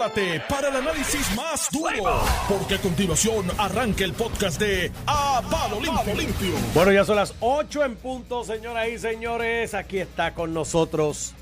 prepárate 0.00 0.40
para 0.48 0.68
el 0.68 0.76
análisis 0.76 1.36
más 1.36 1.68
duro, 1.70 2.22
porque 2.48 2.76
a 2.76 2.78
continuación 2.78 3.46
arranca 3.58 4.04
el 4.04 4.14
podcast 4.14 4.58
de 4.58 4.90
A 5.06 5.42
Palo 5.50 5.78
Limpio. 5.78 6.54
Bueno, 6.74 6.92
ya 6.92 7.04
son 7.04 7.16
las 7.16 7.34
8 7.40 7.84
en 7.84 7.96
punto, 7.96 8.42
señoras 8.44 8.88
y 8.88 8.98
señores. 8.98 9.74
Aquí 9.74 9.98
está 9.98 10.32
con 10.32 10.54
nosotros 10.54 11.34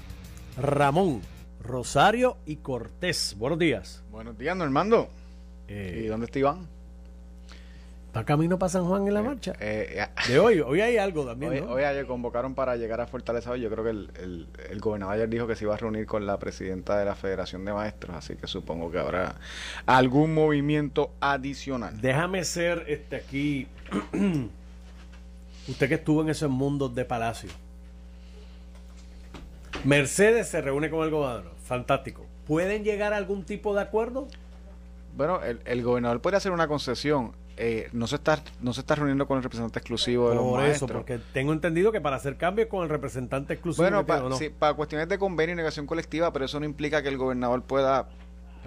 Ramón, 0.57 1.23
Rosario 1.63 2.37
y 2.47 2.57
Cortés. 2.57 3.37
Buenos 3.39 3.61
días. 3.61 4.03
Buenos 4.11 4.37
días, 4.37 4.57
Normando. 4.57 5.09
Eh, 5.69 6.03
¿Y 6.05 6.07
dónde 6.09 6.27
está 6.27 6.41
Iván? 6.41 6.78
¿Va 8.17 8.25
camino 8.25 8.59
para 8.59 8.71
San 8.71 8.85
Juan 8.87 9.07
en 9.07 9.15
la 9.15 9.23
marcha? 9.23 9.53
Eh, 9.61 9.97
eh, 10.03 10.07
De 10.33 10.39
hoy, 10.39 10.61
hoy 10.61 10.81
hay 10.81 10.97
algo 10.97 11.27
también, 11.27 11.53
hoy, 11.53 11.61
¿no? 11.61 11.69
hoy 11.73 11.83
ayer 11.85 12.07
convocaron 12.07 12.55
para 12.55 12.75
llegar 12.77 13.01
a 13.01 13.07
Fortaleza 13.07 13.51
hoy. 13.51 13.61
Yo 13.61 13.71
creo 13.71 13.85
que 13.85 13.91
el, 13.91 14.11
el- 14.19 14.49
el 14.71 14.81
gobernador 14.81 15.15
ayer 15.15 15.29
dijo 15.29 15.47
que 15.47 15.55
se 15.55 15.65
iba 15.65 15.75
a 15.75 15.77
reunir 15.77 16.07
con 16.07 16.27
la 16.27 16.39
presidenta 16.39 16.99
de 16.99 17.05
la 17.05 17.15
Federación 17.15 17.65
de 17.67 17.73
Maestros, 17.75 18.17
así 18.17 18.35
que 18.37 18.47
supongo 18.47 18.91
que 18.91 18.99
habrá 18.99 19.37
algún 19.87 20.33
movimiento 20.35 21.13
adicional. 21.21 22.01
Déjame 22.01 22.45
ser 22.45 22.85
este 22.89 23.17
aquí. 23.17 23.69
Usted 25.69 25.89
que 25.89 25.97
estuvo 25.97 26.23
en 26.23 26.31
esos 26.31 26.51
mundos 26.51 26.95
de 26.95 27.05
palacio. 27.05 27.51
Mercedes 29.85 30.49
se 30.49 30.61
reúne 30.61 30.91
con 30.91 31.05
el 31.05 31.11
gobernador. 31.11 31.53
Fantástico. 31.65 32.25
¿Pueden 32.47 32.83
llegar 32.85 33.13
a 33.13 33.19
algún 33.19 33.45
tipo 33.45 33.75
de 33.75 33.83
acuerdo? 33.83 34.29
Bueno, 35.17 35.43
el, 35.43 35.61
el 35.67 35.83
gobernador 35.83 36.21
puede 36.23 36.37
hacer 36.39 36.53
una 36.53 36.67
concesión. 36.69 37.33
Eh, 37.61 37.89
no 37.93 38.07
se 38.07 38.15
está 38.15 38.41
no 38.61 38.73
se 38.73 38.81
está 38.81 38.95
reuniendo 38.95 39.27
con 39.27 39.37
el 39.37 39.43
representante 39.43 39.81
exclusivo 39.81 40.29
de 40.31 40.37
los 40.37 40.45
Por 40.45 40.61
maestros. 40.61 40.91
eso, 40.91 40.97
porque 40.99 41.19
tengo 41.33 41.53
entendido 41.53 41.91
que 41.91 42.01
para 42.01 42.15
hacer 42.15 42.37
cambios 42.37 42.69
con 42.69 42.85
el 42.85 42.89
representante 42.89 43.55
exclusivo. 43.55 43.83
Bueno, 43.83 44.07
pa- 44.07 44.23
¿o 44.25 44.29
no? 44.29 44.37
sí, 44.37 44.49
para 44.49 44.75
cuestiones 44.75 45.09
de 45.09 45.19
convenio 45.19 45.55
y 45.55 45.57
negación 45.57 45.85
colectiva, 45.87 46.33
pero 46.33 46.45
eso 46.45 46.61
no 46.61 46.67
implica 46.67 47.03
que 47.03 47.09
el 47.09 47.17
gobernador 47.19 47.63
pueda 47.63 48.09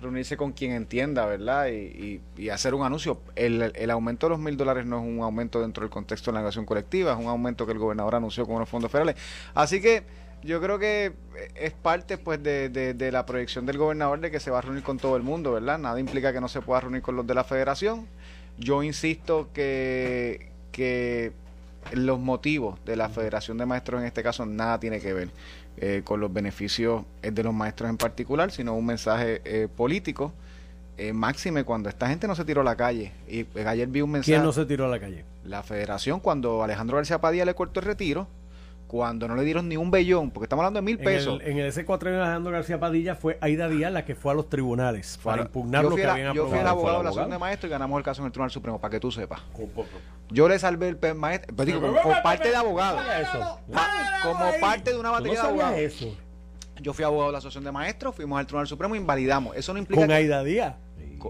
reunirse 0.02 0.36
con 0.36 0.52
quien 0.52 0.72
entienda, 0.74 1.26
¿verdad? 1.26 1.68
Y, 1.68 1.72
y- 1.76 2.22
y 2.44 2.50
hacer 2.50 2.74
un 2.74 2.84
anuncio. 2.84 3.22
El, 3.36 3.72
el 3.76 3.92
aumento 3.92 4.26
de 4.26 4.32
los 4.32 4.40
mil 4.40 4.58
dólares 4.58 4.86
no 4.86 4.98
es 5.00 5.04
un 5.08 5.22
aumento 5.22 5.62
dentro 5.62 5.84
del 5.84 5.90
contexto 5.90 6.32
de 6.32 6.36
la 6.36 6.40
negación 6.42 6.66
colectiva, 6.66 7.14
es 7.14 7.18
un 7.20 7.28
aumento 7.28 7.66
que 7.66 7.72
el 7.72 7.80
gobernador 7.80 8.16
anunció 8.16 8.46
con 8.46 8.60
los 8.60 8.68
fondos 8.68 8.92
federales. 8.92 9.16
Así 9.54 9.80
que 9.80 10.04
yo 10.44 10.60
creo 10.60 10.80
que 10.80 11.14
es 11.56 11.72
parte 11.72 12.18
pues 12.18 12.42
de, 12.44 12.68
de- 12.70 12.94
de 12.94 13.12
la 13.12 13.26
proyección 13.26 13.66
del 13.66 13.78
gobernador 13.78 14.20
de 14.20 14.32
que 14.32 14.40
se 14.42 14.50
va 14.52 14.58
a 14.58 14.62
reunir 14.62 14.84
con 14.84 14.98
todo 14.98 15.16
el 15.16 15.24
mundo, 15.24 15.54
¿verdad? 15.54 15.78
Nada 15.78 15.98
implica 16.00 16.34
que 16.34 16.42
no 16.42 16.48
se 16.48 16.62
pueda 16.62 16.82
reunir 16.82 17.02
con 17.02 17.16
los 17.16 17.26
de 17.28 17.36
la 17.36 17.44
federación. 17.46 18.08
Yo 18.62 18.84
insisto 18.84 19.50
que, 19.54 20.50
que 20.72 21.34
los 21.94 22.20
motivos 22.20 22.80
de 22.86 22.96
la 22.96 23.10
Federación 23.10 23.58
de 23.58 23.66
Maestros 23.66 24.00
en 24.02 24.08
este 24.08 24.22
caso 24.24 24.46
nada 24.46 24.80
tiene 24.80 25.00
que 25.00 25.14
ver 25.14 25.30
eh, 25.78 26.02
con 26.04 26.20
los 26.20 26.32
beneficios 26.32 27.04
eh, 27.24 27.32
de 27.32 27.44
los 27.44 27.54
maestros 27.54 27.90
en 27.90 27.98
particular, 27.98 28.52
sino 28.52 28.76
un 28.76 28.86
mensaje 28.86 29.42
eh, 29.46 29.68
político. 29.76 30.32
eh, 30.98 31.14
máxime 31.14 31.64
cuando 31.64 31.90
esta 31.90 32.08
gente 32.08 32.28
no 32.28 32.36
se 32.36 32.46
tiró 32.46 32.62
a 32.62 32.64
la 32.64 32.76
calle. 32.76 33.12
Y 33.28 33.40
eh, 33.56 33.66
ayer 33.66 33.88
vi 33.88 34.02
un 34.02 34.12
mensaje. 34.12 34.34
¿Quién 34.34 34.44
no 34.44 34.52
se 34.54 34.66
tiró 34.66 34.86
a 34.86 34.90
la 34.90 35.00
calle? 35.00 35.26
La 35.44 35.64
federación, 35.64 36.20
cuando 36.20 36.62
Alejandro 36.64 36.98
García 36.98 37.20
Padilla 37.20 37.46
le 37.46 37.56
cortó 37.56 37.80
el 37.80 37.88
retiro, 37.88 38.28
cuando 38.92 39.26
no 39.30 39.38
le 39.38 39.44
dieron 39.46 39.70
ni 39.70 39.78
un 39.78 39.90
bellón, 39.90 40.32
porque 40.32 40.48
estamos 40.48 40.64
hablando 40.64 40.80
de 40.80 40.86
mil 40.86 40.98
En 41.00 41.06
pesos. 41.06 41.40
el, 41.42 41.48
en 41.48 41.58
el 41.60 41.72
S4 41.72 42.00
de 42.12 42.18
Alejandro 42.18 42.52
García 42.52 42.78
Padilla 42.78 43.16
fue 43.16 43.38
Aida 43.40 43.70
Díaz 43.70 43.90
la 43.94 44.04
que 44.04 44.16
fue 44.16 44.34
a 44.34 44.36
los 44.36 44.50
tribunales 44.50 45.18
para 45.24 45.38
Para- 45.38 45.48
impugnar 45.48 45.86
lo 45.86 45.96
que 45.96 46.04
el- 46.04 46.10
habían 46.10 46.34
Yo 46.36 46.48
fui 46.50 46.60
el 46.60 46.68
aprobado. 46.68 46.98
abogado 46.98 46.98
de 46.98 47.04
la 47.06 47.12
¿Fue 47.12 47.22
el 47.22 47.24
Asociación 47.24 47.32
de? 47.32 47.38
Maestros 47.40 47.70
y 47.70 47.72
ganamos 47.72 47.98
el 47.98 48.04
caso 48.04 48.22
en 48.22 48.26
el 48.26 48.32
Tribunal 48.34 48.52
Supremo, 48.52 48.82
para 48.82 48.92
que 48.92 49.00
tú 49.00 49.10
sepas. 49.14 49.40
Yo 50.30 50.50
le 50.50 50.60
salvé 50.60 50.90
el 50.90 51.16
maestro, 51.16 51.56
pues 51.56 51.66
digo, 51.68 51.80
como, 51.80 52.02
como 52.02 52.22
parte 52.22 52.50
de 52.50 52.56
abogado. 52.58 52.98
Como 54.24 54.52
parte 54.60 54.92
de 54.92 55.00
una 55.00 55.10
¿Tú 55.10 55.14
no 55.16 55.20
batería 55.20 55.42
de 55.42 55.48
abogados. 55.48 55.80
eso? 55.80 56.18
Yo 56.82 56.94
fui 56.94 57.06
abogado 57.06 57.28
de 57.28 57.32
la 57.34 57.38
Asociación 57.38 57.64
de 57.64 57.72
Maestros, 57.72 58.14
fuimos 58.14 58.40
al 58.40 58.46
Tribunal 58.46 58.68
Supremo, 58.68 58.96
invalidamos. 58.96 59.56
Eso 59.56 59.72
no 59.72 59.80
implica 59.80 60.02
Con 60.02 60.12
Aida 60.12 60.44
Díaz. 60.44 60.76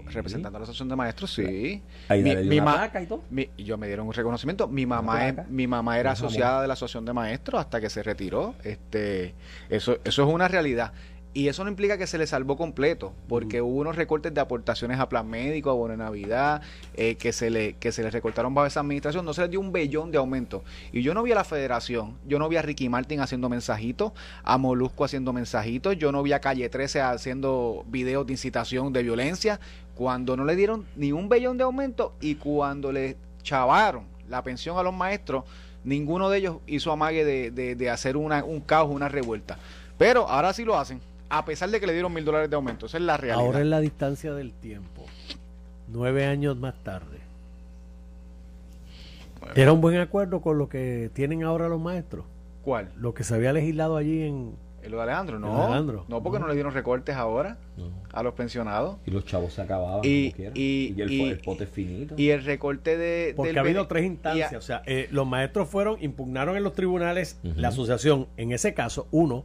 Representando 0.06 0.56
a 0.56 0.60
la 0.60 0.64
Asociación 0.64 0.88
de 0.88 0.96
Maestros, 0.96 1.32
sí. 1.34 1.82
Ahí 2.08 2.22
Mi- 2.22 2.34
le 2.34 2.40
dio 2.42 2.50
mi 2.50 2.56
una 2.58 2.64
ma- 2.64 2.74
placa 2.78 3.02
y 3.02 3.06
todo. 3.06 3.22
mi- 3.30 3.50
yo 3.58 3.76
me 3.78 3.86
dieron 3.86 4.06
un 4.06 4.12
reconocimiento. 4.12 4.66
Mi 4.68 4.86
mamá 4.86 5.28
es, 5.28 5.48
mi 5.48 5.66
mamá 5.66 5.98
era 5.98 6.12
asociada 6.12 6.62
de 6.62 6.68
la 6.68 6.74
Asociación 6.74 7.04
de 7.04 7.12
Maestros 7.12 7.60
hasta 7.60 7.80
que 7.80 7.90
se 7.90 8.02
retiró. 8.02 8.54
Este, 8.64 9.34
eso, 9.68 9.98
eso 10.04 10.22
es 10.26 10.28
una 10.34 10.48
realidad. 10.48 10.92
Y 11.34 11.48
eso 11.48 11.64
no 11.64 11.70
implica 11.70 11.96
que 11.96 12.06
se 12.06 12.18
le 12.18 12.26
salvó 12.26 12.58
completo, 12.58 13.14
porque 13.26 13.62
hubo 13.62 13.80
unos 13.80 13.96
recortes 13.96 14.34
de 14.34 14.40
aportaciones 14.42 15.00
a 15.00 15.08
plan 15.08 15.26
médico, 15.26 15.70
a 15.70 15.72
bono 15.72 15.92
de 15.92 15.96
Navidad, 15.96 16.60
eh, 16.94 17.14
que 17.14 17.32
se 17.32 17.48
le 17.48 17.72
que 17.74 17.90
se 17.90 18.02
le 18.02 18.10
recortaron 18.10 18.52
bajo 18.54 18.66
esa 18.66 18.80
administración, 18.80 19.24
no 19.24 19.32
se 19.32 19.40
les 19.40 19.50
dio 19.50 19.58
un 19.58 19.72
bellón 19.72 20.10
de 20.10 20.18
aumento. 20.18 20.62
Y 20.92 21.00
yo 21.00 21.14
no 21.14 21.22
vi 21.22 21.32
a 21.32 21.36
la 21.36 21.44
federación, 21.44 22.18
yo 22.26 22.38
no 22.38 22.50
vi 22.50 22.56
a 22.56 22.62
Ricky 22.62 22.90
Martin 22.90 23.20
haciendo 23.20 23.48
mensajitos, 23.48 24.12
a 24.44 24.58
Molusco 24.58 25.04
haciendo 25.06 25.32
mensajitos, 25.32 25.96
yo 25.96 26.12
no 26.12 26.22
vi 26.22 26.34
a 26.34 26.40
Calle 26.40 26.68
13 26.68 27.00
haciendo 27.00 27.84
videos 27.88 28.26
de 28.26 28.34
incitación 28.34 28.92
de 28.92 29.02
violencia, 29.02 29.58
cuando 29.94 30.36
no 30.36 30.44
le 30.44 30.54
dieron 30.54 30.84
ni 30.96 31.12
un 31.12 31.30
bellón 31.30 31.56
de 31.56 31.64
aumento 31.64 32.14
y 32.20 32.34
cuando 32.34 32.92
le 32.92 33.16
chavaron 33.42 34.04
la 34.28 34.42
pensión 34.42 34.76
a 34.76 34.82
los 34.82 34.92
maestros, 34.92 35.44
ninguno 35.82 36.28
de 36.28 36.38
ellos 36.38 36.56
hizo 36.66 36.92
amague 36.92 37.24
de, 37.24 37.50
de- 37.50 37.74
de 37.74 37.88
hacer 37.88 38.18
una, 38.18 38.44
un 38.44 38.60
caos, 38.60 38.90
una 38.90 39.08
revuelta. 39.08 39.58
Pero 39.98 40.28
ahora 40.28 40.52
sí 40.52 40.64
lo 40.64 40.78
hacen, 40.78 41.00
a 41.32 41.44
pesar 41.46 41.70
de 41.70 41.80
que 41.80 41.86
le 41.86 41.94
dieron 41.94 42.12
mil 42.12 42.24
dólares 42.24 42.50
de 42.50 42.56
aumento. 42.56 42.84
Esa 42.86 42.98
es 42.98 43.02
la 43.04 43.16
realidad. 43.16 43.44
Ahora 43.44 43.60
es 43.60 43.66
la 43.66 43.80
distancia 43.80 44.34
del 44.34 44.52
tiempo. 44.52 45.04
Nueve 45.88 46.26
años 46.26 46.56
más 46.58 46.74
tarde. 46.84 47.18
Era 49.54 49.72
un 49.72 49.80
buen 49.80 49.96
acuerdo 49.98 50.40
con 50.40 50.58
lo 50.58 50.68
que 50.68 51.10
tienen 51.14 51.42
ahora 51.42 51.68
los 51.68 51.80
maestros. 51.80 52.24
¿Cuál? 52.62 52.90
Lo 52.96 53.12
que 53.14 53.24
se 53.24 53.34
había 53.34 53.52
legislado 53.52 53.96
allí 53.96 54.22
en... 54.22 54.54
¿El 54.82 54.92
de 54.92 55.00
Alejandro? 55.00 55.38
No. 55.38 55.48
¿El 55.48 55.56
de 55.56 55.62
Alejandro? 55.64 56.04
No, 56.08 56.22
porque 56.22 56.38
no. 56.38 56.44
No. 56.44 56.48
le 56.48 56.54
dieron 56.54 56.74
recortes 56.74 57.14
ahora 57.16 57.56
No. 57.76 57.86
a 58.12 58.22
los 58.22 58.34
pensionados. 58.34 58.96
Y 59.06 59.10
los 59.10 59.24
chavos 59.24 59.52
se 59.54 59.62
acababan 59.62 60.00
Y- 60.04 60.32
como 60.32 60.50
y- 60.54 60.94
el, 60.98 61.10
y- 61.12 61.22
el 61.30 61.38
pote 61.40 61.64
es 61.64 61.70
finito. 61.70 62.14
Y 62.18 62.30
el 62.30 62.44
recorte 62.44 62.96
de... 62.96 63.32
Porque 63.36 63.48
del 63.50 63.58
ha 63.58 63.60
habido 63.62 63.86
tres 63.86 64.02
a- 64.02 64.06
instancias. 64.06 64.52
O 64.54 64.60
sea, 64.60 64.82
eh, 64.86 65.08
los 65.10 65.26
maestros 65.26 65.68
fueron, 65.68 65.96
impugnaron 66.02 66.56
en 66.56 66.62
los 66.62 66.74
tribunales 66.74 67.38
la 67.42 67.68
asociación, 67.68 68.28
en 68.36 68.52
ese 68.52 68.74
caso, 68.74 69.06
uno, 69.10 69.44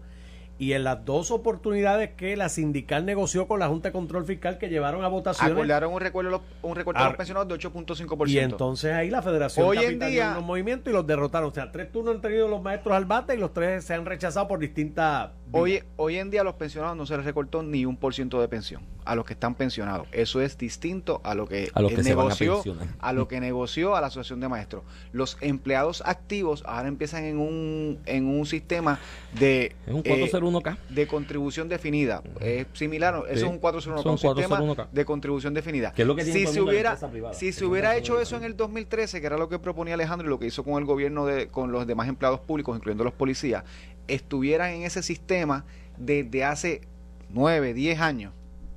y 0.60 0.74
en 0.74 0.84
las 0.84 1.06
dos 1.06 1.30
oportunidades 1.32 2.12
que 2.18 2.36
la 2.36 2.50
sindical 2.50 3.06
negoció 3.06 3.48
con 3.48 3.60
la 3.60 3.68
Junta 3.68 3.90
de 3.90 3.94
Control 3.94 4.26
Fiscal 4.26 4.58
que 4.58 4.70
llevaron 4.70 5.04
a 5.04 5.08
votaciones. 5.08 5.54
acordaron 5.54 5.94
un 5.94 6.32
los- 6.32 6.42
un 6.62 6.76
recorte 6.76 7.00
a 7.00 7.04
los 7.04 7.12
Ar- 7.12 7.18
pensionados 7.18 7.48
de 7.48 7.54
8.5%. 7.56 8.28
Y 8.32 8.40
entonces 8.40 8.94
ahí 8.94 9.10
la 9.10 9.22
federación 9.22 9.68
Hoy 9.68 9.78
en 9.78 10.00
día- 10.00 10.32
unos 10.32 10.44
movimientos 10.44 10.92
y 10.92 10.96
los 10.96 11.06
derrotaron. 11.06 11.50
O 11.50 11.54
sea, 11.54 11.72
tres 11.72 11.92
turnos 11.92 12.16
han 12.16 12.22
tenido 12.22 12.48
los 12.48 12.62
maestros 12.62 12.96
al 12.96 13.06
bate 13.06 13.36
y 13.36 13.38
los 13.38 13.54
tres 13.54 13.84
se 13.84 13.94
han 13.94 14.06
rechazado 14.06 14.48
por 14.48 14.60
distintas. 14.60 15.30
Hoy, 15.52 15.82
hoy 15.96 16.18
en 16.18 16.30
día 16.30 16.42
a 16.42 16.44
los 16.44 16.56
pensionados 16.56 16.98
no 16.98 17.06
se 17.06 17.16
les 17.16 17.26
recortó 17.26 17.64
ni 17.64 17.86
un 17.86 17.96
por 17.96 18.14
ciento 18.14 18.42
de 18.42 18.48
pensión 18.48 18.82
a 19.06 19.16
los 19.16 19.26
que 19.26 19.34
están 19.34 19.56
pensionados. 19.56 20.08
Eso 20.12 20.42
es 20.42 20.58
distinto 20.58 21.22
a 21.24 21.34
lo 21.34 21.48
que, 21.48 21.70
A 21.74 21.82
eh, 21.82 21.96
a 21.96 22.02
negoció 22.04 22.62
a 23.00 23.14
lo 23.14 23.28
que 23.28 23.40
negoció 23.40 23.96
a 23.96 24.02
la 24.02 24.08
asociación 24.08 24.42
de 24.42 24.50
maestros. 24.50 24.84
Los 25.14 25.38
empleados 25.40 26.04
activos 26.06 26.64
ahora 26.66 26.90
empiezan 26.90 27.24
en 27.24 27.38
un 27.38 28.00
en 28.06 28.28
un 28.28 28.46
sistema 28.46 29.00
de 29.40 29.76
es 29.86 29.94
un 29.94 30.02
eh, 30.04 30.30
401k. 30.30 30.78
de 30.90 31.08
contribución 31.08 31.70
definida. 31.70 32.22
Es 32.42 32.68
similar, 32.74 33.24
eso 33.30 33.40
Sí, 33.40 33.46
es 33.46 33.50
un 33.50 33.62
401k, 33.62 34.04
son 34.04 34.12
un 34.12 34.18
sistema 34.18 34.60
401k. 34.60 34.90
de 34.92 35.06
contribución 35.06 35.54
definida. 35.54 35.94
Es 35.96 36.06
lo 36.06 36.16
que 36.16 36.26
si 36.26 36.46
se 36.46 36.62
hubiera, 36.62 36.98
si 36.98 37.52
se 37.54 37.60
Eso 37.60 37.70
hubiera 37.70 37.96
hecho 37.96 38.20
eso 38.20 38.36
en 38.36 38.44
el 38.44 38.58
2013, 38.58 39.22
que 39.22 39.28
era 39.28 39.38
lo 39.38 39.48
que 39.48 39.60
proponía 39.60 39.94
Alejandro 39.94 40.28
y 40.28 40.30
lo 40.30 40.40
que 40.40 40.48
hizo 40.48 40.64
con 40.64 40.74
el 40.76 40.86
gobierno 40.86 41.26
de 41.26 41.48
con 41.48 41.72
los 41.72 41.88
demás 41.88 42.10
empleados 42.10 42.42
públicos, 42.42 42.76
incluyendo 42.76 43.06
los 43.06 43.14
policías, 43.14 43.64
estuvieran 44.08 44.72
en 44.74 44.84
ese 44.84 45.02
sistema 45.04 45.66
desde 45.98 46.44
hace 46.44 46.82
9, 47.30 47.74
10 47.74 48.00
años. 48.00 48.34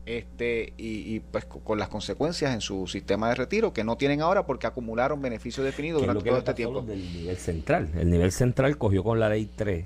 Este, 0.06 0.72
y, 0.76 1.14
y, 1.14 1.20
pues 1.20 1.44
co- 1.44 1.60
con 1.60 1.78
las 1.78 1.88
consecuencias 1.88 2.52
en 2.52 2.60
su 2.60 2.86
sistema 2.88 3.28
de 3.28 3.36
retiro 3.36 3.72
que 3.72 3.84
no 3.84 3.96
tienen 3.96 4.22
ahora 4.22 4.44
porque 4.44 4.66
acumularon 4.66 5.22
beneficios 5.22 5.64
definidos 5.64 6.00
durante 6.02 6.24
todo 6.24 6.38
este 6.38 6.54
tiempo. 6.54 6.82
del 6.82 7.12
nivel 7.12 7.36
central. 7.36 7.90
El 7.96 8.10
nivel 8.10 8.32
central 8.32 8.76
cogió 8.76 9.04
con 9.04 9.20
la 9.20 9.28
ley 9.28 9.48
3 9.54 9.84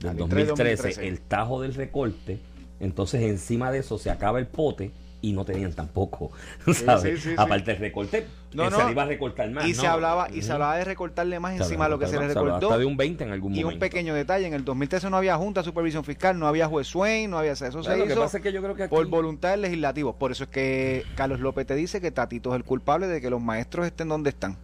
La 0.00 0.10
del 0.14 0.18
ley 0.22 0.28
3 0.28 0.42
de 0.44 0.48
2013, 0.48 0.82
2013. 0.82 1.08
el 1.08 1.20
tajo 1.20 1.60
del 1.62 1.74
recorte. 1.74 2.40
Entonces, 2.80 3.22
encima 3.22 3.70
de 3.70 3.80
eso 3.80 3.98
se 3.98 4.10
acaba 4.10 4.38
el 4.40 4.46
pote 4.46 4.90
y 5.22 5.32
no 5.32 5.44
tenían 5.44 5.72
tampoco, 5.72 6.30
¿sabes? 6.72 7.02
sí, 7.02 7.16
sí, 7.16 7.28
sí. 7.30 7.34
Aparte 7.36 7.72
del 7.72 7.80
recorte, 7.80 8.26
No, 8.54 8.70
no. 8.70 8.76
se 8.78 8.84
le 8.86 8.90
iba 8.92 9.02
a 9.02 9.06
recortar 9.06 9.50
más. 9.50 9.66
y 9.66 9.72
¿no? 9.72 9.80
se 9.80 9.86
hablaba 9.86 10.28
y 10.30 10.42
se 10.42 10.52
hablaba 10.52 10.76
de 10.78 10.84
recortarle 10.84 11.38
más 11.40 11.56
Se 11.56 11.62
encima 11.62 11.84
de 11.84 11.90
lo 11.90 11.98
que 11.98 12.06
se 12.06 12.18
le 12.18 12.28
recortó 12.28 12.66
Hasta 12.68 12.78
de 12.78 12.84
un 12.86 12.96
20 12.96 13.24
en 13.24 13.30
algún 13.32 13.52
Y 13.54 13.60
momento. 13.62 13.74
un 13.76 13.80
pequeño 13.80 14.14
detalle, 14.14 14.46
en 14.46 14.54
el 14.54 14.64
2013 14.64 15.10
no 15.10 15.16
había 15.16 15.36
Junta 15.36 15.60
de 15.60 15.64
Supervisión 15.66 16.04
Fiscal, 16.04 16.38
no 16.38 16.46
había 16.48 16.66
juez 16.68 16.86
Swain, 16.86 17.30
no 17.30 17.38
había 17.38 17.52
eso 17.52 17.82
se 17.82 17.96
lo 17.96 18.04
que 18.06 18.12
hizo 18.12 18.20
pasa 18.20 18.38
es 18.38 18.42
que 18.42 18.52
yo 18.52 18.62
creo 18.62 18.74
que 18.74 18.84
aquí, 18.84 18.90
por 18.94 19.06
voluntad 19.06 19.50
del 19.50 19.62
legislativo. 19.62 20.14
Por 20.14 20.32
eso 20.32 20.44
es 20.44 20.50
que 20.50 21.04
Carlos 21.16 21.40
López 21.40 21.66
te 21.66 21.74
dice 21.74 22.00
que 22.00 22.10
Tatito 22.10 22.50
es 22.50 22.56
el 22.56 22.64
culpable 22.64 23.06
de 23.06 23.20
que 23.20 23.28
los 23.30 23.40
maestros 23.42 23.86
estén 23.86 24.08
donde 24.08 24.30
están. 24.30 24.56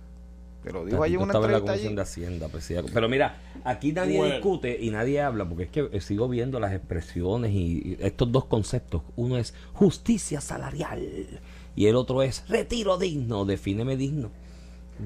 Te 0.67 0.73
lo 0.73 0.85
digo 0.85 1.01
allí 1.05 1.15
una 1.15 1.27
estaba 1.27 1.47
en 1.47 1.53
la 1.53 1.59
entrevista 1.59 1.73
Comisión 1.75 1.89
allí. 1.91 1.95
de 1.97 2.03
Hacienda, 2.03 2.49
presidente. 2.49 2.91
Pero 2.93 3.09
mira, 3.09 3.37
aquí 3.63 3.93
nadie 3.93 4.19
Bueno. 4.19 4.35
discute 4.35 4.77
y 4.81 4.91
nadie 4.91 5.21
habla, 5.23 5.45
porque 5.49 5.63
es 5.63 5.71
que 5.71 5.89
eh, 5.93 6.01
sigo 6.01 6.29
viendo 6.29 6.59
las 6.59 6.73
expresiones 6.73 7.53
y, 7.53 7.57
y 7.57 7.97
estos 8.01 8.33
dos 8.33 8.47
conceptos. 8.47 9.03
Uno 9.15 9.39
es 9.39 9.55
justicia 9.75 10.41
salarial 10.41 11.41
y 11.77 11.87
el 11.87 11.95
otro 11.95 12.21
es 12.25 12.49
retiro 12.49 12.99
digno. 12.99 13.45
Defíneme 13.45 13.97
digno. 13.97 14.31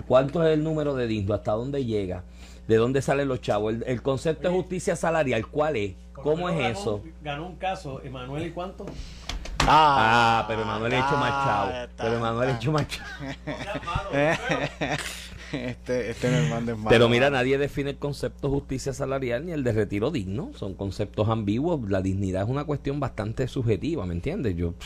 ¿Cuánto 0.08 0.42
es 0.46 0.54
el 0.54 0.64
número 0.64 0.94
de 0.94 1.06
digno? 1.06 1.34
¿Hasta 1.34 1.52
dónde 1.52 1.84
llega? 1.84 2.24
¿De 2.66 2.76
dónde 2.76 3.02
salen 3.02 3.28
los 3.28 3.42
chavos? 3.42 3.74
El, 3.74 3.84
el 3.86 4.00
concepto 4.00 4.48
de 4.48 4.54
justicia 4.54 4.96
salarial, 4.96 5.46
¿cuál 5.46 5.76
es? 5.76 5.92
¿Cómo 6.14 6.48
es 6.48 6.56
Ganó- 6.56 6.68
eso? 6.70 7.02
Ganó 7.22 7.46
un 7.48 7.56
caso, 7.56 8.00
Emanuel, 8.02 8.46
¿y 8.46 8.50
cuánto? 8.52 8.86
Ah, 9.66 10.46
pero 10.48 10.64
Manuel 10.64 10.94
ha 10.94 10.98
hecho 11.00 11.16
más 11.18 11.30
Ah, 11.34 11.44
chavo. 11.44 11.92
Pero 11.98 12.18
Manuel 12.20 12.48
ha 12.48 12.52
está. 12.52 12.62
hecho 12.62 12.72
más 12.72 12.86
chavo. 12.88 14.10
este, 15.70 16.11
este 16.11 16.31
no 16.31 16.76
malo. 16.76 16.88
Pero 16.88 17.08
mira, 17.08 17.31
nadie 17.31 17.58
define 17.58 17.91
el 17.91 17.99
concepto 17.99 18.50
justicia 18.50 18.93
salarial 18.93 19.47
ni 19.47 19.52
el 19.52 19.64
de 19.64 19.73
retiro 19.73 20.11
digno. 20.11 20.50
Son 20.55 20.75
conceptos 20.75 21.29
ambiguos. 21.29 21.88
La 21.91 22.02
dignidad 22.02 22.43
es 22.44 22.49
una 22.49 22.64
cuestión 22.64 23.00
bastante 23.00 23.47
subjetiva, 23.49 24.06
¿me 24.06 24.14
entiendes? 24.14 24.56
Yo. 24.56 24.75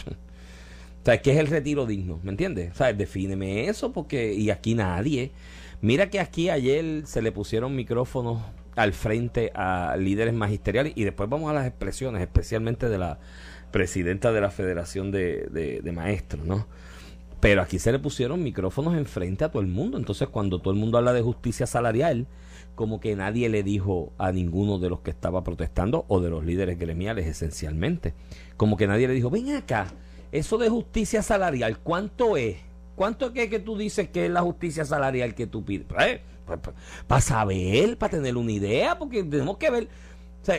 O 1.02 1.04
sea, 1.04 1.20
¿qué 1.20 1.32
es 1.32 1.36
el 1.36 1.48
retiro 1.48 1.84
digno? 1.84 2.18
¿Me 2.22 2.30
entiendes? 2.30 2.72
O 2.72 2.76
sea, 2.76 2.90
defíneme 2.94 3.68
eso 3.68 3.92
porque... 3.92 4.32
Y 4.32 4.48
aquí 4.48 4.74
nadie. 4.74 5.32
Mira 5.82 6.08
que 6.08 6.18
aquí 6.18 6.48
ayer 6.48 7.02
se 7.04 7.20
le 7.20 7.30
pusieron 7.30 7.76
micrófonos 7.76 8.40
al 8.74 8.94
frente 8.94 9.52
a 9.54 9.96
líderes 9.98 10.32
magisteriales 10.32 10.94
y 10.96 11.04
después 11.04 11.28
vamos 11.28 11.50
a 11.50 11.52
las 11.52 11.66
expresiones, 11.66 12.22
especialmente 12.22 12.88
de 12.88 12.96
la 12.96 13.18
presidenta 13.70 14.32
de 14.32 14.40
la 14.40 14.50
Federación 14.50 15.10
de, 15.10 15.46
de- 15.50 15.82
de 15.82 15.92
Maestros, 15.92 16.46
¿no? 16.46 16.66
Pero 17.44 17.60
aquí 17.60 17.78
se 17.78 17.92
le 17.92 17.98
pusieron 17.98 18.42
micrófonos 18.42 18.96
enfrente 18.96 19.44
a 19.44 19.50
todo 19.50 19.60
el 19.60 19.68
mundo. 19.68 19.98
Entonces, 19.98 20.28
cuando 20.28 20.60
todo 20.62 20.72
el 20.72 20.80
mundo 20.80 20.96
habla 20.96 21.12
de 21.12 21.20
justicia 21.20 21.66
salarial, 21.66 22.26
como 22.74 23.00
que 23.00 23.14
nadie 23.16 23.50
le 23.50 23.62
dijo 23.62 24.14
a 24.16 24.32
ninguno 24.32 24.78
de 24.78 24.88
los 24.88 25.00
que 25.00 25.10
estaba 25.10 25.44
protestando 25.44 26.06
o 26.08 26.20
de 26.20 26.30
los 26.30 26.42
líderes 26.42 26.78
gremiales 26.78 27.26
esencialmente. 27.26 28.14
Como 28.56 28.78
que 28.78 28.86
nadie 28.86 29.08
le 29.08 29.12
dijo, 29.12 29.28
ven 29.28 29.54
acá, 29.54 29.88
eso 30.32 30.56
de 30.56 30.70
justicia 30.70 31.20
salarial, 31.20 31.80
¿cuánto 31.80 32.38
es? 32.38 32.56
¿Cuánto 32.96 33.26
es 33.26 33.48
que, 33.50 33.58
tú 33.58 33.76
dices 33.76 34.08
que 34.08 34.24
es 34.24 34.30
la 34.30 34.40
justicia 34.40 34.86
salarial 34.86 35.34
que 35.34 35.46
tú 35.46 35.66
pides? 35.66 35.86
para 37.06 37.20
saber, 37.20 37.98
para 37.98 38.12
tener 38.12 38.38
una 38.38 38.52
idea, 38.52 38.98
porque 38.98 39.22
tenemos 39.22 39.58
que 39.58 39.68
ver. 39.70 39.88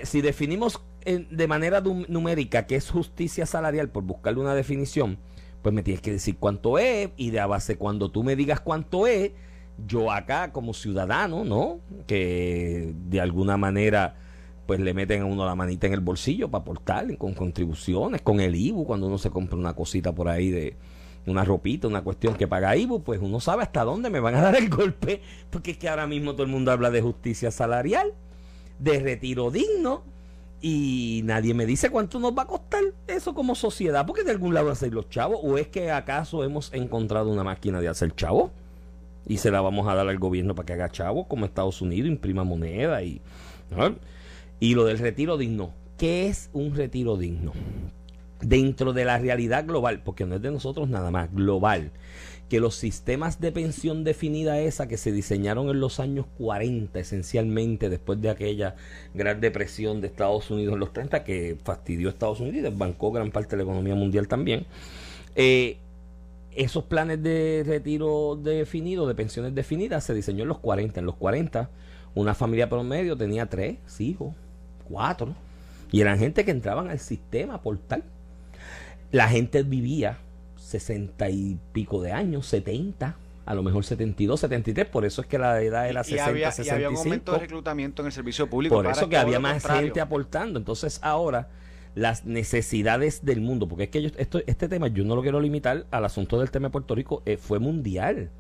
Si 0.03 0.21
definimos 0.21 0.79
en- 1.03 1.35
de 1.35 1.47
manera 1.47 1.81
num- 1.81 2.05
numérica 2.07 2.67
qué 2.67 2.75
es 2.75 2.91
justicia 2.91 3.47
salarial, 3.47 3.89
por 3.89 4.03
buscarle 4.03 4.39
una 4.39 4.53
definición, 4.53 5.17
pues 5.65 5.73
me 5.73 5.81
tienes 5.81 6.03
que 6.03 6.11
decir 6.11 6.37
cuánto 6.37 6.77
es, 6.77 7.09
y 7.17 7.31
de 7.31 7.39
a 7.39 7.47
base 7.47 7.75
cuando 7.75 8.11
tú 8.11 8.23
me 8.23 8.35
digas 8.35 8.59
cuánto 8.59 9.07
es, 9.07 9.31
yo 9.87 10.11
acá 10.11 10.51
como 10.51 10.75
ciudadano, 10.75 11.43
¿no? 11.43 11.79
Que 12.05 12.93
de 13.09 13.19
alguna 13.19 13.57
manera 13.57 14.15
pues 14.67 14.79
le 14.79 14.93
meten 14.93 15.23
a 15.23 15.25
uno 15.25 15.43
la 15.43 15.55
manita 15.55 15.87
en 15.87 15.93
el 15.93 16.01
bolsillo 16.01 16.51
para 16.51 16.61
aportar 16.61 17.17
con 17.17 17.33
contribuciones, 17.33 18.21
con 18.21 18.41
el 18.41 18.53
IBU, 18.53 18.85
cuando 18.85 19.07
uno 19.07 19.17
se 19.17 19.31
compra 19.31 19.57
una 19.57 19.73
cosita 19.73 20.13
por 20.13 20.29
ahí 20.29 20.51
de 20.51 20.77
una 21.25 21.43
ropita, 21.43 21.87
una 21.87 22.03
cuestión 22.03 22.35
que 22.35 22.47
paga 22.47 22.77
IBU, 22.77 23.01
pues 23.01 23.19
uno 23.19 23.39
sabe 23.39 23.63
hasta 23.63 23.83
dónde 23.83 24.11
me 24.11 24.19
van 24.19 24.35
a 24.35 24.41
dar 24.43 24.55
el 24.55 24.69
golpe, 24.69 25.23
porque 25.49 25.71
es 25.71 25.77
que 25.79 25.89
ahora 25.89 26.05
mismo 26.05 26.33
todo 26.33 26.43
el 26.43 26.51
mundo 26.51 26.71
habla 26.73 26.91
de 26.91 27.01
justicia 27.01 27.49
salarial, 27.49 28.13
de 28.77 28.99
retiro 28.99 29.49
digno, 29.49 30.03
y 30.67 31.21
nadie 31.25 31.53
me 31.53 31.67
dice 31.67 31.91
cuánto 31.91 32.17
nos 32.17 32.35
va 32.35 32.41
a 32.41 32.47
costar 32.47 32.81
eso 33.05 33.35
como 33.35 33.53
sociedad, 33.53 34.03
porque 34.07 34.23
de 34.23 34.31
algún 34.31 34.55
lado 34.55 34.73
ser 34.73 34.95
los 34.95 35.07
chavos, 35.11 35.37
o 35.43 35.59
es 35.59 35.67
que 35.67 35.91
acaso 35.91 36.43
hemos 36.43 36.73
encontrado 36.73 37.29
una 37.29 37.43
máquina 37.43 37.79
de 37.79 37.87
hacer 37.87 38.15
chavos 38.15 38.49
y 39.27 39.37
se 39.37 39.51
la 39.51 39.61
vamos 39.61 39.87
a 39.87 39.93
dar 39.93 40.09
al 40.09 40.17
gobierno 40.17 40.55
para 40.55 40.65
que 40.65 40.73
haga 40.73 40.89
chavos, 40.89 41.27
como 41.27 41.45
Estados 41.45 41.83
Unidos, 41.83 42.09
imprima 42.09 42.43
moneda 42.43 43.03
y... 43.03 43.21
Y 44.59 44.73
lo 44.73 44.85
del 44.85 44.97
retiro 44.97 45.37
digno. 45.37 45.71
¿Qué 45.99 46.29
es 46.29 46.49
un 46.51 46.73
retiro 46.73 47.15
digno? 47.15 47.51
Dentro 48.41 48.91
de 48.91 49.05
la 49.05 49.19
realidad 49.19 49.67
global, 49.67 50.01
porque 50.03 50.25
no 50.25 50.33
es 50.33 50.41
de 50.41 50.49
nosotros 50.49 50.89
nada 50.89 51.11
más, 51.11 51.31
global, 51.31 51.91
que 52.49 52.59
los 52.59 52.75
sistemas 52.75 53.41
de 53.41 53.51
pensión 53.51 54.03
definida 54.03 54.59
esa 54.59 54.87
que 54.87 54.97
se 54.97 55.11
diseñaron 55.11 55.69
en 55.69 55.79
los 55.79 55.99
años 55.99 56.27
40 56.37 56.99
esencialmente 56.99 57.89
después 57.89 58.21
de 58.21 58.29
aquella 58.29 58.75
gran 59.13 59.41
depresión 59.41 59.99
de 59.99 60.07
Estados 60.07 60.51
Unidos 60.51 60.73
en 60.73 60.79
los 60.79 60.93
30 60.93 61.23
que 61.23 61.57
fastidió 61.63 62.07
a 62.07 62.11
Estados 62.11 62.39
Unidos 62.39 62.59
y 62.59 62.61
desbancó 62.61 63.11
gran 63.11 63.31
parte 63.31 63.51
de 63.51 63.57
la 63.57 63.63
economía 63.63 63.95
mundial 63.95 64.27
también. 64.27 64.67
Eh, 65.35 65.77
esos 66.55 66.85
planes 66.85 67.21
de 67.21 67.63
retiro 67.65 68.39
definido, 68.41 69.07
de 69.07 69.15
pensiones 69.15 69.53
definidas, 69.53 70.03
se 70.03 70.13
diseñó 70.13 70.43
en 70.43 70.49
los 70.49 70.59
40. 70.59 70.99
En 70.99 71.05
los 71.05 71.15
40, 71.15 71.69
una 72.13 72.33
familia 72.33 72.69
promedio 72.69 73.17
tenía 73.17 73.47
tres 73.47 73.77
hijos, 73.99 74.33
cuatro, 74.87 75.35
y 75.91 75.99
eran 75.99 76.17
gente 76.17 76.45
que 76.45 76.51
entraban 76.51 76.89
al 76.89 76.99
sistema 76.99 77.61
por 77.61 77.77
tal. 77.77 78.03
La 79.11 79.27
gente 79.27 79.63
vivía 79.63 80.19
60 80.65 81.29
y 81.29 81.57
pico 81.71 82.01
de 82.01 82.11
años, 82.11 82.47
70, 82.47 83.15
a 83.45 83.53
lo 83.53 83.61
mejor 83.61 83.85
72, 83.85 84.39
73, 84.39 84.87
por 84.87 85.05
eso 85.05 85.21
es 85.21 85.27
que 85.27 85.37
la 85.37 85.61
edad 85.61 85.87
era 85.87 86.01
y, 86.01 86.05
60, 86.05 86.25
había, 86.25 86.47
y 86.49 86.51
65. 86.51 86.75
había 86.75 86.89
un 86.89 86.97
aumento 86.97 87.31
de 87.33 87.37
reclutamiento 87.39 88.01
en 88.01 88.07
el 88.07 88.11
servicio 88.11 88.49
público. 88.49 88.75
Por 88.75 88.87
eso 88.87 89.01
es 89.01 89.07
que 89.07 89.17
había 89.17 89.39
más 89.39 89.61
contrario. 89.61 89.83
gente 89.83 90.01
aportando. 90.01 90.57
Entonces 90.59 90.99
ahora 91.03 91.49
las 91.93 92.25
necesidades 92.25 93.23
del 93.23 93.41
mundo, 93.41 93.67
porque 93.67 93.83
es 93.85 93.89
que 93.89 94.01
yo- 94.01 94.09
esto, 94.17 94.41
este 94.47 94.67
tema 94.67 94.87
yo 94.87 95.05
no 95.05 95.15
lo 95.15 95.21
quiero 95.21 95.39
limitar 95.39 95.85
al 95.91 96.03
asunto 96.05 96.39
del 96.39 96.49
tema 96.51 96.67
de 96.67 96.71
Puerto 96.71 96.95
Rico, 96.95 97.21
eh, 97.25 97.37
fue 97.37 97.59
mundial. 97.59 98.31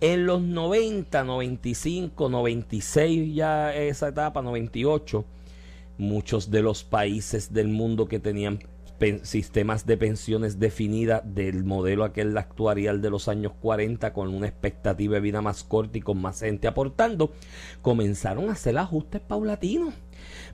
En 0.00 0.26
los 0.26 0.40
90, 0.40 1.24
95, 1.24 2.28
96 2.28 3.34
ya 3.34 3.74
esa 3.74 4.08
etapa, 4.08 4.40
98, 4.42 5.24
muchos 5.98 6.50
de 6.50 6.62
los 6.62 6.84
países 6.84 7.52
del 7.52 7.68
mundo 7.68 8.06
que 8.06 8.18
tenían 8.20 8.58
sistemas 9.22 9.86
de 9.86 9.96
pensiones 9.96 10.58
definidas 10.58 11.22
del 11.24 11.64
modelo 11.64 12.04
aquel 12.04 12.36
actuarial 12.38 13.02
de 13.02 13.10
los 13.10 13.28
años 13.28 13.52
40 13.60 14.12
con 14.12 14.34
una 14.34 14.46
expectativa 14.46 15.14
de 15.14 15.20
vida 15.20 15.42
más 15.42 15.64
corta 15.64 15.98
y 15.98 16.00
con 16.00 16.20
más 16.20 16.40
gente 16.40 16.68
aportando, 16.68 17.32
comenzaron 17.82 18.48
a 18.48 18.52
hacer 18.52 18.78
ajustes 18.78 19.20
paulatinos. 19.20 19.94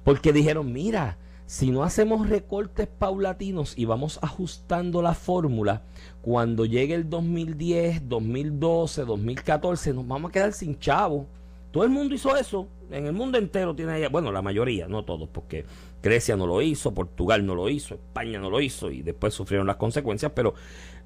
Porque 0.05 0.33
dijeron, 0.33 0.73
mira, 0.73 1.19
si 1.47 1.71
no 1.71 1.83
hacemos 1.83 2.29
recortes 2.29 2.87
paulatinos 2.87 3.77
y 3.77 3.85
vamos 3.85 4.19
ajustando 4.23 5.03
la 5.03 5.15
fórmula, 5.15 5.83
cuando 6.23 6.65
llegue 6.65 6.95
el 6.95 7.11
2010, 7.11 8.09
2012, 8.09 9.05
2014, 9.05 9.95
nos 9.95 10.07
vamos 10.07 10.29
a 10.29 10.33
quedar 10.33 10.53
sin 10.53 10.79
chavo. 10.79 11.27
Todo 11.71 11.85
el 11.85 11.91
mundo 11.91 12.15
hizo 12.15 12.37
eso. 12.37 12.69
En 12.91 13.07
el 13.07 13.13
mundo 13.13 13.39
entero 13.39 13.75
tiene 13.75 13.93
ahí- 13.93 14.07
bueno, 14.11 14.33
la 14.33 14.43
mayoría, 14.43 14.89
no 14.89 15.05
todos, 15.05 15.29
porque 15.29 15.65
Grecia 16.03 16.37
no 16.37 16.47
lo 16.47 16.61
hizo, 16.63 16.93
Portugal 16.93 17.47
no 17.47 17.55
lo 17.55 17.69
hizo, 17.69 17.95
España 17.95 18.41
no 18.41 18.51
lo 18.51 18.61
hizo 18.61 18.91
y 18.91 19.03
después 19.03 19.33
sufrieron 19.35 19.67
las 19.67 19.77
consecuencias, 19.77 20.33
pero 20.35 20.55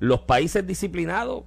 los 0.00 0.20
países 0.20 0.66
disciplinados, 0.66 1.44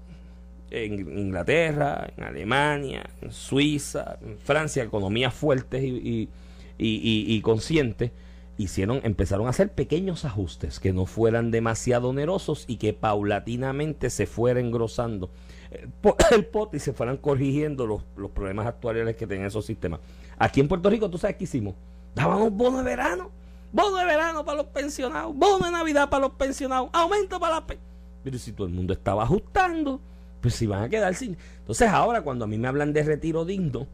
en 0.69 0.93
Inglaterra, 1.17 2.11
en 2.17 2.23
Alemania, 2.25 3.09
en 3.21 3.31
Suiza, 3.31 4.19
en 4.21 4.37
Francia, 4.37 4.83
economías 4.83 5.33
fuertes 5.33 5.81
y- 5.83 6.29
y- 6.77 7.25
y 7.35 7.41
conscientes, 7.41 8.11
hicieron, 8.57 8.99
empezaron 9.03 9.47
a 9.47 9.51
hacer 9.51 9.71
pequeños 9.71 10.25
ajustes 10.25 10.79
que 10.79 10.91
no 10.93 11.05
fueran 11.05 11.51
demasiado 11.51 12.09
onerosos 12.09 12.65
y 12.67 12.77
que 12.77 12.91
paulatinamente 12.93 14.09
se 14.09 14.25
fuera 14.27 14.59
engrosando 14.59 15.29
el 15.71 15.89
po- 15.89 16.17
el 16.31 16.45
pote 16.45 16.77
y 16.77 16.79
se 16.79 16.93
fueran 16.93 17.17
corrigiendo 17.17 17.85
los, 17.85 18.03
los 18.15 18.31
problemas 18.31 18.65
actuales 18.67 19.15
que 19.15 19.27
tenían 19.27 19.47
esos 19.47 19.65
sistemas. 19.65 19.99
Aquí 20.37 20.59
en 20.59 20.67
Puerto 20.67 20.89
Rico, 20.89 21.09
¿tú 21.09 21.17
sabes 21.17 21.35
qué 21.37 21.43
hicimos? 21.45 21.75
Dábamos 22.15 22.51
bono 22.51 22.77
de 22.79 22.83
verano, 22.83 23.29
bono 23.71 23.97
de 23.97 24.05
verano 24.05 24.43
para 24.45 24.57
los 24.57 24.67
pensionados, 24.67 25.35
bono 25.35 25.65
de 25.65 25.71
Navidad 25.71 26.09
para 26.09 26.21
los 26.21 26.31
pensionados, 26.33 26.89
aumento 26.93 27.39
para 27.39 27.55
las... 27.55 27.63
pe- 27.65 27.79
Pero 28.23 28.37
si 28.37 28.51
todo 28.53 28.67
el 28.67 28.73
mundo 28.73 28.93
estaba 28.93 29.23
ajustando, 29.23 29.99
pues 30.41 30.53
si 30.55 30.65
van 30.67 30.83
a 30.83 30.89
quedar 30.89 31.13
sin... 31.15 31.37
Entonces 31.59 31.89
ahora 31.89 32.21
cuando 32.21 32.45
a 32.45 32.47
mí 32.47 32.57
me 32.57 32.67
hablan 32.67 32.93
de 32.93 33.03
retiro 33.03 33.45
digno 33.45 33.87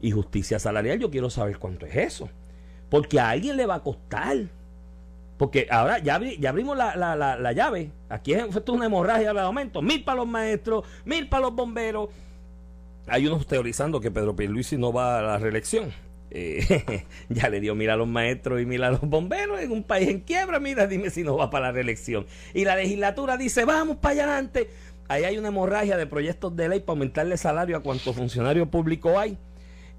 y 0.00 0.10
justicia 0.12 0.58
salarial, 0.58 0.98
yo 0.98 1.10
quiero 1.10 1.28
saber 1.30 1.58
cuánto 1.58 1.84
es 1.86 1.94
eso. 1.96 2.28
Porque 2.88 3.20
a 3.20 3.30
alguien 3.30 3.56
le 3.56 3.66
va 3.66 3.76
a 3.76 3.82
costar. 3.82 4.36
Porque 5.38 5.68
ahora 5.70 5.98
ya, 6.00 6.18
abri- 6.18 6.36
ya 6.38 6.50
abrimos 6.50 6.76
la, 6.76 6.96
la, 6.96 7.14
la, 7.16 7.36
la 7.38 7.52
llave. 7.52 7.92
Aquí 8.08 8.32
es, 8.34 8.44
esto 8.44 8.60
es 8.72 8.76
una 8.76 8.86
hemorragia 8.86 9.32
de 9.32 9.40
aumento. 9.40 9.80
Mil 9.82 10.02
para 10.04 10.16
los 10.16 10.26
maestros, 10.26 10.84
mil 11.04 11.28
para 11.28 11.42
los 11.42 11.54
bomberos. 11.54 12.08
Hay 13.06 13.26
unos 13.26 13.46
teorizando 13.46 14.00
que 14.00 14.10
Pedro 14.10 14.36
Pierluisi 14.36 14.76
no 14.76 14.92
va 14.92 15.20
a 15.20 15.22
la 15.22 15.38
reelección. 15.38 15.92
Eh, 16.30 17.04
ya 17.30 17.48
le 17.48 17.60
dio 17.60 17.74
mira 17.74 17.94
a 17.94 17.96
los 17.96 18.08
maestros 18.08 18.60
y 18.60 18.66
mira 18.66 18.88
a 18.88 18.90
los 18.90 19.00
bomberos 19.00 19.60
en 19.60 19.70
un 19.72 19.84
país 19.84 20.08
en 20.08 20.20
quiebra. 20.20 20.58
Mira, 20.60 20.86
dime 20.86 21.08
si 21.08 21.22
no 21.22 21.36
va 21.36 21.48
para 21.50 21.66
la 21.68 21.72
reelección. 21.72 22.26
Y 22.52 22.64
la 22.64 22.76
legislatura 22.76 23.36
dice, 23.36 23.64
vamos 23.64 23.96
para 23.98 24.12
allá 24.12 24.24
adelante. 24.24 24.68
Ahí 25.08 25.24
hay 25.24 25.38
una 25.38 25.48
hemorragia 25.48 25.96
de 25.96 26.06
proyectos 26.06 26.54
de 26.54 26.68
ley 26.68 26.80
para 26.80 26.92
aumentarle 26.94 27.36
salario 27.38 27.76
a 27.78 27.80
cuantos 27.80 28.14
funcionarios 28.14 28.68
públicos 28.68 29.14
hay. 29.16 29.38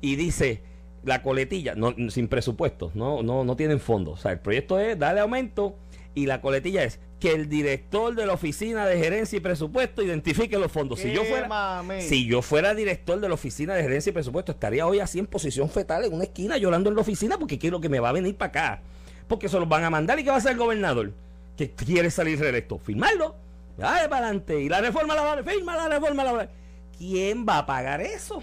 Y 0.01 0.17
dice, 0.17 0.61
la 1.03 1.21
coletilla, 1.21 1.75
no, 1.75 1.93
sin 2.09 2.27
presupuesto, 2.27 2.91
no, 2.93 3.23
no, 3.23 3.43
no 3.43 3.55
tienen 3.55 3.79
fondos. 3.79 4.19
O 4.19 4.21
sea, 4.21 4.31
el 4.31 4.39
proyecto 4.39 4.79
es 4.79 4.97
darle 4.97 5.21
aumento 5.21 5.75
y 6.15 6.25
la 6.25 6.41
coletilla 6.41 6.83
es 6.83 6.99
que 7.19 7.31
el 7.31 7.49
director 7.49 8.15
de 8.15 8.25
la 8.25 8.33
oficina 8.33 8.85
de 8.85 8.97
gerencia 8.97 9.37
y 9.37 9.39
presupuesto 9.39 10.01
identifique 10.01 10.57
los 10.57 10.71
fondos. 10.71 10.99
Si 10.99 11.11
yo 11.11 11.23
¡Qué 11.23 11.29
fuera, 11.29 11.83
si 11.99 12.27
yo 12.27 12.41
fuera 12.41 12.73
director 12.73 13.19
de 13.19 13.27
la 13.27 13.33
oficina 13.33 13.75
de 13.75 13.83
gerencia 13.83 14.09
y 14.09 14.13
presupuesto, 14.13 14.53
estaría 14.53 14.87
hoy 14.87 14.99
así 14.99 15.19
en 15.19 15.27
posición 15.27 15.69
fetal 15.69 16.05
en 16.05 16.13
una 16.13 16.23
esquina 16.23 16.57
llorando 16.57 16.89
en 16.89 16.95
la 16.95 17.01
oficina 17.01 17.37
porque 17.37 17.59
quiero 17.59 17.81
que 17.81 17.89
me 17.89 17.99
va 17.99 18.09
a 18.09 18.13
venir 18.13 18.35
para 18.35 18.49
acá. 18.49 18.81
Porque 19.27 19.49
se 19.49 19.59
los 19.59 19.67
van 19.67 19.83
a 19.83 19.89
mandar 19.89 20.17
y 20.19 20.23
que 20.23 20.29
va 20.29 20.37
a 20.37 20.39
hacer 20.39 20.53
el 20.53 20.57
gobernador 20.57 21.13
que 21.57 21.71
quiere 21.71 22.09
salir 22.09 22.39
reelecto. 22.39 22.79
Firmarlo. 22.79 23.35
Dale 23.77 24.09
para 24.09 24.27
adelante. 24.27 24.61
Y 24.61 24.69
la 24.69 24.81
reforma 24.81 25.13
laboral, 25.13 25.43
firma 25.43 25.75
la 25.75 25.89
reforma 25.89 26.23
laboral. 26.23 26.49
¿Quién 26.97 27.45
va 27.47 27.59
a 27.59 27.65
pagar 27.65 28.01
eso? 28.01 28.41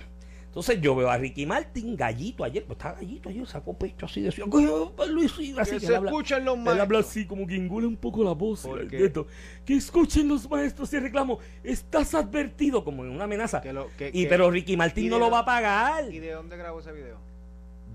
Entonces 0.56 0.80
yo 0.80 0.96
veo 0.96 1.10
a 1.10 1.18
Ricky 1.18 1.44
Martin, 1.44 1.94
gallito 1.98 2.42
ayer, 2.42 2.64
pues 2.64 2.78
estaba 2.78 2.94
gallito 2.94 3.28
ayer, 3.28 3.46
sacó 3.46 3.74
pecho 3.76 4.06
así, 4.06 4.22
decía, 4.22 4.46
"Coño, 4.48 4.90
Luis, 5.10 5.30
sí", 5.36 5.54
así 5.58 5.72
Que 5.72 5.76
que 5.76 5.80
se 5.80 5.92
él 5.92 5.96
habla- 5.96 6.10
escuchen 6.10 6.46
los 6.46 6.54
Él 6.56 6.60
maestros. 6.62 6.82
habla 6.86 6.98
así, 7.00 7.26
como 7.26 7.46
que 7.46 7.56
engole 7.56 7.86
un 7.86 7.98
poco 7.98 8.24
la 8.24 8.32
voz. 8.32 8.62
¿Por 8.62 8.80
el 8.80 8.88
teto. 8.88 9.26
Que 9.66 9.74
escuchen 9.74 10.28
los 10.28 10.48
maestros 10.48 10.90
y 10.94 10.98
reclamo. 10.98 11.40
Estás 11.62 12.14
advertido, 12.14 12.82
como 12.84 13.04
en 13.04 13.10
una 13.10 13.24
amenaza. 13.24 13.60
Que 13.60 13.74
lo- 13.74 13.88
que- 13.98 14.10
y 14.14 14.24
pero 14.24 14.50
Ricky 14.50 14.78
Martin 14.78 15.10
no 15.10 15.16
de 15.16 15.20
lo- 15.26 15.30
va 15.30 15.40
a 15.40 15.44
pagar. 15.44 16.10
¿Y 16.10 16.20
de 16.20 16.30
dónde 16.32 16.56
grabó 16.56 16.80
ese 16.80 16.90
video? 16.92 17.18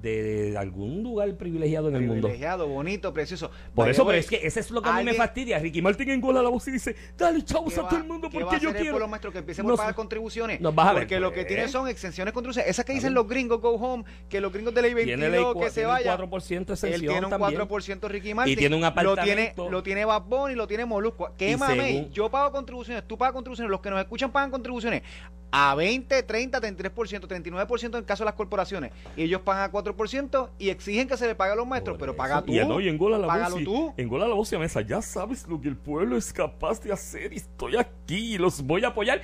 De, 0.02 0.56
algún 0.58 1.04
lugar 1.04 1.36
privilegiado 1.38 1.90
en 1.90 1.96
el 1.96 2.02
mundo. 2.02 2.22
Privilegiado, 2.28 2.68
bonito, 2.68 3.14
precioso. 3.14 3.52
Por 3.76 3.90
eso, 3.90 4.06
pero 4.06 4.18
es 4.18 4.28
que 4.28 4.46
eso 4.46 4.60
es 4.60 4.72
lo 4.72 4.82
que 4.82 4.90
a 4.90 4.94
mí 4.98 5.04
me 5.04 5.14
fastidia. 5.14 5.60
Ricky 5.60 5.82
Martin 5.82 6.10
engola 6.10 6.42
la 6.42 6.50
voz 6.50 6.68
y 6.68 6.72
dice, 6.72 6.96
dale 7.18 7.44
chavos 7.44 7.74
¿Qué 7.74 7.80
a 7.80 7.88
todo 7.88 7.98
el 8.00 8.06
mundo 8.06 8.30
va 8.30 8.40
a 8.40 8.42
porque 8.46 8.60
yo 8.60 8.70
el 8.70 8.76
quiero. 8.76 8.92
pueblo 8.92 9.08
maestro 9.08 9.32
que 9.32 9.38
empiecen 9.40 9.64
No 9.66 9.72
por 9.72 9.78
pagar 9.78 9.96
contribuciones? 9.96 10.60
Nos 10.60 10.74
vas 10.74 10.88
a 10.88 10.94
ver, 10.94 11.04
porque 11.04 11.20
lo 11.20 11.30
que 11.32 11.42
pues. 11.42 11.48
tiene 11.48 11.68
son 11.68 11.88
exenciones 11.88 12.34
contribuciones. 12.34 12.70
Esas 12.70 12.84
que 12.86 12.94
dicen 12.94 13.14
los 13.14 13.28
gringos 13.28 13.62
go 13.62 13.72
home, 13.76 14.04
que 14.28 14.42
los 14.42 14.52
gringos 14.52 14.74
de 14.74 14.82
ley 14.82 14.94
Tiene 14.96 15.30
22 15.30 15.56
ley 15.56 15.64
que 15.64 15.70
se 15.70 15.76
tiene 15.82 15.88
vayan. 15.90 16.18
4% 16.20 16.84
Él 16.94 17.00
tiene 17.02 17.26
un 17.26 17.30
también. 17.30 17.62
4% 17.62 18.08
Ricky 18.10 18.34
Martin. 18.34 18.54
Y 18.54 18.56
tiene 18.56 18.76
un 18.76 18.82
Lo 18.82 18.92
tiene, 18.92 19.12
apartamento. 19.12 19.70
lo 19.70 19.84
tiene 19.84 20.06
Bad 20.06 20.24
Bunny, 20.24 20.56
lo 20.56 20.68
tiene 20.68 20.86
Molusco. 20.86 21.32
¿Qué 21.38 21.52
Y 21.52 21.58
mame? 21.58 21.76
según- 21.92 22.12
Yo 22.12 22.30
pago 22.32 22.52
contribuciones, 22.52 23.08
tú 23.08 23.18
pagas 23.18 23.34
contribuciones, 23.34 23.70
los 23.70 23.82
que 23.82 23.90
nos 23.90 24.00
escuchan 24.00 24.32
pagan 24.32 24.50
contribuciones 24.52 25.04
a 25.52 25.76
20, 25.76 26.24
30, 26.24 26.62
33%, 26.62 27.28
39% 27.28 27.86
en 27.86 27.96
el 27.96 28.06
caso 28.06 28.24
de 28.24 28.26
las 28.26 28.36
corporaciones. 28.36 28.92
Y 29.18 29.24
ellos 29.24 29.42
pagan 29.42 29.70
a 29.70 29.72
4% 29.72 30.50
y 30.58 30.70
exigen 30.70 31.08
que 31.08 31.18
se 31.18 31.28
le 31.28 31.36
pague 31.36 31.52
a 31.54 31.56
los 31.56 31.68
maestros, 31.68 31.96
Por 31.96 32.00
pero 32.00 32.12
eso. 32.14 32.18
paga 32.18 32.42
tú. 32.42 32.54
Y, 32.54 32.66
no, 32.66 32.80
y 32.80 32.88
engola 32.88 33.18
la 33.18 33.28
Págalo 33.28 33.56
voz. 33.56 33.62
y- 33.62 33.66
tú. 33.66 33.94
Engola 33.98 34.28
la 34.28 34.36
voz 34.36 34.52
y 34.52 34.56
a 34.56 34.60
mesa. 34.60 34.82
Ya 34.82 35.02
sabes 35.02 35.48
lo 35.48 35.60
que 35.60 35.68
el 35.68 35.76
pueblo 35.78 36.16
es 36.16 36.32
capaz 36.32 36.82
de 36.82 36.94
hacer. 36.94 37.34
Y 37.34 37.38
estoy 37.38 37.76
aquí 37.78 38.36
y 38.36 38.38
los 38.38 38.62
voy 38.62 38.86
a 38.86 38.90
apoyar. 38.90 39.22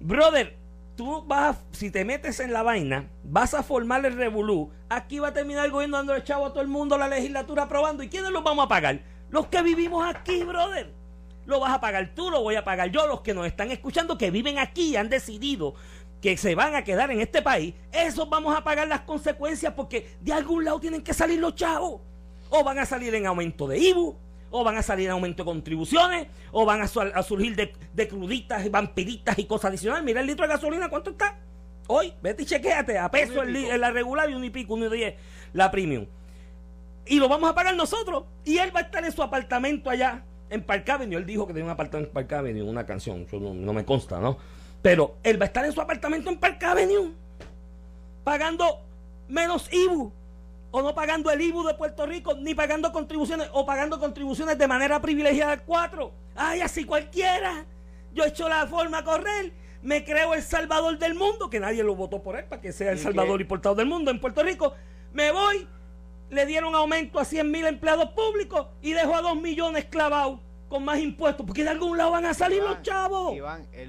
Brother, 0.00 0.56
tú 0.96 1.24
vas, 1.26 1.56
a- 1.56 1.60
si 1.72 1.90
te 1.90 2.04
metes 2.04 2.38
en 2.40 2.52
la 2.52 2.62
vaina, 2.62 3.08
vas 3.24 3.54
a 3.54 3.62
formar 3.62 4.04
el 4.06 4.14
revolú. 4.16 4.70
Aquí 4.88 5.18
va 5.18 5.28
a 5.28 5.32
terminar 5.32 5.64
el 5.66 5.72
gobierno 5.72 5.96
dando 5.96 6.14
el 6.14 6.22
chavo 6.24 6.46
a 6.46 6.50
todo 6.50 6.60
el 6.62 6.68
mundo, 6.68 6.96
la 6.98 7.08
legislatura 7.08 7.64
aprobando. 7.64 8.02
¿Y 8.02 8.08
quiénes 8.08 8.30
los 8.30 8.44
vamos 8.44 8.64
a 8.64 8.68
pagar? 8.68 9.00
Los 9.30 9.46
que 9.48 9.60
vivimos 9.62 10.06
aquí, 10.06 10.44
brother. 10.44 10.92
Lo 11.46 11.60
vas 11.60 11.72
a 11.72 11.80
pagar 11.80 12.10
tú, 12.14 12.30
lo 12.30 12.42
voy 12.42 12.54
a 12.56 12.64
pagar 12.64 12.90
yo, 12.90 13.06
los 13.06 13.20
que 13.20 13.34
nos 13.34 13.46
están 13.46 13.70
escuchando, 13.70 14.16
que 14.16 14.30
viven 14.30 14.58
aquí 14.58 14.90
y 14.90 14.96
han 14.96 15.08
decidido 15.08 15.74
que 16.22 16.36
se 16.38 16.54
van 16.54 16.74
a 16.74 16.84
quedar 16.84 17.10
en 17.10 17.20
este 17.20 17.42
país, 17.42 17.74
esos 17.92 18.28
vamos 18.30 18.56
a 18.56 18.64
pagar 18.64 18.88
las 18.88 19.00
consecuencias 19.02 19.74
porque 19.74 20.16
de 20.22 20.32
algún 20.32 20.64
lado 20.64 20.80
tienen 20.80 21.02
que 21.02 21.12
salir 21.12 21.38
los 21.38 21.54
chavos. 21.54 22.00
O 22.48 22.64
van 22.64 22.78
a 22.78 22.86
salir 22.86 23.14
en 23.14 23.26
aumento 23.26 23.66
de 23.66 23.78
IBU, 23.78 24.16
o 24.50 24.64
van 24.64 24.76
a 24.78 24.82
salir 24.82 25.06
en 25.06 25.12
aumento 25.12 25.42
de 25.42 25.46
contribuciones, 25.46 26.28
o 26.52 26.64
van 26.64 26.80
a, 26.80 26.88
su- 26.88 27.00
a 27.00 27.22
surgir 27.22 27.56
de, 27.56 27.74
de 27.92 28.08
cruditas, 28.08 28.70
vampiritas 28.70 29.38
y 29.38 29.44
cosas 29.44 29.70
adicionales. 29.70 30.04
Mira 30.04 30.20
el 30.20 30.26
litro 30.26 30.46
de 30.46 30.52
gasolina, 30.54 30.88
¿cuánto 30.88 31.10
está? 31.10 31.36
Hoy, 31.88 32.14
vete 32.22 32.44
y 32.44 32.46
chequéate, 32.46 32.96
a 32.98 33.10
peso 33.10 33.42
el 33.42 33.80
la 33.80 33.90
regular 33.90 34.30
y 34.30 34.34
uno 34.34 34.44
y 34.46 34.50
pico, 34.50 34.74
uno 34.74 34.86
y 34.86 34.96
diez, 34.96 35.14
la 35.52 35.70
premium. 35.70 36.06
Y 37.06 37.18
lo 37.18 37.28
vamos 37.28 37.50
a 37.50 37.54
pagar 37.54 37.76
nosotros. 37.76 38.24
Y 38.46 38.56
él 38.58 38.74
va 38.74 38.80
a 38.80 38.82
estar 38.84 39.04
en 39.04 39.12
su 39.12 39.22
apartamento 39.22 39.90
allá, 39.90 40.22
en 40.54 40.62
Park 40.62 40.88
Avenue. 40.88 41.16
Él 41.18 41.26
dijo 41.26 41.46
que 41.46 41.52
tenía 41.52 41.66
un 41.66 41.70
apartamento 41.70 42.08
en 42.08 42.14
Park 42.14 42.32
Avenue, 42.32 42.62
una 42.62 42.86
canción. 42.86 43.22
Eso 43.22 43.38
no, 43.38 43.52
no 43.52 43.72
me 43.72 43.84
consta, 43.84 44.18
¿no? 44.20 44.38
Pero 44.82 45.16
él 45.22 45.40
va 45.40 45.44
a 45.44 45.46
estar 45.46 45.64
en 45.64 45.72
su 45.72 45.80
apartamento 45.80 46.30
en 46.30 46.38
Park 46.38 46.62
Avenue, 46.62 47.12
pagando 48.22 48.80
menos 49.28 49.72
IBU. 49.72 50.12
O 50.76 50.82
no 50.82 50.92
pagando 50.92 51.30
el 51.30 51.40
IBU 51.40 51.64
de 51.68 51.74
Puerto 51.74 52.04
Rico, 52.04 52.34
ni 52.34 52.52
pagando 52.52 52.90
contribuciones, 52.90 53.48
o 53.52 53.64
pagando 53.64 54.00
contribuciones 54.00 54.58
de 54.58 54.66
manera 54.66 55.00
privilegiada 55.00 55.58
4. 55.58 56.12
Ay, 56.34 56.62
así 56.62 56.84
cualquiera. 56.84 57.64
Yo 58.12 58.24
he 58.24 58.28
hecho 58.28 58.48
la 58.48 58.66
forma 58.66 58.98
a 58.98 59.04
correr. 59.04 59.52
Me 59.82 60.04
creo 60.04 60.34
el 60.34 60.42
salvador 60.42 60.98
del 60.98 61.14
mundo, 61.14 61.48
que 61.48 61.60
nadie 61.60 61.84
lo 61.84 61.94
votó 61.94 62.22
por 62.22 62.36
él 62.36 62.46
para 62.46 62.60
que 62.60 62.72
sea 62.72 62.90
el 62.90 62.98
¿Y 62.98 63.02
salvador 63.02 63.40
y 63.40 63.44
portador 63.44 63.76
del 63.76 63.86
mundo 63.86 64.10
en 64.10 64.20
Puerto 64.20 64.42
Rico. 64.42 64.74
Me 65.12 65.30
voy, 65.30 65.68
le 66.34 66.46
dieron 66.46 66.74
aumento 66.74 67.18
a 67.18 67.24
100 67.24 67.50
mil 67.50 67.66
empleados 67.66 68.10
públicos 68.10 68.66
y 68.82 68.92
dejó 68.92 69.14
a 69.14 69.22
2 69.22 69.40
millones 69.40 69.84
clavados 69.86 70.40
con 70.74 70.84
más 70.84 70.98
impuestos, 70.98 71.46
porque 71.46 71.62
de 71.62 71.70
algún 71.70 71.96
lado 71.96 72.10
van 72.10 72.24
a 72.26 72.34
salir 72.34 72.58
Iván, 72.58 72.70
los 72.72 72.82
chavos. 72.82 73.36
Iván, 73.36 73.64
es 73.72 73.88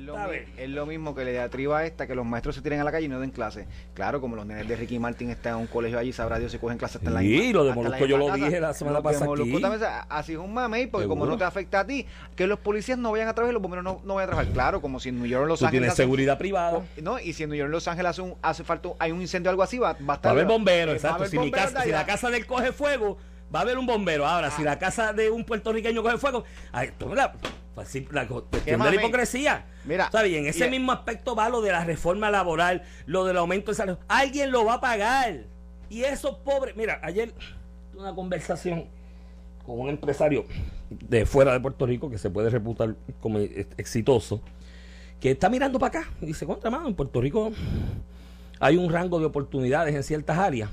lo, 0.70 0.86
mismo 0.86 1.16
que 1.16 1.26
le 1.26 1.40
atriba 1.40 1.80
a 1.80 1.86
esta 1.88 2.06
que 2.06 2.14
los 2.14 2.24
maestros 2.28 2.54
se 2.54 2.62
tiren 2.62 2.80
a 2.80 2.84
la 2.84 2.92
calle 2.92 3.08
y 3.08 3.10
no 3.10 3.20
den 3.20 3.32
clase. 3.32 3.66
Claro, 3.96 4.22
como 4.22 4.36
los 4.36 4.46
nenes 4.46 4.68
de 4.68 4.76
Ricky 4.76 5.00
Martin 5.00 5.32
están 5.32 5.54
en 5.56 5.60
un 5.62 5.66
colegio 5.68 5.98
allí, 5.98 6.14
sabrá 6.14 6.38
Dios 6.38 6.52
si 6.52 6.60
cogen 6.60 6.78
clases 6.78 6.98
hasta 6.98 7.08
en 7.10 7.14
la 7.16 7.22
Sí, 7.22 7.52
lo 7.54 7.64
de 7.64 7.70
en 7.72 7.76
Molusco 7.76 8.06
yo 8.06 8.18
lo 8.20 8.28
casa. 8.28 8.46
dije 8.46 8.60
la 8.62 8.76
semana 8.76 9.02
pasada 9.02 9.26
Molusco 9.26 9.60
también, 9.60 9.82
así 10.10 10.34
es 10.34 10.38
un 10.38 10.54
mame, 10.54 10.88
porque 10.88 11.08
como 11.08 11.26
no 11.26 11.38
te 11.40 11.44
afecta 11.44 11.80
a 11.80 11.88
ti, 11.88 12.06
que 12.36 12.46
los 12.46 12.60
policías 12.60 13.00
no 13.00 13.12
vayan 13.12 13.30
a 13.30 13.34
trabajar 13.34 13.52
y 13.52 13.56
los 13.56 13.64
bomberos 13.64 13.84
no, 13.84 14.02
no 14.06 14.14
vayan 14.14 14.30
a 14.30 14.34
trabajar. 14.34 14.54
Claro, 14.54 14.80
como 14.80 15.00
si 15.00 15.10
en 15.10 15.18
New 15.18 15.26
York 15.28 15.46
o 15.46 15.48
Los 15.48 15.64
Ángeles. 15.64 15.72
tienes 15.72 15.90
hace- 15.94 16.04
seguridad 16.04 16.38
privada. 16.38 16.84
no, 17.02 17.18
y 17.20 17.34
si 17.34 17.42
en 17.42 17.50
New 17.50 17.58
York 17.58 17.72
Los 17.72 17.88
Ángeles 17.88 18.12
hace, 18.12 18.22
un, 18.22 18.36
hace 18.44 18.64
falta, 18.64 18.90
hay 19.00 19.12
un 19.12 19.22
incendio 19.22 19.50
o 19.50 19.54
algo 19.54 19.64
así, 19.64 19.80
va, 19.80 19.94
va 19.94 19.98
a 20.00 20.04
Va 20.06 20.14
estar. 20.14 20.30
a 20.30 20.32
haber 20.34 20.46
bomberos, 20.46 20.90
va 20.90 20.94
a 20.94 20.96
exacto. 20.98 21.16
haber 21.16 21.30
Si, 21.30 21.38
mi 21.40 21.46
bomberos 21.46 21.72
casa, 21.72 21.84
si 21.84 21.90
la 21.90 22.06
casa 22.06 22.30
del 22.30 22.46
coge 22.46 22.72
fuego, 22.74 23.18
va 23.56 23.60
a 23.60 23.62
haber 23.64 23.78
un 23.78 23.86
bombero. 23.88 24.26
Ahora, 24.28 24.52
si 24.52 24.62
Ah. 24.64 24.66
la 24.66 24.80
casa 24.80 25.14
de 25.14 25.30
un 25.32 25.46
puertorriqueño 25.46 26.04
coge 26.04 26.18
fuego, 26.18 26.44
ay, 26.74 26.92
la, 27.16 27.34
pues 27.74 27.96
la 28.12 28.28
co- 28.28 28.44
cuestión 28.46 28.80
de 28.80 28.86
la 28.86 28.92
mami? 28.92 28.98
hipocresía. 28.98 29.66
Mira, 29.86 30.06
Está 30.06 30.22
bien, 30.24 30.46
ese 30.46 30.68
y- 30.68 30.70
mismo 30.72 30.92
aspecto 30.92 31.36
va 31.36 31.48
lo 31.50 31.62
de 31.62 31.72
la 31.72 31.84
reforma 31.86 32.30
laboral, 32.30 32.84
lo 33.06 33.24
del 33.26 33.38
aumento 33.38 33.72
de 33.72 33.76
salario. 33.76 34.00
Alguien 34.08 34.52
lo 34.52 34.66
va 34.66 34.76
a 34.76 34.82
pagar. 34.82 35.44
Y 35.90 36.04
esos 36.04 36.36
pobres. 36.38 36.76
Mira, 36.76 37.00
ayer 37.04 37.32
tuve 37.92 38.02
una 38.02 38.14
conversación 38.16 38.86
con 39.66 39.80
un 39.80 39.90
empresario 39.90 40.46
de 40.90 41.26
fuera 41.26 41.54
de 41.54 41.60
Puerto 41.60 41.86
Rico 41.86 42.10
que 42.10 42.18
se 42.18 42.30
puede 42.30 42.50
reputar 42.50 42.96
como 43.20 43.40
ex- 43.40 43.68
exitoso, 43.78 44.42
que 45.20 45.32
está 45.32 45.50
mirando 45.50 45.80
para 45.80 46.00
acá 46.02 46.10
y 46.22 46.26
dice, 46.28 46.46
contra 46.46 46.70
mano, 46.70 46.88
en 46.88 46.96
Puerto 46.96 47.22
Rico 47.22 47.52
hay 48.60 48.78
un 48.78 48.92
rango 48.92 49.20
de 49.20 49.26
oportunidades 49.26 49.94
en 49.96 50.04
ciertas 50.04 50.38
áreas. 50.38 50.70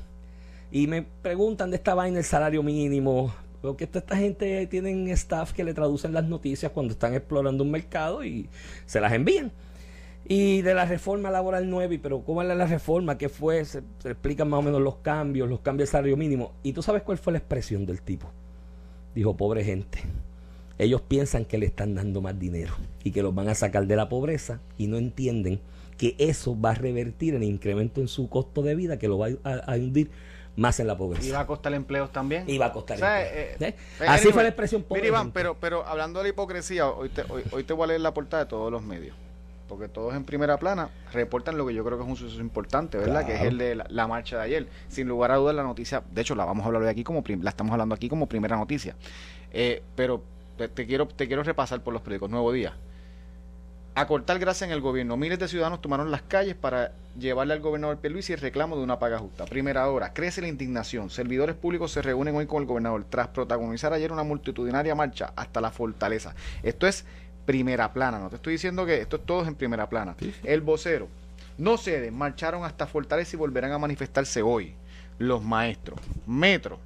Y 0.72 0.86
me 0.86 1.02
preguntan 1.02 1.68
de 1.70 1.76
esta 1.76 1.94
vaina 1.94 2.18
el 2.18 2.24
salario 2.24 2.62
mínimo, 2.62 3.34
porque 3.60 3.84
esta, 3.84 3.98
esta 3.98 4.16
gente 4.16 4.66
tienen 4.68 5.06
staff 5.08 5.52
que 5.52 5.64
le 5.64 5.74
traducen 5.74 6.14
las 6.14 6.24
noticias 6.24 6.72
cuando 6.72 6.94
están 6.94 7.12
explorando 7.12 7.62
un 7.62 7.70
mercado 7.70 8.24
y 8.24 8.48
se 8.86 8.98
las 8.98 9.12
envían. 9.12 9.52
Y 10.26 10.62
de 10.62 10.72
la 10.72 10.86
reforma 10.86 11.30
laboral 11.30 11.68
nueva, 11.68 11.92
y 11.92 11.98
pero 11.98 12.22
¿cómo 12.22 12.40
era 12.40 12.54
la 12.54 12.66
reforma? 12.66 13.18
¿Qué 13.18 13.28
fue? 13.28 13.62
Se, 13.66 13.82
se 13.98 14.12
explican 14.12 14.48
más 14.48 14.60
o 14.60 14.62
menos 14.62 14.80
los 14.80 14.96
cambios, 14.96 15.46
los 15.46 15.60
cambios 15.60 15.90
de 15.90 15.92
salario 15.92 16.16
mínimo. 16.16 16.52
¿Y 16.62 16.72
tú 16.72 16.80
sabes 16.80 17.02
cuál 17.02 17.18
fue 17.18 17.34
la 17.34 17.38
expresión 17.40 17.84
del 17.84 18.00
tipo? 18.00 18.30
Dijo, 19.14 19.36
pobre 19.36 19.64
gente. 19.64 19.98
Ellos 20.78 21.02
piensan 21.02 21.44
que 21.44 21.58
le 21.58 21.66
están 21.66 21.94
dando 21.94 22.22
más 22.22 22.38
dinero 22.38 22.72
y 23.04 23.10
que 23.10 23.22
los 23.22 23.34
van 23.34 23.48
a 23.48 23.54
sacar 23.54 23.86
de 23.86 23.94
la 23.94 24.08
pobreza 24.08 24.58
y 24.78 24.86
no 24.86 24.96
entienden 24.96 25.60
que 25.98 26.16
eso 26.16 26.58
va 26.58 26.70
a 26.70 26.74
revertir 26.74 27.34
en 27.34 27.42
incremento 27.42 28.00
en 28.00 28.08
su 28.08 28.30
costo 28.30 28.62
de 28.62 28.74
vida 28.74 28.98
que 28.98 29.06
lo 29.06 29.18
va 29.18 29.28
a, 29.44 29.50
a 29.50 29.76
hundir 29.76 30.10
más 30.56 30.78
en 30.80 30.86
la 30.86 30.96
pobreza. 30.96 31.26
Y 31.26 31.30
va 31.30 31.40
a 31.40 31.46
costar 31.46 31.72
empleos 31.74 32.10
también. 32.12 32.44
Y 32.48 32.58
va 32.58 32.66
a 32.66 32.72
costar 32.72 32.96
O 32.96 33.00
sea, 33.00 33.22
empleo. 33.26 33.42
eh, 33.44 33.56
¿Eh? 33.60 33.76
eh, 34.00 34.04
Así 34.06 34.20
anyway, 34.20 34.32
fue 34.32 34.42
la 34.42 34.48
expresión 34.50 34.82
pobre 34.82 35.00
Mira, 35.02 35.08
Iván, 35.08 35.32
pero, 35.32 35.56
pero 35.58 35.86
hablando 35.86 36.18
de 36.20 36.24
la 36.24 36.28
hipocresía, 36.30 36.88
hoy 36.88 37.08
te, 37.08 37.22
hoy, 37.28 37.42
hoy 37.52 37.64
te 37.64 37.72
voy 37.72 37.84
a 37.84 37.86
leer 37.88 38.00
la 38.00 38.12
portada 38.12 38.44
de 38.44 38.50
todos 38.50 38.70
los 38.70 38.82
medios. 38.82 39.16
Porque 39.68 39.88
todos 39.88 40.14
en 40.14 40.24
primera 40.24 40.58
plana 40.58 40.90
reportan 41.12 41.56
lo 41.56 41.66
que 41.66 41.72
yo 41.72 41.82
creo 41.82 41.96
que 41.96 42.04
es 42.04 42.10
un 42.10 42.16
suceso 42.16 42.40
importante, 42.42 42.98
¿verdad? 42.98 43.24
Que 43.24 43.36
es 43.36 43.42
el 43.42 43.56
de 43.56 43.74
la, 43.76 43.86
la 43.88 44.06
marcha 44.06 44.36
de 44.36 44.42
ayer. 44.42 44.66
Sin 44.88 45.08
lugar 45.08 45.30
a 45.30 45.36
dudas, 45.36 45.54
la 45.54 45.62
noticia, 45.62 46.02
de 46.10 46.20
hecho, 46.20 46.34
la 46.34 46.44
vamos 46.44 46.64
a 46.64 46.66
hablar 46.66 46.82
hoy 46.82 46.88
aquí 46.88 47.02
como 47.02 47.24
la 47.40 47.48
estamos 47.48 47.72
hablando 47.72 47.94
aquí 47.94 48.10
como 48.10 48.26
primera 48.26 48.56
noticia. 48.56 48.94
Eh, 49.50 49.82
pero 49.96 50.22
te, 50.58 50.68
te 50.68 50.86
quiero, 50.86 51.06
te 51.08 51.26
quiero 51.26 51.42
repasar 51.42 51.80
por 51.82 51.94
los 51.94 52.02
periódicos. 52.02 52.28
Nuevo 52.28 52.52
Día. 52.52 52.74
A 53.94 54.06
cortar 54.06 54.38
grasa 54.38 54.64
en 54.64 54.70
el 54.70 54.80
gobierno. 54.80 55.18
Miles 55.18 55.38
de 55.38 55.48
ciudadanos 55.48 55.82
tomaron 55.82 56.10
las 56.10 56.22
calles 56.22 56.54
para 56.54 56.92
llevarle 57.18 57.52
al 57.52 57.60
gobernador 57.60 57.98
Pierluisi 57.98 58.32
el 58.32 58.40
reclamo 58.40 58.74
de 58.74 58.82
una 58.82 58.98
paga 58.98 59.18
justa. 59.18 59.44
Primera 59.44 59.86
hora. 59.90 60.14
Crece 60.14 60.40
la 60.40 60.48
indignación. 60.48 61.10
Servidores 61.10 61.56
públicos 61.56 61.92
se 61.92 62.00
reúnen 62.00 62.34
hoy 62.34 62.46
con 62.46 62.62
el 62.62 62.66
gobernador 62.66 63.04
tras 63.10 63.28
protagonizar 63.28 63.92
ayer 63.92 64.10
una 64.10 64.22
multitudinaria 64.22 64.94
marcha 64.94 65.34
hasta 65.36 65.60
la 65.60 65.70
fortaleza. 65.70 66.34
Esto 66.62 66.86
es 66.86 67.04
primera 67.44 67.92
plana. 67.92 68.18
No 68.18 68.30
te 68.30 68.36
estoy 68.36 68.54
diciendo 68.54 68.86
que 68.86 68.98
esto 68.98 69.16
es 69.16 69.26
todo 69.26 69.46
en 69.46 69.56
primera 69.56 69.86
plana. 69.90 70.16
El 70.42 70.62
vocero. 70.62 71.08
No 71.58 71.76
ceden. 71.76 72.16
Marcharon 72.16 72.64
hasta 72.64 72.86
Fortaleza 72.86 73.36
y 73.36 73.38
volverán 73.38 73.72
a 73.72 73.78
manifestarse 73.78 74.40
hoy. 74.40 74.74
Los 75.18 75.42
maestros. 75.42 76.00
Metro 76.26 76.78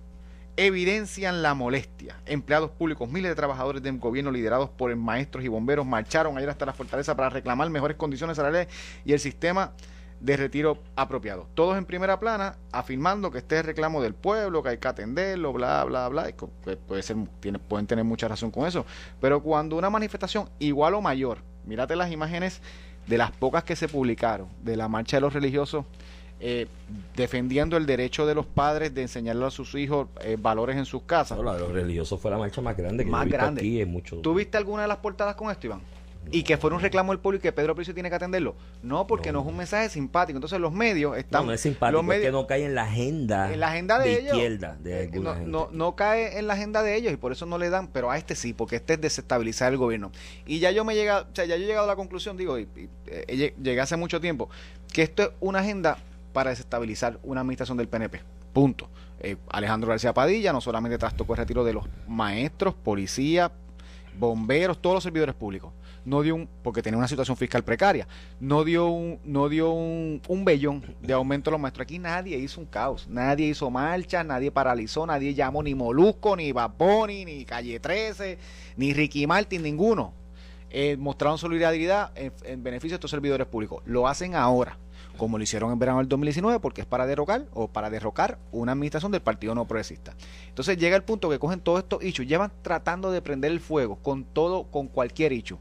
evidencian 0.57 1.43
la 1.43 1.55
molestia. 1.55 2.17
Empleados 2.27 2.71
públicos, 2.71 3.09
miles 3.11 3.31
de 3.31 3.35
trabajadores 3.35 3.83
del 3.83 3.99
gobierno 3.99 4.31
liderados 4.31 4.71
por 4.71 4.95
maestros 4.97 5.45
y 5.45 5.49
bomberos 5.49 5.87
marcharon 5.87 6.37
ayer 6.39 6.49
hasta 6.49 6.67
la 6.67 6.73
fortaleza 6.73 7.17
para 7.17 7.31
reclamar 7.31 7.69
mejores 7.71 7.97
condiciones 7.97 8.37
salariales 8.37 8.69
y 9.05 9.13
el 9.13 9.21
sistema 9.21 9.73
de 10.21 10.37
retiro 10.37 10.83
apropiado. 10.97 11.47
Todos 11.55 11.77
en 11.77 11.85
primera 11.85 12.19
plana 12.19 12.57
afirmando 12.73 13.31
que 13.31 13.39
este 13.39 13.59
es 13.59 13.67
reclamo 13.67 14.03
del 14.03 14.15
pueblo, 14.15 14.63
que 14.63 14.71
hay 14.71 14.79
que 14.79 14.89
atenderlo, 14.89 15.53
bla, 15.53 15.85
bla, 15.85 16.09
bla. 16.09 16.29
puede 16.87 17.03
ser, 17.03 17.17
pueden 17.69 17.87
tener 17.87 18.05
mucha 18.05 18.27
razón 18.27 18.51
con 18.51 18.67
eso. 18.67 18.87
Pero 19.21 19.43
cuando 19.43 19.77
una 19.77 19.91
manifestación 19.91 20.49
igual 20.59 20.95
o 20.95 21.03
mayor, 21.03 21.39
mírate 21.67 21.97
las 21.97 22.11
imágenes 22.11 22.63
de 23.07 23.19
las 23.19 23.31
pocas 23.31 23.63
que 23.63 23.77
se 23.77 23.89
publicaron 23.89 24.49
de 24.63 24.77
la 24.77 24.89
marcha 24.89 25.19
de 25.19 25.21
los 25.21 25.35
religiosos 25.35 25.85
eh, 26.39 26.67
defendiendo 27.15 27.77
el 27.77 27.87
derecho 27.87 28.27
de 28.27 28.35
los 28.35 28.47
padres 28.47 28.95
de 28.95 29.03
enseñarle 29.03 29.47
a 29.47 29.51
sus 29.51 29.75
hijos 29.75 30.09
eh, 30.21 30.37
valores 30.39 30.77
en 30.77 30.85
sus 30.85 31.03
casas. 31.03 31.39
No, 31.39 31.45
la 31.45 31.55
de 31.55 31.61
los 31.61 31.73
religiosos 31.73 32.21
fue 32.21 32.31
la 32.31 32.39
marcha 32.39 32.61
más 32.61 32.77
grande 32.77 33.05
que 33.05 33.11
Más 33.11 33.21
yo 33.21 33.23
he 33.23 33.27
visto 33.27 33.39
grande. 33.39 33.61
aquí 33.61 33.81
en 33.81 33.91
mucho 33.91 34.17
¿Tú 34.19 34.35
viste 34.35 34.59
alguna 34.59 34.83
de 34.83 34.89
las 34.89 34.99
portadas 34.99 35.35
con 35.35 35.51
esto, 35.51 35.67
Iván? 35.67 35.81
y 36.31 36.43
que 36.43 36.57
fuera 36.57 36.77
un 36.77 36.83
reclamo 36.83 37.13
del 37.13 37.21
pueblo 37.21 37.39
y 37.39 37.41
que 37.41 37.53
Pedro 37.53 37.75
Pricio 37.75 37.95
tiene 37.95 38.09
que 38.09 38.17
atenderlo. 38.17 38.57
No, 38.83 39.07
porque 39.07 39.33
no, 39.33 39.41
es 39.41 39.47
un 39.47 39.57
mensaje 39.57 39.89
simpático. 39.89 40.37
Entonces 40.37 40.59
los 40.59 40.73
medios 40.73 41.17
están... 41.17 41.43
No, 41.43 41.49
no 41.49 41.53
es 41.53 41.61
simpático, 41.61 41.99
los 41.99 42.05
medios, 42.05 42.25
es 42.25 42.29
que 42.29 42.33
no 42.33 42.47
cae 42.47 42.65
en 42.65 42.75
la 42.75 42.83
agenda, 42.83 43.53
en 43.53 43.61
la 43.61 43.69
agenda 43.69 43.99
de, 43.99 44.13
ellos, 44.13 44.35
izquierda 44.35 44.77
de 44.81 45.05
eh, 45.05 45.11
no, 45.15 45.35
no, 45.37 45.69
no, 45.71 45.97
cae 45.97 46.39
en 46.39 46.47
la 46.47 46.55
agenda 46.55 46.83
de 46.83 46.97
ellos 46.97 47.13
y 47.13 47.17
por 47.17 47.33
eso 47.33 47.47
no 47.47 47.59
le 47.59 47.71
dan, 47.71 47.89
pero 47.89 48.11
a 48.11 48.19
este 48.19 48.35
sí, 48.35 48.53
porque 48.53 48.77
este 48.77 48.95
es 48.95 49.01
desestabilizar 49.01 49.73
el 49.73 49.79
gobierno. 49.79 50.11
Y 50.47 50.59
ya 50.59 50.71
yo 50.71 50.85
me 50.85 50.95
llega, 50.95 51.21
o 51.21 51.35
sea, 51.35 51.45
ya 51.45 51.57
yo 51.57 51.65
he 51.65 51.67
llegado 51.67 51.85
a 51.85 51.89
la 51.89 51.97
conclusión, 51.97 52.37
digo, 52.37 52.59
y, 52.59 52.69
eh, 53.07 53.55
llegué 53.63 53.81
hace 53.81 53.97
mucho 53.97 54.21
tiempo, 54.21 54.51
que 54.93 55.03
esto 55.03 55.23
es 55.23 55.31
una 55.41 55.61
agenda 55.61 55.99
para 56.37 56.51
desestabilizar 56.51 57.19
una 57.23 57.41
administración 57.41 57.79
del 57.79 57.89
PNP. 57.89 58.21
Punto. 58.53 58.91
Eh, 59.21 59.39
Alejandro 59.49 59.89
García 59.89 60.13
Padilla 60.13 60.53
no 60.53 60.61
solamente 60.61 60.99
trastocó 60.99 61.33
el 61.33 61.39
retiro 61.39 61.65
de 61.65 61.73
los 61.73 61.87
maestros, 62.07 62.75
policías, 62.75 63.51
bomberos, 64.19 64.83
todos 64.83 64.93
los 64.97 65.03
servidores 65.03 65.35
públicos. 65.35 65.73
No 66.05 66.21
dio 66.21 66.35
un, 66.35 66.47
porque 66.63 66.83
tenía 66.83 66.99
una 66.99 67.09
situación 67.09 67.39
fiscal 67.39 67.65
precaria, 67.65 68.07
no 68.39 68.65
dio 68.65 68.89
un, 68.89 69.19
no 69.25 69.49
dio 69.49 69.71
un, 69.71 70.21
de 71.01 71.13
aumento 71.15 71.49
a 71.49 71.53
los 71.53 71.61
maestros. 71.61 71.85
Aquí 71.85 71.99
nadie 71.99 72.37
hizo 72.37 72.61
un 72.61 72.67
caos, 72.67 73.09
nadie 73.09 73.47
hizo 73.47 73.71
marcha, 73.71 74.23
nadie 74.23 74.51
paralizó, 74.51 75.07
nadie 75.07 75.33
llamó 75.33 75.63
ni 75.63 75.75
Molusco, 75.75 76.37
ni 76.37 76.53
Baboni, 76.53 77.25
ni 77.25 77.47
Calle 77.47 77.81
13, 77.81 78.39
ni 78.77 78.93
Ricky 78.93 79.27
Martin, 79.27 79.63
ninguno. 79.63 80.13
Eh, 80.69 80.99
mostraron 80.99 81.39
solidaridad 81.39 82.13
en, 82.15 82.31
en 82.45 82.63
beneficio 82.63 82.91
de 82.91 82.97
estos 82.97 83.11
servidores 83.11 83.47
públicos. 83.47 83.83
Lo 83.87 84.07
hacen 84.07 84.35
ahora 84.35 84.77
como 85.17 85.39
lo 85.39 85.45
hicieron 85.45 85.73
en 85.73 85.79
verano 85.79 85.99
del 85.99 86.09
2019, 86.09 86.61
porque 86.61 86.83
es 86.83 86.87
para 86.87 87.07
derrocar 87.07 87.47
o 87.53 87.69
para 87.69 87.91
derrocar 87.91 88.39
una 88.53 88.73
administración 88.73 89.13
del 89.13 89.21
Partido 89.21 89.55
No 89.55 89.67
Progresista. 89.67 90.15
Entonces 90.49 90.77
llega 90.77 90.97
el 90.97 91.03
punto 91.03 91.29
que 91.29 91.39
cogen 91.39 91.61
todos 91.61 91.81
estos 91.81 92.03
hechos, 92.03 92.27
llevan 92.27 92.53
tratando 92.63 93.11
de 93.11 93.23
prender 93.23 93.53
el 93.53 93.61
fuego 93.61 93.97
con 93.97 94.25
todo, 94.25 94.65
con 94.65 94.89
cualquier 94.89 95.33
hecho. 95.33 95.59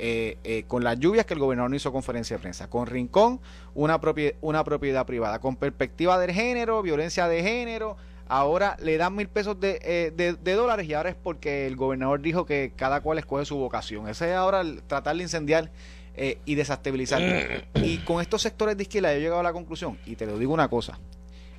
Eh, 0.00 0.64
con 0.68 0.84
las 0.84 1.00
lluvias 1.00 1.26
que 1.26 1.34
el 1.34 1.40
gobernador 1.40 1.70
no 1.70 1.76
hizo 1.76 1.90
conferencia 1.90 2.36
de 2.36 2.40
prensa, 2.40 2.70
con 2.70 2.86
Rincón, 2.86 3.40
una, 3.74 4.00
propiedad, 4.00 4.34
una 4.40 4.62
propiedad 4.62 5.04
privada, 5.04 5.40
con 5.40 5.56
perspectiva 5.56 6.20
del 6.20 6.30
género, 6.30 6.82
violencia 6.82 7.26
de 7.26 7.42
género, 7.42 7.96
ahora 8.28 8.76
le 8.80 8.96
dan 8.96 9.14
mil 9.14 9.28
pesos 9.28 9.58
de, 9.58 9.80
eh, 9.82 10.12
de, 10.14 10.52
dólares 10.54 10.86
y 10.86 10.94
ahora 10.94 11.10
es 11.10 11.16
porque 11.16 11.66
el 11.66 11.76
gobernador 11.76 12.20
dijo 12.20 12.46
que 12.46 12.72
cada 12.76 13.00
cual 13.00 13.18
escoge 13.18 13.44
su 13.44 13.56
vocación. 13.56 14.08
Ese 14.08 14.30
es 14.30 14.36
ahora 14.36 14.60
el, 14.60 14.82
tratar 14.82 15.16
de 15.16 15.22
incendiar 15.22 15.70
eh, 16.20 16.38
y 16.44 16.56
desestabilizar. 16.56 17.22
y 17.74 17.98
con 17.98 18.20
estos 18.20 18.42
sectores 18.42 18.76
de 18.76 18.82
izquierda 18.82 19.12
yo 19.12 19.18
he 19.18 19.20
llegado 19.20 19.40
a 19.40 19.44
la 19.44 19.52
conclusión, 19.52 19.98
y 20.04 20.16
te 20.16 20.26
lo 20.26 20.36
digo 20.36 20.52
una 20.52 20.68
cosa, 20.68 20.98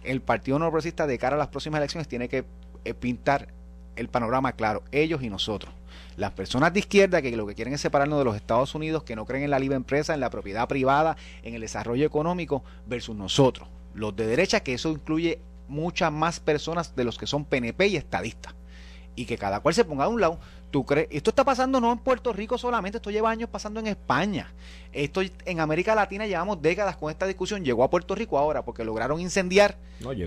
el 0.04 0.22
Partido 0.22 0.60
No 0.60 0.66
Progresista 0.66 1.08
de 1.08 1.18
cara 1.18 1.36
a 1.36 1.40
las 1.40 1.48
próximas 1.48 1.80
elecciones 1.80 2.08
tiene 2.08 2.30
que 2.30 2.46
eh, 2.84 2.94
pintar 2.94 3.54
el 3.96 4.10
panorama 4.10 4.54
claro, 4.54 4.84
ellos 4.92 5.24
y 5.24 5.30
nosotros. 5.30 5.74
Las 6.16 6.32
personas 6.32 6.74
de 6.74 6.80
izquierda 6.80 7.22
que 7.22 7.36
lo 7.36 7.48
que 7.48 7.56
quieren 7.56 7.74
es 7.74 7.82
separarnos 7.82 8.20
de 8.20 8.26
los 8.26 8.36
Estados 8.36 8.76
Unidos, 8.76 9.04
que 9.04 9.16
no 9.16 9.26
creen 9.26 9.46
en 9.46 9.52
la 9.52 9.60
libre 9.60 9.78
empresa, 9.78 10.14
en 10.14 10.20
la 10.20 10.30
propiedad 10.30 10.68
privada, 10.68 11.16
en 11.44 11.56
el 11.56 11.62
desarrollo 11.62 12.06
económico, 12.06 12.64
versus 12.86 13.16
nosotros. 13.16 13.70
Los 13.94 14.16
de 14.16 14.28
derecha, 14.28 14.60
que 14.60 14.74
eso 14.74 14.90
incluye 14.90 15.40
muchas 15.70 16.12
más 16.12 16.40
personas 16.40 16.96
de 16.96 17.04
los 17.06 17.18
que 17.18 17.28
son 17.28 17.46
PNP 17.46 17.88
y 17.88 17.96
estadistas. 17.96 18.54
Y 19.16 19.26
que 19.26 19.38
cada 19.38 19.60
cual 19.62 19.74
se 19.74 19.86
ponga 19.86 20.06
a 20.06 20.10
un 20.10 20.20
lado. 20.22 20.40
¿Tú 20.72 20.86
crees? 20.86 21.08
Esto 21.10 21.32
está 21.32 21.44
pasando 21.44 21.80
no 21.80 21.92
en 21.92 21.98
Puerto 21.98 22.32
Rico 22.32 22.58
solamente, 22.58 22.98
esto 22.98 23.10
lleva 23.10 23.32
años 23.32 23.50
pasando 23.50 23.80
en 23.80 23.88
España. 23.88 24.54
Esto 24.92 25.22
en 25.46 25.60
América 25.60 25.96
Latina 25.96 26.28
llevamos 26.28 26.62
décadas 26.62 26.96
con 26.96 27.10
esta 27.10 27.26
discusión. 27.26 27.64
Llegó 27.66 27.84
a 27.84 27.90
Puerto 27.90 28.14
Rico 28.14 28.38
ahora 28.38 28.64
porque 28.64 28.84
lograron 28.84 29.20
incendiar 29.20 29.78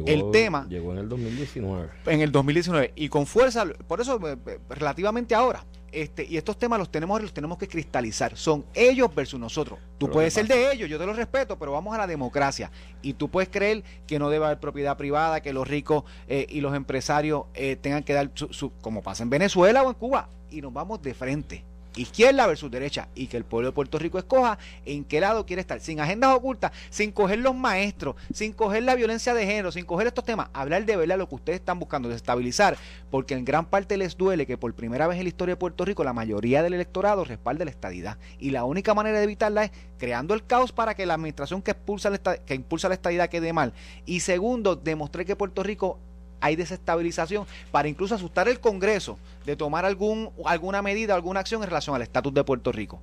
el 0.06 0.30
tema. 0.32 0.66
Llegó 0.68 0.92
en 0.92 0.98
el 0.98 1.08
2019. 1.08 1.88
En 2.06 2.20
el 2.20 2.32
2019. 2.32 2.92
Y 2.96 3.08
con 3.08 3.26
fuerza, 3.26 3.66
por 3.86 4.00
eso 4.00 4.18
eh, 4.28 4.36
eh, 4.46 4.58
relativamente 4.68 5.34
ahora. 5.34 5.64
Este, 5.92 6.24
y 6.24 6.36
estos 6.36 6.58
temas 6.58 6.78
los 6.78 6.90
tenemos 6.90 7.20
los 7.20 7.32
tenemos 7.32 7.58
que 7.58 7.68
cristalizar. 7.68 8.36
Son 8.36 8.64
ellos 8.74 9.14
versus 9.14 9.38
nosotros. 9.38 9.78
Tú 9.98 10.10
puedes 10.10 10.34
ser 10.34 10.48
de 10.48 10.72
ellos, 10.72 10.88
yo 10.88 10.98
te 10.98 11.06
lo 11.06 11.12
respeto, 11.12 11.58
pero 11.58 11.72
vamos 11.72 11.94
a 11.94 11.98
la 11.98 12.06
democracia. 12.06 12.70
Y 13.02 13.12
tú 13.14 13.30
puedes 13.30 13.50
creer 13.50 13.84
que 14.06 14.18
no 14.18 14.30
debe 14.30 14.46
haber 14.46 14.58
propiedad 14.58 14.96
privada, 14.96 15.40
que 15.42 15.52
los 15.52 15.68
ricos 15.68 16.04
eh, 16.26 16.46
y 16.48 16.60
los 16.60 16.74
empresarios 16.74 17.44
tengan 17.80 18.02
que 18.02 18.14
dar 18.14 18.30
su, 18.34 18.72
como 18.80 19.02
pasa 19.02 19.22
en 19.22 19.30
Venezuela 19.30 19.82
o 19.82 19.88
en 19.88 19.94
Cuba. 19.94 20.28
Y 20.50 20.60
nos 20.60 20.72
vamos 20.72 21.02
de 21.02 21.14
frente 21.14 21.71
izquierda 21.96 22.46
versus 22.46 22.70
derecha 22.70 23.08
y 23.14 23.26
que 23.26 23.36
el 23.36 23.44
pueblo 23.44 23.68
de 23.68 23.72
Puerto 23.72 23.98
Rico 23.98 24.18
escoja 24.18 24.58
en 24.84 25.04
qué 25.04 25.20
lado 25.20 25.46
quiere 25.46 25.60
estar, 25.60 25.80
sin 25.80 26.00
agendas 26.00 26.34
ocultas, 26.34 26.72
sin 26.90 27.12
coger 27.12 27.38
los 27.38 27.54
maestros, 27.54 28.16
sin 28.32 28.52
coger 28.52 28.82
la 28.82 28.94
violencia 28.94 29.34
de 29.34 29.46
género, 29.46 29.72
sin 29.72 29.84
coger 29.84 30.06
estos 30.06 30.24
temas, 30.24 30.48
hablar 30.52 30.84
de 30.84 30.96
verdad 30.96 31.18
lo 31.18 31.28
que 31.28 31.34
ustedes 31.34 31.60
están 31.60 31.78
buscando, 31.78 32.08
desestabilizar, 32.08 32.76
porque 33.10 33.34
en 33.34 33.44
gran 33.44 33.66
parte 33.66 33.96
les 33.96 34.16
duele 34.16 34.46
que 34.46 34.56
por 34.56 34.72
primera 34.74 35.06
vez 35.06 35.18
en 35.18 35.24
la 35.24 35.28
historia 35.28 35.54
de 35.54 35.58
Puerto 35.58 35.84
Rico 35.84 36.04
la 36.04 36.12
mayoría 36.12 36.62
del 36.62 36.74
electorado 36.74 37.24
respalde 37.24 37.64
la 37.64 37.70
estadidad. 37.70 38.18
Y 38.38 38.50
la 38.50 38.64
única 38.64 38.94
manera 38.94 39.18
de 39.18 39.24
evitarla 39.24 39.64
es 39.64 39.72
creando 39.98 40.34
el 40.34 40.44
caos 40.44 40.72
para 40.72 40.94
que 40.94 41.06
la 41.06 41.14
administración 41.14 41.62
que 41.62 41.72
impulsa 41.72 42.10
la, 42.10 42.18
que 42.18 42.54
impulsa 42.54 42.88
la 42.88 42.94
estadidad 42.94 43.28
quede 43.28 43.52
mal. 43.52 43.72
Y 44.06 44.20
segundo, 44.20 44.76
demostrar 44.76 45.26
que 45.26 45.36
Puerto 45.36 45.62
Rico 45.62 45.98
hay 46.42 46.56
desestabilización 46.56 47.46
para 47.70 47.88
incluso 47.88 48.14
asustar 48.14 48.48
el 48.48 48.60
Congreso 48.60 49.18
de 49.46 49.56
tomar 49.56 49.86
algún, 49.86 50.30
alguna 50.44 50.82
medida, 50.82 51.14
alguna 51.14 51.40
acción 51.40 51.62
en 51.62 51.68
relación 51.68 51.96
al 51.96 52.02
estatus 52.02 52.34
de 52.34 52.44
Puerto 52.44 52.72
Rico. 52.72 53.00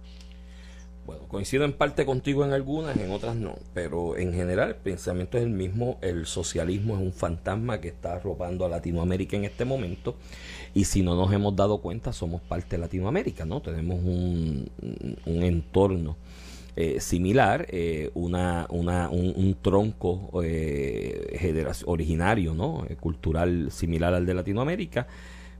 Bueno, 1.05 1.23
coincido 1.27 1.65
en 1.65 1.73
parte 1.73 2.05
contigo 2.05 2.45
en 2.45 2.53
algunas, 2.53 2.95
en 2.95 3.11
otras 3.11 3.35
no, 3.35 3.55
pero 3.73 4.15
en 4.15 4.31
general 4.31 4.69
el 4.69 4.75
pensamiento 4.75 5.39
es 5.39 5.43
el 5.43 5.49
mismo, 5.49 5.97
el 6.01 6.27
socialismo 6.27 6.95
es 6.95 7.01
un 7.01 7.13
fantasma 7.13 7.81
que 7.81 7.87
está 7.87 8.13
arropando 8.13 8.63
a 8.63 8.69
Latinoamérica 8.69 9.35
en 9.35 9.45
este 9.45 9.65
momento 9.65 10.17
y 10.75 10.85
si 10.85 11.01
no 11.01 11.15
nos 11.15 11.33
hemos 11.33 11.55
dado 11.55 11.79
cuenta 11.79 12.13
somos 12.13 12.41
parte 12.41 12.75
de 12.75 12.81
Latinoamérica, 12.81 13.43
¿no? 13.43 13.59
Tenemos 13.59 13.97
un, 14.03 14.69
un 15.25 15.43
entorno 15.43 16.15
eh, 16.75 16.99
similar, 16.99 17.65
eh, 17.69 18.11
una, 18.13 18.67
una, 18.69 19.09
un, 19.09 19.57
tronco 19.61 20.29
eh, 20.43 21.65
originario, 21.85 22.53
¿no? 22.53 22.85
Eh, 22.87 22.95
cultural 22.95 23.71
similar 23.71 24.13
al 24.13 24.25
de 24.25 24.33
Latinoamérica. 24.33 25.07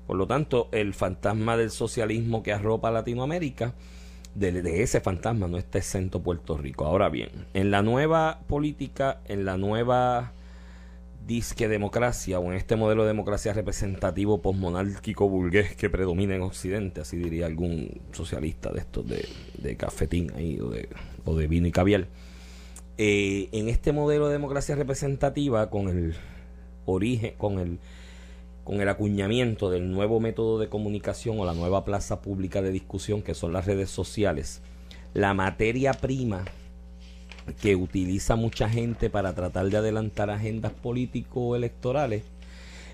Por 0.07 0.17
lo 0.17 0.27
tanto, 0.27 0.69
el 0.71 0.93
fantasma 0.93 1.57
del 1.57 1.71
socialismo 1.71 2.41
que 2.41 2.53
arropa 2.53 2.91
Latinoamérica, 2.91 3.73
de, 4.35 4.61
de, 4.61 4.83
ese 4.83 5.01
fantasma 5.01 5.47
no 5.47 5.57
está 5.57 5.79
exento 5.79 6.21
Puerto 6.21 6.57
Rico. 6.57 6.85
Ahora 6.85 7.09
bien, 7.09 7.29
en 7.53 7.71
la 7.71 7.81
nueva 7.81 8.39
política, 8.47 9.21
en 9.25 9.45
la 9.45 9.57
nueva 9.57 10.33
disque 11.29 11.67
democracia 11.67 12.39
o 12.39 12.51
en 12.51 12.57
este 12.57 12.75
modelo 12.75 13.03
de 13.03 13.09
democracia 13.09 13.53
representativo 13.53 14.41
posmonárquico 14.41 15.29
burgués 15.29 15.75
que 15.75 15.87
predomina 15.87 16.33
en 16.33 16.41
Occidente, 16.41 17.01
así 17.01 17.17
diría 17.17 17.45
algún 17.45 18.01
socialista 18.13 18.71
de 18.71 18.79
estos 18.79 19.05
de, 19.07 19.77
cafetín 19.77 20.31
ahí 20.35 20.59
o 20.59 20.69
de, 20.69 20.89
o 21.25 21.35
de 21.35 21.45
vino 21.45 21.67
y 21.67 21.71
caviar. 21.71 22.07
Eh, 22.97 23.47
en 23.51 23.69
este 23.69 23.91
modelo 23.91 24.25
de 24.25 24.33
democracia 24.33 24.75
representativa, 24.75 25.69
con 25.69 25.87
el 25.87 26.15
origen, 26.87 27.35
con 27.37 27.59
el, 27.59 27.77
con 28.63 28.81
el 28.81 28.89
acuñamiento 28.89 29.69
del 29.69 29.91
nuevo 29.91 30.19
método 30.19 30.57
de 30.57 30.67
comunicación 30.67 31.39
o 31.39 31.45
la 31.45 31.53
nueva 31.53 31.85
plaza 31.85 32.21
pública 32.23 32.63
de 32.63 32.71
discusión 32.71 33.21
que 33.21 33.35
son 33.35 33.53
las 33.53 33.67
redes 33.67 33.91
sociales, 33.91 34.63
la 35.13 35.35
materia 35.35 35.93
prima 35.93 36.43
que 37.61 37.75
utiliza 37.75 38.35
mucha 38.35 38.69
gente 38.69 39.09
para 39.09 39.33
tratar 39.33 39.67
de 39.69 39.77
adelantar 39.77 40.29
agendas 40.29 40.71
político-electorales 40.71 42.23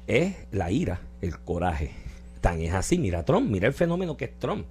es 0.08 0.36
la 0.52 0.72
ira, 0.72 1.02
el 1.22 1.40
coraje. 1.40 1.92
Tan 2.42 2.62
es 2.62 2.74
así, 2.74 2.98
mira 2.98 3.26
Trump, 3.26 3.50
mira 3.50 3.68
el 3.68 3.74
fenómeno 3.74 4.18
que 4.18 4.26
es 4.26 4.40
Trump. 4.40 4.66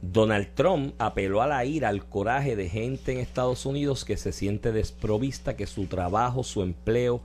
Donald 0.00 0.54
Trump 0.54 0.94
apeló 0.98 1.42
a 1.42 1.48
la 1.48 1.64
ira, 1.64 1.88
al 1.88 2.04
coraje 2.04 2.54
de 2.54 2.68
gente 2.68 3.12
en 3.12 3.18
Estados 3.18 3.66
Unidos 3.66 4.04
que 4.04 4.16
se 4.16 4.32
siente 4.32 4.70
desprovista, 4.70 5.56
que 5.56 5.66
su 5.66 5.86
trabajo, 5.86 6.44
su 6.44 6.62
empleo, 6.62 7.20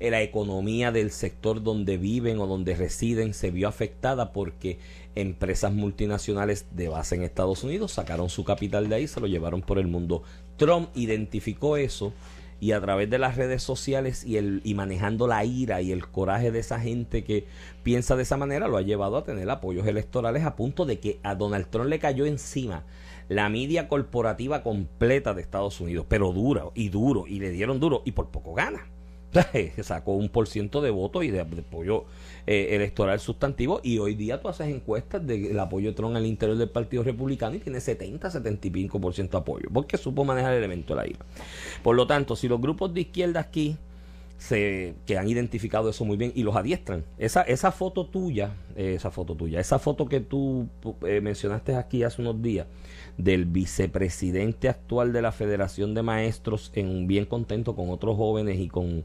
la 0.00 0.22
economía 0.22 0.92
del 0.92 1.10
sector 1.10 1.62
donde 1.62 1.98
viven 1.98 2.38
o 2.38 2.46
donde 2.46 2.74
residen 2.74 3.34
se 3.34 3.50
vio 3.50 3.68
afectada 3.68 4.32
porque 4.32 4.78
empresas 5.14 5.72
multinacionales 5.72 6.66
de 6.70 6.88
base 6.88 7.16
en 7.16 7.22
Estados 7.22 7.64
Unidos 7.64 7.92
sacaron 7.92 8.28
su 8.28 8.44
capital 8.44 8.88
de 8.88 8.94
ahí 8.94 9.08
se 9.08 9.20
lo 9.20 9.26
llevaron 9.26 9.62
por 9.62 9.78
el 9.78 9.88
mundo. 9.88 10.22
Trump 10.56 10.88
identificó 10.94 11.76
eso 11.76 12.12
y 12.60 12.72
a 12.72 12.80
través 12.80 13.08
de 13.08 13.18
las 13.18 13.36
redes 13.36 13.62
sociales 13.62 14.24
y, 14.24 14.36
el, 14.36 14.60
y 14.64 14.74
manejando 14.74 15.26
la 15.26 15.44
ira 15.44 15.80
y 15.80 15.92
el 15.92 16.08
coraje 16.08 16.50
de 16.50 16.58
esa 16.58 16.80
gente 16.80 17.24
que 17.24 17.46
piensa 17.82 18.16
de 18.16 18.22
esa 18.22 18.36
manera 18.36 18.68
lo 18.68 18.76
ha 18.76 18.82
llevado 18.82 19.16
a 19.16 19.24
tener 19.24 19.48
apoyos 19.50 19.86
electorales 19.86 20.44
a 20.44 20.56
punto 20.56 20.84
de 20.84 20.98
que 20.98 21.20
a 21.22 21.34
Donald 21.34 21.68
Trump 21.70 21.88
le 21.88 21.98
cayó 21.98 22.26
encima 22.26 22.84
la 23.28 23.48
media 23.48 23.88
corporativa 23.88 24.62
completa 24.62 25.34
de 25.34 25.42
Estados 25.42 25.80
Unidos, 25.80 26.06
pero 26.08 26.32
duro 26.32 26.72
y 26.74 26.88
duro 26.88 27.26
y 27.26 27.40
le 27.40 27.50
dieron 27.50 27.78
duro 27.78 28.02
y 28.04 28.12
por 28.12 28.30
poco 28.30 28.54
gana. 28.54 28.86
sacó 29.82 30.12
un 30.12 30.28
por 30.28 30.48
ciento 30.48 30.80
de 30.80 30.90
votos 30.90 31.24
y 31.24 31.30
de, 31.30 31.40
apoyo 31.40 32.04
eh, 32.46 32.68
electoral 32.72 33.20
sustantivo 33.20 33.80
y 33.82 33.98
hoy 33.98 34.14
día 34.14 34.40
tú 34.40 34.48
haces 34.48 34.68
encuestas 34.68 35.26
del 35.26 35.58
apoyo 35.58 35.90
de 35.90 35.94
Trump 35.94 36.16
al 36.16 36.26
interior 36.26 36.56
del 36.56 36.70
Partido 36.70 37.02
Republicano 37.02 37.56
y 37.56 37.58
tiene 37.58 37.80
70, 37.80 38.30
75 38.30 39.00
por 39.00 39.14
ciento 39.14 39.38
de 39.38 39.42
apoyo 39.42 39.68
porque 39.72 39.96
supo 39.98 40.24
manejar 40.24 40.52
el 40.52 40.58
elemento 40.58 40.94
de 40.94 41.00
la 41.02 41.08
ira. 41.08 41.20
Por 41.82 41.96
lo 41.96 42.06
tanto, 42.06 42.36
si 42.36 42.48
los 42.48 42.60
grupos 42.60 42.94
de 42.94 43.02
izquierda 43.02 43.40
aquí 43.40 43.76
se, 44.38 44.94
que 45.04 45.18
han 45.18 45.28
identificado 45.28 45.90
eso 45.90 46.04
muy 46.04 46.16
bien 46.16 46.32
y 46.34 46.44
los 46.44 46.56
adiestran. 46.56 47.04
Esa, 47.18 47.42
esa 47.42 47.72
foto 47.72 48.06
tuya, 48.06 48.54
eh, 48.76 48.94
esa 48.94 49.10
foto 49.10 49.34
tuya, 49.34 49.60
esa 49.60 49.78
foto 49.78 50.06
que 50.06 50.20
tú 50.20 50.68
eh, 51.06 51.20
mencionaste 51.20 51.74
aquí 51.74 52.04
hace 52.04 52.22
unos 52.22 52.40
días 52.40 52.66
del 53.18 53.44
vicepresidente 53.44 54.68
actual 54.68 55.12
de 55.12 55.22
la 55.22 55.32
Federación 55.32 55.94
de 55.94 56.02
Maestros 56.02 56.70
en 56.74 56.88
un 56.88 57.06
bien 57.06 57.26
contento 57.26 57.74
con 57.76 57.90
otros 57.90 58.16
jóvenes 58.16 58.58
y 58.58 58.68
con 58.68 59.04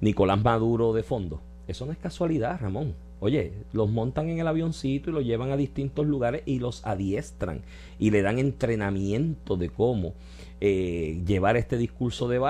Nicolás 0.00 0.42
Maduro 0.42 0.92
de 0.92 1.02
fondo. 1.02 1.40
Eso 1.68 1.86
no 1.86 1.92
es 1.92 1.98
casualidad, 1.98 2.58
Ramón. 2.60 2.94
Oye, 3.20 3.52
los 3.72 3.88
montan 3.88 4.28
en 4.30 4.40
el 4.40 4.48
avioncito 4.48 5.10
y 5.10 5.12
los 5.12 5.24
llevan 5.24 5.52
a 5.52 5.56
distintos 5.56 6.04
lugares 6.04 6.42
y 6.44 6.58
los 6.58 6.84
adiestran 6.84 7.62
y 8.00 8.10
le 8.10 8.20
dan 8.20 8.40
entrenamiento 8.40 9.56
de 9.56 9.68
cómo 9.68 10.14
eh, 10.60 11.22
llevar 11.24 11.56
este 11.56 11.76
discurso 11.76 12.26
de, 12.26 12.40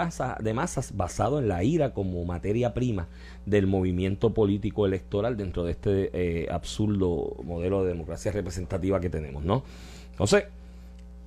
de 0.40 0.54
masas 0.54 0.96
basado 0.96 1.40
en 1.40 1.48
la 1.48 1.62
ira 1.62 1.92
como 1.92 2.24
materia 2.24 2.72
prima 2.72 3.08
del 3.44 3.66
movimiento 3.66 4.32
político 4.32 4.86
electoral 4.86 5.36
dentro 5.36 5.64
de 5.64 5.72
este 5.72 6.10
eh, 6.14 6.48
absurdo 6.50 7.36
modelo 7.44 7.82
de 7.84 7.90
democracia 7.90 8.32
representativa 8.32 8.98
que 8.98 9.10
tenemos, 9.10 9.44
¿no? 9.44 9.64
Entonces, 10.12 10.44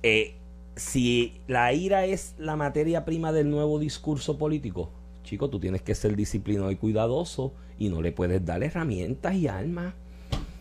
eh, 0.02 0.36
si 0.76 1.40
la 1.46 1.72
ira 1.72 2.04
es 2.04 2.34
la 2.38 2.56
materia 2.56 3.04
prima 3.04 3.32
del 3.32 3.50
nuevo 3.50 3.78
discurso 3.78 4.38
político, 4.38 4.90
chico, 5.22 5.50
tú 5.50 5.58
tienes 5.58 5.82
que 5.82 5.94
ser 5.94 6.16
disciplinado 6.16 6.70
y 6.70 6.76
cuidadoso 6.76 7.52
y 7.78 7.88
no 7.88 8.02
le 8.02 8.12
puedes 8.12 8.44
dar 8.44 8.62
herramientas 8.62 9.34
y 9.34 9.48
armas. 9.48 9.94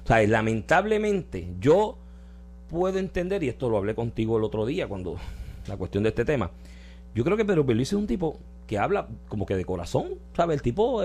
O 0.04 0.08
sea, 0.08 0.26
lamentablemente 0.28 1.48
yo 1.60 1.98
puedo 2.70 2.98
entender, 2.98 3.44
y 3.44 3.50
esto 3.50 3.70
lo 3.70 3.78
hablé 3.78 3.96
contigo 3.96 4.38
el 4.38 4.44
otro 4.44 4.66
día 4.66 4.88
cuando 4.88 5.16
la 5.68 5.78
cuestión 5.78 6.04
de 6.04 6.10
este 6.10 6.26
tema, 6.26 6.52
yo 7.14 7.24
creo 7.24 7.38
que 7.38 7.46
Pedro 7.46 7.66
Pierluisi 7.66 7.96
es 7.96 8.00
un 8.00 8.08
tipo 8.08 8.40
que 8.68 8.78
habla 8.78 9.08
como 9.28 9.46
que 9.46 9.56
de 9.56 9.66
corazón, 9.66 10.16
¿sabes? 10.36 10.56
El 10.56 10.62
tipo 10.62 11.04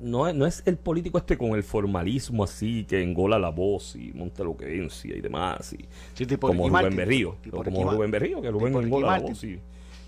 no, 0.00 0.32
no 0.32 0.46
es 0.46 0.62
el 0.66 0.76
político 0.76 1.18
este 1.18 1.36
con 1.36 1.50
el 1.50 1.62
formalismo 1.62 2.44
así 2.44 2.84
que 2.84 3.02
engola 3.02 3.38
la 3.38 3.50
voz 3.50 3.96
y 3.96 4.12
monta 4.12 4.42
lo 4.44 4.56
que 4.56 4.64
vencia 4.64 5.14
y 5.14 5.20
demás. 5.20 5.74
Y, 5.74 6.36
como 6.36 6.68
Rubén 6.68 6.96
Berrío. 6.96 7.36
Como 7.50 7.90
Rubén 7.90 8.10
Berrío, 8.10 8.40
que 8.40 8.50
Rubén 8.50 8.74
engola 8.74 9.18
la 9.18 9.18
voz 9.20 9.44
y 9.44 9.58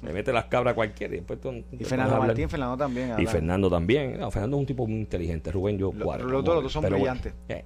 me 0.02 0.12
mete 0.12 0.32
las 0.32 0.46
cabras 0.46 0.74
cualquiera. 0.74 1.14
Y, 1.14 1.22
y 1.78 1.84
Fernando 1.84 2.18
Martín, 2.18 2.48
Fernando 2.48 2.76
también. 2.76 3.14
Y 3.18 3.26
Fernando 3.26 3.70
también. 3.70 4.18
Fernando 4.30 4.56
es 4.56 4.60
un 4.60 4.66
tipo 4.66 4.86
muy 4.86 4.98
inteligente. 4.98 5.52
Rubén, 5.52 5.78
yo 5.78 5.92
cuatro. 5.92 6.28
Los 6.28 6.44
dos 6.44 6.72
son 6.72 6.84
brillantes. 6.84 7.32
Eh, 7.48 7.64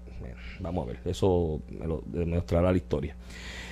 vamos 0.60 0.86
a 0.86 0.92
ver, 0.92 1.00
eso 1.04 1.62
me 1.68 1.86
lo 1.86 2.02
demostrará 2.06 2.70
la 2.70 2.76
historia. 2.76 3.16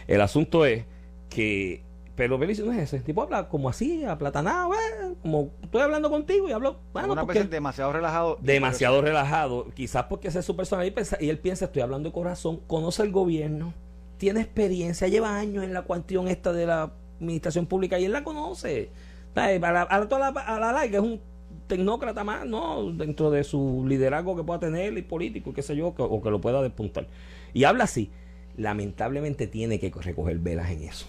El 0.07 0.21
asunto 0.21 0.65
es 0.65 0.85
que 1.29 1.83
pero 2.17 2.39
Belice 2.39 2.63
no 2.63 2.73
es 2.73 2.79
ese. 2.79 2.97
El 2.97 3.03
tipo 3.03 3.23
habla 3.23 3.49
como 3.49 3.69
así, 3.69 4.05
aplatanado, 4.05 4.73
eh, 4.75 5.15
como 5.23 5.51
estoy 5.63 5.83
hablando 5.83 6.11
contigo 6.11 6.49
y 6.49 6.53
hablo. 6.53 6.79
Bueno, 6.93 7.13
una 7.13 7.25
vez 7.25 7.51
demasiado 7.51 7.93
relajado. 7.93 8.39
Demasiado 8.41 9.03
relajado. 9.03 9.69
Quizás 9.75 10.05
porque 10.05 10.29
ese 10.29 10.39
es 10.39 10.45
su 10.45 10.55
persona 10.55 10.87
y, 10.87 10.95
él 11.29 11.39
piensa, 11.39 11.65
estoy 11.65 11.83
hablando 11.83 12.09
de 12.09 12.13
corazón, 12.13 12.61
conoce 12.67 13.03
el 13.03 13.11
gobierno, 13.11 13.75
tiene 14.17 14.41
experiencia, 14.41 15.09
lleva 15.09 15.37
años 15.37 15.65
en 15.65 15.73
la 15.73 15.83
cuestión 15.83 16.29
esta 16.29 16.53
de 16.53 16.67
la 16.67 16.93
administración 17.19 17.67
pública 17.67 17.99
y 17.99 18.05
él 18.05 18.13
la 18.13 18.23
conoce. 18.23 18.91
A 19.35 19.49
la, 19.59 19.83
a 19.83 20.61
la, 20.61 20.73
larga 20.73 20.99
es 20.99 21.03
un 21.03 21.21
tecnócrata 21.67 22.23
más, 22.23 22.47
¿no? 22.47 22.93
Dentro 22.93 23.33
de 23.33 23.43
su 23.43 23.85
liderazgo 23.89 24.37
que 24.37 24.45
pueda 24.45 24.61
tener 24.61 24.97
y 24.97 25.03
político, 25.03 25.53
qué 25.53 25.63
sé 25.63 25.75
yo, 25.75 25.89
o 25.89 26.23
que 26.23 26.31
lo 26.31 26.41
pueda 26.41 26.63
despuntar. 26.63 27.09
Y 27.53 27.65
habla 27.65 27.85
así. 27.85 28.13
Lamentablemente 28.57 29.49
tiene 29.49 29.81
que 29.81 29.91
recoger 29.91 30.39
velas 30.39 30.71
en 30.71 30.85
eso 30.85 31.07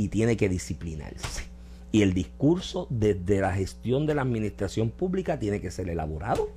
y 0.00 0.08
tiene 0.08 0.38
que 0.38 0.48
disciplinarse. 0.48 1.42
Y 1.92 2.00
el 2.00 2.14
discurso 2.14 2.86
desde 2.88 3.42
la 3.42 3.52
gestión 3.52 4.06
de 4.06 4.14
la 4.14 4.22
administración 4.22 4.88
pública 4.88 5.38
tiene 5.38 5.60
que 5.60 5.70
ser 5.70 5.90
elaborado, 5.90 6.48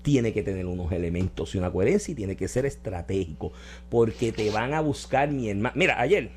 tiene 0.00 0.32
que 0.32 0.42
tener 0.42 0.64
unos 0.64 0.90
elementos 0.92 1.54
y 1.54 1.58
una 1.58 1.70
coherencia 1.70 2.12
y 2.12 2.14
tiene 2.14 2.36
que 2.36 2.48
ser 2.48 2.64
estratégico, 2.64 3.52
porque 3.90 4.32
te 4.32 4.48
van 4.50 4.72
a 4.72 4.80
buscar 4.80 5.30
mi 5.30 5.50
hermano. 5.50 5.74
Mira, 5.76 6.00
ayer 6.00 6.30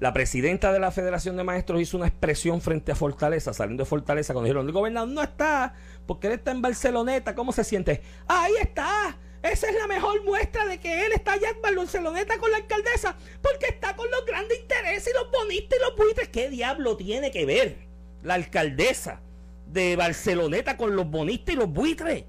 la 0.00 0.12
presidenta 0.12 0.72
de 0.72 0.80
la 0.80 0.90
Federación 0.90 1.36
de 1.36 1.44
Maestros 1.44 1.80
hizo 1.80 1.96
una 1.96 2.08
expresión 2.08 2.60
frente 2.60 2.90
a 2.90 2.96
Fortaleza, 2.96 3.54
saliendo 3.54 3.84
de 3.84 3.88
Fortaleza, 3.88 4.32
cuando 4.32 4.46
dijeron, 4.46 4.66
el 4.66 4.72
gobernador 4.72 5.10
no 5.10 5.22
está, 5.22 5.74
porque 6.04 6.26
él 6.26 6.32
está 6.32 6.50
en 6.50 6.62
Barceloneta, 6.62 7.36
¿cómo 7.36 7.52
se 7.52 7.62
siente? 7.62 8.02
Ahí 8.26 8.54
está, 8.60 9.16
esa 9.46 9.68
es 9.68 9.74
la 9.74 9.86
mejor 9.86 10.24
muestra 10.24 10.66
de 10.66 10.78
que 10.78 11.06
él 11.06 11.12
está 11.12 11.34
allá 11.34 11.50
en 11.50 11.62
Barceloneta 11.62 12.38
con 12.38 12.50
la 12.50 12.58
alcaldesa, 12.58 13.16
porque 13.42 13.66
está 13.66 13.96
con 13.96 14.10
los 14.10 14.24
grandes 14.26 14.58
intereses 14.58 15.12
y 15.12 15.16
los 15.16 15.30
bonistas 15.30 15.78
y 15.78 15.82
los 15.82 15.96
buitres. 15.96 16.28
¿Qué 16.28 16.50
diablo 16.50 16.96
tiene 16.96 17.30
que 17.30 17.46
ver 17.46 17.76
la 18.22 18.34
alcaldesa 18.34 19.20
de 19.66 19.96
Barceloneta 19.96 20.76
con 20.76 20.96
los 20.96 21.10
bonistas 21.10 21.54
y 21.54 21.58
los 21.58 21.68
buitres? 21.68 22.24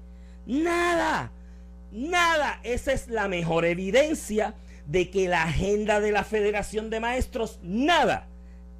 Nada, 0.46 1.32
nada. 1.92 2.60
Esa 2.62 2.92
es 2.92 3.08
la 3.08 3.28
mejor 3.28 3.64
evidencia 3.64 4.54
de 4.86 5.10
que 5.10 5.28
la 5.28 5.44
agenda 5.44 6.00
de 6.00 6.12
la 6.12 6.24
Federación 6.24 6.90
de 6.90 7.00
Maestros, 7.00 7.60
nada, 7.62 8.28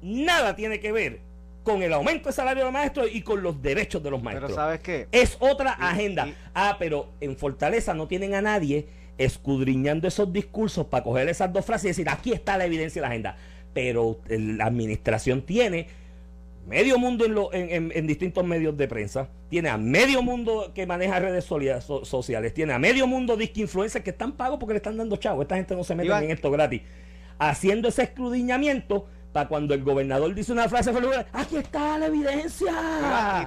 nada 0.01 0.55
tiene 0.55 0.79
que 0.79 0.91
ver 0.91 1.28
con 1.69 1.83
el 1.83 1.93
aumento 1.93 2.29
de 2.29 2.33
salario 2.33 2.61
de 2.61 2.65
los 2.65 2.73
maestros 2.73 3.07
y 3.13 3.21
con 3.21 3.43
los 3.43 3.61
derechos 3.61 4.01
de 4.01 4.09
los 4.09 4.23
maestros. 4.23 4.51
Pero 4.51 4.55
¿sabes 4.55 4.79
qué? 4.79 5.07
Es 5.11 5.37
otra 5.39 5.73
agenda. 5.73 6.27
ah, 6.55 6.77
pero 6.79 7.09
en 7.21 7.37
Fortaleza 7.37 7.93
no 7.93 8.07
tienen 8.07 8.33
a 8.33 8.41
nadie 8.41 8.87
escudriñando 9.19 10.07
esos 10.07 10.33
discursos 10.33 10.87
para 10.87 11.03
coger 11.03 11.29
esas 11.29 11.53
dos 11.53 11.63
frases 11.63 11.85
y 11.85 11.87
decir, 11.89 12.09
aquí 12.09 12.31
está 12.31 12.57
la 12.57 12.65
evidencia 12.65 13.01
de 13.01 13.07
la 13.07 13.09
agenda. 13.09 13.37
Pero 13.73 14.19
la 14.27 14.65
administración 14.65 15.43
tiene 15.43 15.87
medio 16.67 16.97
mundo 16.97 17.51
en, 17.53 17.91
en, 17.93 18.07
distintos 18.07 18.43
medios 18.43 18.75
de 18.75 18.87
prensa, 18.87 19.29
tiene 19.49 19.69
a 19.69 19.77
medio 19.77 20.23
mundo 20.23 20.71
que 20.73 20.87
maneja 20.87 21.19
redes 21.19 21.45
sociales, 21.45 22.53
tiene 22.53 22.73
a 22.73 22.79
medio 22.79 23.05
mundo 23.05 23.37
de 23.37 23.51
influencers 23.53 24.03
que 24.03 24.09
están 24.09 24.31
pagos 24.31 24.57
porque 24.59 24.73
le 24.73 24.77
están 24.77 24.97
dando 24.97 25.17
chavo. 25.17 25.43
Esta 25.43 25.55
gente 25.55 25.75
no 25.75 25.83
se 25.83 25.93
mete 25.93 26.11
en 26.11 26.31
esto 26.31 26.49
gratis. 26.49 26.81
Haciendo 27.37 27.89
ese 27.89 28.03
escudriñamiento 28.03 29.07
para 29.31 29.47
cuando 29.47 29.73
el 29.73 29.83
gobernador 29.83 30.33
dice 30.33 30.51
una 30.51 30.67
frase, 30.67 30.91
aquí 31.33 31.57
está 31.57 31.97
la 31.97 32.07
evidencia. 32.07 33.43
¿y, 33.43 33.45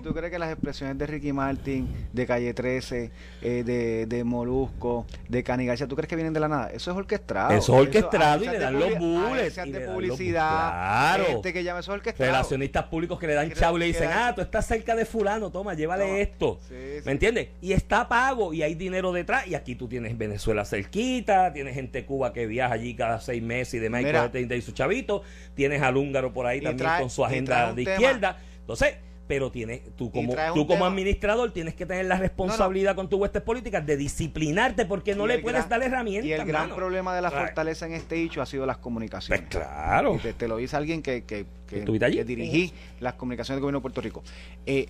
tú 0.00 0.12
crees 0.12 0.30
que, 0.30 0.38
las 0.38 0.52
expresiones 0.52 0.98
de 0.98 1.06
Ricky 1.06 1.32
Martin, 1.32 1.88
de 2.12 2.26
Calle 2.26 2.52
13, 2.52 3.10
eh, 3.42 3.62
de, 3.64 4.06
de 4.06 4.24
Molusco, 4.24 5.06
de 5.28 5.42
Cani 5.42 5.66
García, 5.66 5.86
¿tú 5.86 5.96
crees 5.96 6.08
que 6.08 6.16
vienen 6.16 6.34
de 6.34 6.40
la 6.40 6.48
nada? 6.48 6.70
Eso 6.70 6.90
es 6.90 6.96
orquestado. 6.96 7.50
Eso 7.52 7.74
es 7.74 7.86
orquestado 7.86 8.44
y 8.44 8.48
le 8.48 8.58
dan 8.58 8.78
los 8.78 8.98
bullets. 8.98 9.56
de 9.56 9.80
publicidad. 9.80 10.70
Claro. 10.70 11.24
Gente 11.26 11.52
que 11.52 11.64
llama 11.64 11.80
eso 11.80 11.92
es 11.92 11.96
orquestado. 11.96 12.30
Relacionistas 12.30 12.84
públicos 12.84 13.18
que 13.18 13.26
le 13.26 13.34
dan 13.34 13.50
chavo 13.52 13.76
y 13.78 13.80
le 13.80 13.86
dicen, 13.86 14.10
ah, 14.12 14.32
tú 14.34 14.42
estás 14.42 14.66
cerca 14.66 14.94
de 14.94 15.06
fulano, 15.06 15.50
toma, 15.50 15.74
llévale 15.74 16.20
esto. 16.20 16.58
¿Me 17.04 17.12
entiendes? 17.12 17.48
Y 17.62 17.72
está 17.72 18.08
pago 18.08 18.52
y 18.52 18.62
hay 18.62 18.74
dinero 18.74 19.12
detrás. 19.12 19.46
Y 19.46 19.54
aquí 19.54 19.74
tú 19.74 19.88
tienes 19.88 20.16
Venezuela 20.18 20.64
cerquita, 20.64 21.52
tienes 21.52 21.74
gente 21.74 22.00
de 22.00 22.06
Cuba 22.06 22.32
que 22.32 22.46
viaja 22.46 22.74
allí 22.74 22.94
cada 22.94 23.20
seis 23.20 23.42
meses 23.42 23.74
y 23.74 23.78
demás 23.78 24.02
y, 24.02 24.62
su 24.62 24.72
chavito 24.72 25.05
tienes 25.54 25.82
al 25.82 25.96
húngaro 25.96 26.32
por 26.32 26.46
ahí 26.46 26.60
también 26.60 26.90
con 26.98 27.10
su 27.10 27.24
agenda 27.24 27.72
de 27.72 27.82
izquierda. 27.82 28.38
Entonces, 28.60 28.96
pero 29.26 29.50
tienes, 29.50 29.80
tú 29.96 30.10
como, 30.10 30.34
tú 30.54 30.66
como 30.66 30.86
administrador 30.86 31.52
tienes 31.52 31.74
que 31.74 31.84
tener 31.84 32.06
la 32.06 32.16
responsabilidad 32.16 32.94
con 32.94 33.08
tu 33.08 33.16
huestes 33.16 33.42
políticas 33.42 33.84
de 33.84 33.96
disciplinarte 33.96 34.86
porque 34.86 35.14
no 35.14 35.26
le 35.26 35.38
puedes 35.38 35.68
dar 35.68 35.82
herramientas. 35.82 36.28
Y 36.28 36.32
el 36.32 36.44
gran 36.44 36.74
problema 36.74 37.14
de 37.14 37.22
la 37.22 37.30
fortaleza 37.30 37.86
en 37.86 37.92
este 37.92 38.22
hecho 38.22 38.40
ha 38.40 38.46
sido 38.46 38.66
las 38.66 38.78
comunicaciones. 38.78 39.46
Pues 39.50 39.62
claro. 39.62 40.18
te, 40.38 40.48
lo 40.48 40.58
dice 40.58 40.76
alguien 40.76 41.02
que, 41.02 41.24
que, 41.24 41.46
que, 41.66 41.80
dirigí 42.24 42.72
las 43.00 43.14
comunicaciones 43.14 43.56
del 43.56 43.62
gobierno 43.62 43.80
de 43.80 43.82
Puerto 43.82 44.00
Rico. 44.00 44.22
Eh, 44.64 44.86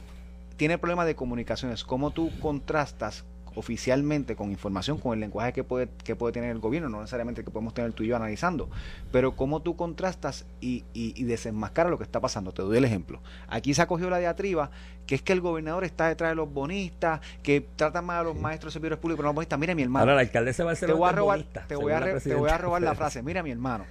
tiene 0.56 0.78
problema 0.78 1.04
de 1.04 1.14
comunicaciones. 1.14 1.84
¿Cómo 1.84 2.10
tú 2.10 2.30
contrastas 2.40 3.24
oficialmente 3.56 4.36
con 4.36 4.50
información, 4.52 4.98
con 4.98 5.14
el 5.14 5.20
lenguaje 5.20 5.52
que 5.52 5.64
puede, 5.64 5.88
que 6.04 6.14
puede 6.14 6.32
tener 6.32 6.50
el 6.50 6.60
gobierno, 6.60 6.88
no 6.88 7.00
necesariamente 7.00 7.42
que 7.42 7.50
podemos 7.50 7.74
tener 7.74 7.92
tú 7.92 8.04
y 8.04 8.08
yo 8.08 8.16
analizando, 8.16 8.70
pero 9.10 9.34
cómo 9.34 9.60
tú 9.60 9.76
contrastas 9.76 10.46
y, 10.60 10.84
y, 10.92 11.24
desenmascaras 11.24 11.90
lo 11.90 11.98
que 11.98 12.04
está 12.04 12.20
pasando. 12.20 12.52
Te 12.52 12.62
doy 12.62 12.78
el 12.78 12.84
ejemplo. 12.84 13.20
Aquí 13.48 13.74
se 13.74 13.82
ha 13.82 13.86
cogido 13.86 14.10
la 14.10 14.18
diatriba 14.18 14.70
que 15.06 15.14
es 15.14 15.22
que 15.22 15.32
el 15.32 15.40
gobernador 15.40 15.84
está 15.84 16.08
detrás 16.08 16.32
de 16.32 16.34
los 16.34 16.52
bonistas, 16.52 17.20
que 17.42 17.66
tratan 17.76 18.04
mal 18.04 18.18
a 18.18 18.22
los 18.24 18.36
maestros 18.36 18.72
de 18.72 18.78
servidores 18.78 18.98
públicos, 18.98 19.18
pero 19.18 19.28
los 19.28 19.34
bonistas, 19.34 19.58
mira 19.58 19.74
mi 19.74 19.82
hermano. 19.82 20.02
Ahora 20.02 20.14
el 20.14 20.26
alcalde 20.26 20.52
se 20.52 20.64
va 20.64 20.72
a 20.72 20.74
te 20.74 20.92
voy 20.92 21.08
a 21.08 21.12
robar, 21.12 21.42
te 21.68 21.76
voy 21.76 21.92
a, 21.92 22.18
te 22.18 22.34
voy 22.34 22.50
a 22.50 22.58
robar 22.58 22.82
la 22.82 22.94
frase, 22.94 23.22
mira 23.22 23.42
mi 23.42 23.50
hermano. 23.50 23.84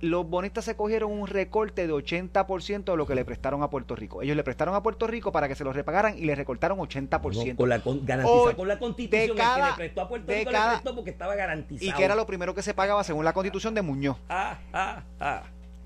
Los 0.00 0.28
bonistas 0.28 0.64
se 0.64 0.76
cogieron 0.76 1.12
un 1.12 1.26
recorte 1.26 1.86
de 1.86 1.92
80% 1.92 2.84
de 2.84 2.96
lo 2.96 3.06
que 3.06 3.14
le 3.14 3.24
prestaron 3.24 3.62
a 3.62 3.70
Puerto 3.70 3.94
Rico. 3.94 4.22
Ellos 4.22 4.36
le 4.36 4.44
prestaron 4.44 4.74
a 4.74 4.82
Puerto 4.82 5.06
Rico 5.06 5.32
para 5.32 5.48
que 5.48 5.54
se 5.54 5.64
lo 5.64 5.72
repagaran 5.72 6.18
y 6.18 6.22
le 6.22 6.34
recortaron 6.34 6.78
80%. 6.78 7.56
con 7.56 7.68
la 7.68 7.80
con, 7.80 8.04
garantizado 8.04 8.56
con 8.56 8.68
la 8.68 8.78
constitución 8.78 9.36
que 9.36 9.42
le 9.42 9.76
prestó 9.76 10.00
a 10.02 10.08
Puerto 10.08 10.32
Rico 10.32 10.50
le 10.50 10.58
prestó 10.58 10.94
porque 10.94 11.10
estaba 11.10 11.34
garantizado. 11.34 11.90
Y 11.90 11.92
que 11.92 12.04
era 12.04 12.14
lo 12.14 12.26
primero 12.26 12.54
que 12.54 12.62
se 12.62 12.74
pagaba 12.74 13.04
según 13.04 13.24
la 13.24 13.32
constitución 13.32 13.74
de 13.74 13.82
Muñoz. 13.82 14.16
Ah, 14.28 14.58
ah, 14.72 15.02
ah. 15.20 15.42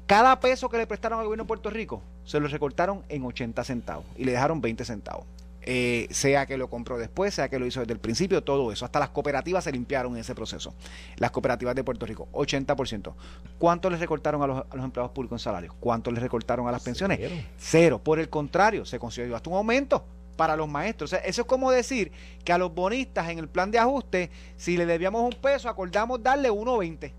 Cada 0.06 0.38
peso 0.38 0.68
que 0.68 0.78
le 0.78 0.86
prestaron 0.86 1.18
al 1.18 1.24
gobierno 1.24 1.44
de 1.44 1.48
Puerto 1.48 1.68
Rico 1.68 2.02
se 2.24 2.38
lo 2.38 2.46
recortaron 2.48 3.02
en 3.08 3.24
80 3.24 3.64
centavos 3.64 4.04
y 4.16 4.24
le 4.24 4.32
dejaron 4.32 4.60
20 4.60 4.84
centavos. 4.84 5.26
Eh, 5.68 6.06
sea 6.12 6.46
que 6.46 6.56
lo 6.56 6.70
compró 6.70 6.96
después, 6.96 7.34
sea 7.34 7.48
que 7.48 7.58
lo 7.58 7.66
hizo 7.66 7.80
desde 7.80 7.92
el 7.92 7.98
principio, 7.98 8.44
todo 8.44 8.70
eso. 8.70 8.84
Hasta 8.84 9.00
las 9.00 9.08
cooperativas 9.08 9.64
se 9.64 9.72
limpiaron 9.72 10.14
en 10.14 10.20
ese 10.20 10.32
proceso. 10.32 10.72
Las 11.16 11.32
cooperativas 11.32 11.74
de 11.74 11.82
Puerto 11.82 12.06
Rico, 12.06 12.28
80%. 12.32 13.12
¿Cuánto 13.58 13.90
les 13.90 13.98
recortaron 13.98 14.42
a 14.42 14.46
los, 14.46 14.64
empleados 14.74 15.10
públicos 15.10 15.40
en 15.40 15.44
salarios? 15.44 15.74
¿Cuánto 15.80 16.12
les 16.12 16.22
recortaron 16.22 16.68
a 16.68 16.72
las 16.72 16.84
pensiones? 16.84 17.18
Cero. 17.58 18.00
Por 18.02 18.20
el 18.20 18.28
contrario, 18.28 18.84
se 18.84 19.00
consiguió 19.00 19.34
hasta 19.34 19.50
un 19.50 19.56
aumento. 19.56 20.04
para 20.36 20.54
los 20.54 20.68
maestros. 20.68 21.10
O 21.10 21.16
sea, 21.16 21.24
eso 21.24 21.40
es 21.40 21.48
como 21.48 21.72
decir 21.72 22.12
que 22.44 22.52
a 22.52 22.58
los 22.58 22.72
bonistas 22.72 23.30
en 23.30 23.38
el 23.38 23.48
plan 23.48 23.70
de 23.70 23.78
ajuste, 23.78 24.30
si 24.58 24.76
le 24.76 24.84
debíamos 24.84 25.22
un 25.22 25.40
peso, 25.40 25.68
acordamos 25.68 26.22
darle 26.22 26.50
1.20. 26.50 27.12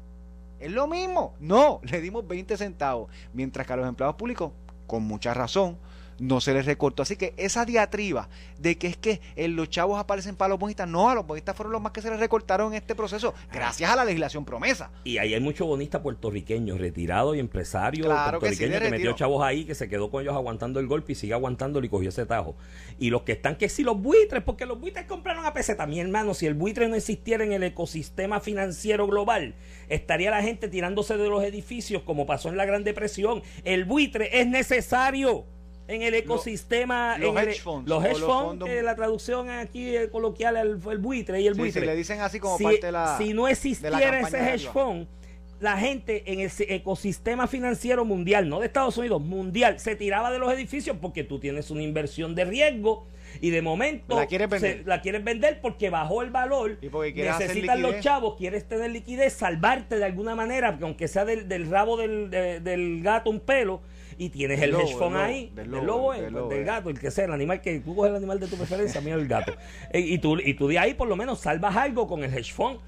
Es 0.60 0.72
lo 0.72 0.88
mismo. 0.88 1.34
No, 1.40 1.82
le 1.84 2.00
dimos 2.00 2.26
20 2.28 2.56
centavos. 2.56 3.12
Mientras 3.34 3.68
que 3.68 3.74
a 3.74 3.76
los 3.76 3.88
empleados 3.88 4.16
públicos, 4.16 4.52
con 4.86 5.04
mucha 5.04 5.34
razón, 5.34 5.78
no 6.20 6.42
se 6.42 6.54
les 6.54 6.66
recortó. 6.66 7.04
Así 7.04 7.16
que 7.16 7.34
esa 7.38 7.66
diatriba 7.66 8.30
de 8.60 8.78
que 8.78 8.88
es 8.88 8.98
que 8.98 9.22
en 9.36 9.56
los 9.56 9.70
chavos 9.70 10.00
aparecen 10.00 10.36
para 10.36 10.50
los 10.50 10.60
bonistas, 10.60 10.88
no, 10.88 11.10
a 11.10 11.16
los 11.16 11.26
bonistas 11.26 11.56
fueron 11.56 11.74
los 11.74 11.82
más 11.82 11.92
que 11.92 12.02
se 12.02 12.10
les 12.10 12.20
recortaron 12.20 12.74
en 12.74 12.78
este 12.78 12.96
proceso, 12.96 13.34
gracias 13.52 13.90
a 13.90 13.96
la 13.96 14.06
legislación 14.06 14.46
promesa. 14.46 14.92
Y 15.04 15.18
ahí 15.18 15.34
hay 15.34 15.42
muchos 15.42 15.68
bonistas 15.68 16.02
puertorriqueños, 16.02 16.80
retirados 16.80 17.36
y 17.36 17.40
empresarios 17.40 18.08
Claro 18.08 18.40
que 18.40 18.50
sí, 18.50 18.58
puertorriqueños 18.58 18.82
que, 18.82 18.90
metió 18.90 19.14
chavos 19.14 19.44
ahí, 19.44 19.66
que 19.66 19.76
se 19.76 19.88
quedó 19.90 20.10
con 20.10 20.22
ellos 20.22 20.36
aguantando 20.36 20.80
el 20.80 20.88
golpe 20.88 21.14
y 21.14 21.16
sigue 21.16 21.34
aguantándolo 21.34 21.86
y 21.86 21.90
cogió 21.90 22.10
ese 22.10 22.26
tajo. 22.26 22.56
Y 23.00 23.10
los 23.10 23.24
que 23.24 23.34
están 23.34 23.56
que 23.56 23.70
si 23.70 23.84
los 23.84 24.02
buitres, 24.02 24.44
porque 24.44 24.66
los 24.66 24.80
buitres 24.80 25.06
compraron 25.06 25.46
a 25.46 25.54
peseta. 25.54 25.86
Mi 25.86 26.00
hermano, 26.00 26.34
si 26.34 26.46
el 26.46 26.54
buitre 26.54 26.88
no 26.88 26.96
existiera 26.96 27.44
en 27.44 27.54
el 27.54 27.64
ecosistema 27.64 28.40
financiero 28.40 29.08
global, 29.08 29.56
estaría 29.90 30.32
la 30.32 30.42
gente 30.42 30.68
tirándose 30.68 31.18
de 31.18 31.30
los 31.30 31.44
edificios 31.44 32.04
como 32.04 32.26
pasó 32.26 32.50
en 32.50 32.58
la 32.58 32.66
Gran 32.66 32.84
Depresión. 32.84 33.42
El 33.64 33.86
buitre 33.86 34.42
es 34.42 34.48
necesario 34.48 35.46
en 35.88 36.02
el 36.02 36.14
ecosistema. 36.16 37.18
los 37.18 37.30
en 37.30 37.38
el- 37.38 37.48
hedge 37.50 37.62
funds, 37.62 37.90
los 37.90 38.04
hedge 38.04 38.20
los 38.20 38.22
funds, 38.22 38.46
fondos- 38.60 38.70
que 38.70 38.82
la 38.82 38.96
traducción 38.96 39.50
aquí 39.50 39.94
coloquial 40.12 40.58
el, 40.58 40.80
el 40.92 40.98
buitre 41.00 41.42
y 41.42 41.48
el 41.48 41.54
Sí, 41.56 41.60
buitre. 41.60 41.82
sí, 41.82 41.88
le 41.88 41.96
dicen 41.96 42.20
así 42.22 42.40
como 42.40 42.58
si, 42.58 42.64
parte 42.64 42.86
de 42.88 42.92
la- 42.92 43.18
si 43.18 43.34
no 43.34 43.48
existiera 43.48 44.20
ese 44.20 44.38
hedge 44.54 44.68
fund, 44.72 45.08
la 45.60 45.76
gente 45.78 46.32
en 46.32 46.40
el 46.42 46.52
ecosistema 46.70 47.48
financiero 47.48 48.06
mundial, 48.06 48.48
no 48.48 48.60
de 48.60 48.68
Estados 48.68 48.96
Unidos, 48.98 49.22
mundial, 49.22 49.80
se 49.80 49.96
tiraba 49.96 50.32
de 50.32 50.38
los 50.40 50.54
edificios 50.54 50.98
porque 51.02 51.24
tú 51.24 51.40
tienes 51.40 51.72
una 51.72 51.82
inversión 51.82 52.36
de 52.36 52.46
riesgo 52.46 53.08
y 53.42 53.50
de 53.50 53.62
momento 53.64 54.16
La 54.20 54.28
quieres 54.28 54.50
vender. 54.50 54.78
se- 54.80 54.84
la 54.88 55.02
quieres 55.02 55.24
vender 55.24 55.60
porque 55.60 55.90
bajó 55.90 56.22
el 56.22 56.30
valor. 56.30 56.78
Y 56.82 56.90
porque 56.90 57.24
necesitan 57.24 57.82
los 57.82 58.00
chavos, 58.02 58.36
quieres 58.38 58.68
tener 58.68 58.92
liquidez, 58.92 59.34
salvarte 59.34 59.98
de 59.98 60.06
alguna 60.06 60.36
manera, 60.36 60.78
que 60.78 60.84
aunque 60.84 61.08
sea 61.08 61.26
del, 61.26 61.48
del 61.50 61.70
rabo 61.72 61.98
del, 61.98 62.30
de- 62.30 62.60
del 62.60 63.02
gato 63.02 63.30
un 63.32 63.40
pelo, 63.40 63.82
y 64.18 64.30
tienes 64.30 64.62
el 64.62 64.74
hedge 64.74 64.96
fund 64.96 65.16
del 65.16 65.18
lobo, 65.18 65.18
ahí, 65.18 65.52
del 65.54 65.70
lobo, 65.70 66.14
del 66.14 66.26
eh, 66.26 66.32
lobo, 66.32 66.50
del 66.50 66.66
gato, 66.66 66.90
el 66.90 67.00
que 67.00 67.12
sea, 67.12 67.26
el 67.26 67.34
animal 67.34 67.62
que 67.62 67.80
tú 67.80 67.96
coges 67.96 68.10
el 68.12 68.18
animal 68.18 68.40
de 68.40 68.48
tu 68.48 68.56
preferencia, 68.56 69.00
mira 69.02 69.16
el 69.16 69.28
gato. 69.28 69.54
Eh, 69.92 70.00
y, 70.00 70.18
tú, 70.18 70.38
y 70.40 70.54
tú 70.54 70.68
de 70.68 70.80
ahí 70.80 70.94
por 70.94 71.08
lo 71.08 71.16
menos 71.16 71.40
salvas 71.40 71.76
algo 71.76 72.08
con 72.08 72.24
el 72.24 72.34
hedge 72.34 72.52
fund. 72.52 72.80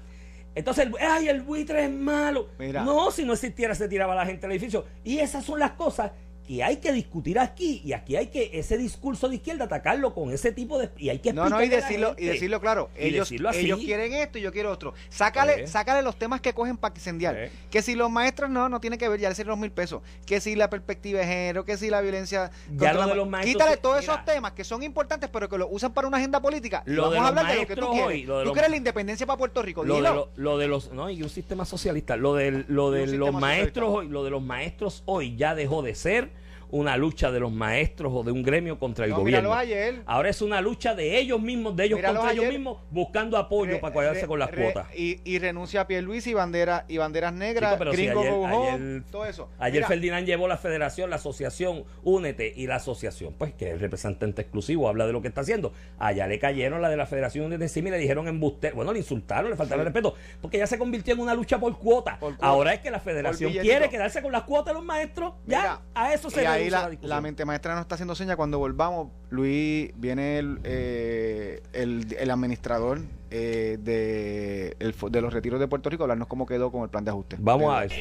Entonces, 0.54 0.86
el, 0.86 0.94
ay, 1.00 1.28
el 1.28 1.40
buitre 1.40 1.84
es 1.84 1.90
malo. 1.90 2.48
Mira. 2.58 2.84
No, 2.84 3.10
si 3.10 3.24
no 3.24 3.32
existiera, 3.32 3.74
se 3.74 3.88
tiraba 3.88 4.14
la 4.14 4.26
gente 4.26 4.46
al 4.46 4.52
edificio. 4.52 4.84
Y 5.04 5.18
esas 5.18 5.44
son 5.44 5.58
las 5.58 5.72
cosas 5.72 6.10
que 6.46 6.62
hay 6.64 6.76
que 6.78 6.92
discutir 6.92 7.38
aquí. 7.38 7.80
Y 7.84 7.92
aquí 7.92 8.16
hay 8.16 8.26
que 8.28 8.50
ese 8.58 8.76
discurso 8.76 9.28
de 9.28 9.36
izquierda 9.36 9.66
atacarlo 9.66 10.12
con 10.14 10.30
ese 10.32 10.52
tipo 10.52 10.78
de. 10.78 10.90
Y 10.96 11.08
hay 11.08 11.18
que 11.20 11.32
No, 11.32 11.48
no, 11.48 11.62
y 11.62 11.68
decirlo, 11.68 12.14
y 12.18 12.26
decirlo 12.26 12.60
claro. 12.60 12.90
Y 12.98 13.04
Ellos, 13.08 13.28
decirlo 13.28 13.48
así. 13.50 13.60
ellos 13.60 13.78
quieren 13.80 14.12
esto 14.14 14.38
y 14.38 14.42
yo 14.42 14.52
quiero 14.52 14.70
otro. 14.72 14.94
Sácale, 15.08 15.66
sácale 15.68 16.02
los 16.02 16.16
temas 16.16 16.40
que 16.40 16.52
cogen 16.52 16.76
para 16.76 16.94
incendiar. 16.94 17.36
Eh. 17.36 17.50
Que 17.70 17.82
si 17.82 17.94
los 17.94 18.10
maestros 18.10 18.50
no, 18.50 18.68
no 18.68 18.80
tiene 18.80 18.98
que 18.98 19.08
ver, 19.08 19.20
ya 19.20 19.30
hicieron 19.30 19.50
los 19.50 19.58
mil 19.58 19.70
pesos. 19.70 20.02
Que 20.26 20.40
si 20.40 20.56
la 20.56 20.68
perspectiva 20.70 21.20
de 21.20 21.26
género, 21.26 21.64
que 21.64 21.76
si 21.76 21.90
la 21.90 22.00
violencia. 22.00 22.50
lo 22.72 23.06
de 23.06 23.14
los 23.14 23.28
maestros 23.28 23.54
Quítale 23.54 23.76
se- 23.76 23.80
todos 23.80 24.00
mira. 24.00 24.12
esos 24.14 24.24
temas 24.24 24.52
que 24.52 24.64
son 24.64 24.82
importantes, 24.82 25.30
pero 25.30 25.48
que 25.48 25.58
lo 25.58 25.68
usan 25.68 25.92
para 25.92 26.08
una 26.08 26.16
agenda 26.16 26.40
política. 26.40 26.82
Lo 26.86 27.10
vamos 27.10 27.12
de 27.12 27.18
a 27.18 27.20
los 27.20 27.28
hablar 27.30 27.46
de 27.52 27.60
lo 27.60 27.66
que 27.66 27.76
tú 27.76 27.90
quieres. 27.90 28.06
hoy, 28.06 28.22
lo 28.24 28.38
de 28.38 28.42
tú 28.44 28.48
los- 28.48 28.52
quieres 28.54 28.70
la 28.70 28.76
independencia 28.76 29.26
para 29.26 29.36
Puerto 29.38 29.62
Rico. 29.62 29.84
lo 29.84 29.96
de, 29.96 30.00
lo, 30.02 30.30
lo 30.36 30.58
de 30.58 30.68
los 30.68 30.92
no 30.92 31.08
y 31.10 31.22
un 31.22 31.28
sistema 31.28 31.64
socialista 31.64 32.16
lo 32.16 32.34
de 32.34 32.64
lo 32.68 32.90
de 32.90 33.06
los 33.06 33.32
maestros 33.32 33.88
hoy 33.90 34.08
lo 34.08 34.24
de 34.24 34.30
los 34.30 34.42
maestros 34.42 35.02
hoy 35.06 35.36
ya 35.36 35.54
dejó 35.54 35.82
de 35.82 35.94
ser 35.94 36.30
una 36.72 36.96
lucha 36.96 37.30
de 37.30 37.40
los 37.40 37.52
maestros 37.52 38.12
o 38.14 38.22
de 38.22 38.32
un 38.32 38.42
gremio 38.42 38.78
contra 38.78 39.04
el 39.04 39.10
No, 39.12 39.18
gobierno 39.18 39.54
ayer. 39.54 40.02
ahora 40.06 40.28
es 40.28 40.40
una 40.42 40.60
lucha 40.60 40.94
de 40.94 41.18
ellos 41.18 41.40
mismos 41.40 41.74
de 41.76 41.84
ellos 41.84 41.98
Míralos 41.98 42.18
contra 42.20 42.32
ellos 42.40 42.52
mismos 42.52 42.78
buscando 42.90 43.36
apoyo 43.36 43.72
Re- 43.72 43.78
para 43.78 43.92
cuadrarse 43.92 44.22
re- 44.22 44.26
con 44.28 44.38
las 44.38 44.50
re- 44.50 44.62
cuotas 44.64 44.86
Y, 44.96 45.20
y 45.24 45.38
renuncia 45.38 45.82
a 45.82 45.86
Pierluisi 45.86 46.30
y, 46.30 46.34
bandera, 46.34 46.84
y 46.88 46.96
banderas 46.98 47.32
negras, 47.32 47.70
Chico, 47.72 47.78
pero 47.78 47.92
si 47.94 48.06
gringo 48.06 48.46
ayer- 48.46 49.02
todo 49.10 49.24
eso. 49.26 49.48
Ayer 49.58 49.78
Mira, 49.80 49.88
Ferdinand 49.88 50.26
llevó 50.26 50.48
la 50.48 50.56
federación, 50.58 51.10
la 51.10 51.16
asociación, 51.16 51.84
únete 52.02 52.52
y 52.54 52.66
la 52.66 52.76
asociación, 52.76 53.34
pues 53.36 53.52
que 53.54 53.70
es 53.72 53.80
representante 53.80 54.42
exclusivo, 54.42 54.88
habla 54.88 55.06
de 55.06 55.12
lo 55.12 55.22
que 55.22 55.28
está 55.28 55.40
haciendo. 55.40 55.72
Allá 55.98 56.26
le 56.26 56.38
cayeron 56.38 56.80
la 56.82 56.88
de 56.88 56.96
la 56.96 57.06
federación 57.06 57.46
únete 57.46 57.64
encima 57.64 57.88
y 57.88 57.92
le 57.92 57.98
dijeron 57.98 58.28
embuste, 58.28 58.70
bueno, 58.72 58.92
le 58.92 58.98
insultaron, 59.00 59.50
le 59.50 59.56
faltaron 59.56 59.84
Sí. 59.84 59.88
el 59.88 59.92
respeto, 59.94 60.14
porque 60.40 60.58
ya 60.58 60.66
se 60.66 60.78
convirtió 60.78 61.14
en 61.14 61.20
una 61.20 61.34
lucha 61.34 61.58
por 61.58 61.76
cuota. 61.78 62.18
Por 62.18 62.36
cuota. 62.36 62.46
Ahora 62.46 62.74
es 62.74 62.80
que 62.80 62.90
la 62.90 63.00
federación 63.00 63.52
quiere 63.52 63.88
quedarse 63.88 64.22
con 64.22 64.32
las 64.32 64.42
cuotas 64.44 64.66
de 64.66 64.74
los 64.74 64.84
maestros, 64.84 65.34
ya 65.46 65.80
a 65.94 66.12
eso 66.14 66.30
se 66.30 66.46
ahí 66.60 66.70
la, 66.70 66.90
la 67.02 67.20
mente 67.20 67.44
maestra 67.44 67.74
nos 67.74 67.82
está 67.82 67.96
haciendo 67.96 68.14
seña 68.14 68.36
cuando 68.36 68.58
volvamos. 68.58 69.08
Luis, 69.30 69.90
viene 69.96 70.38
el, 70.38 70.60
eh, 70.64 71.62
el, 71.72 72.16
el 72.18 72.30
administrador 72.30 73.00
eh, 73.30 73.78
de, 73.80 74.76
el 74.80 74.94
de 75.10 75.20
los 75.20 75.32
retiros 75.32 75.60
de 75.60 75.68
Puerto 75.68 75.90
Rico 75.90 76.02
a 76.02 76.04
hablarnos 76.04 76.28
cómo 76.28 76.46
quedó 76.46 76.72
con 76.72 76.82
el 76.82 76.88
plan 76.88 77.04
de 77.04 77.10
ajuste. 77.10 77.36
Vamos 77.38 77.72
a 77.72 77.84
eso. 77.84 77.94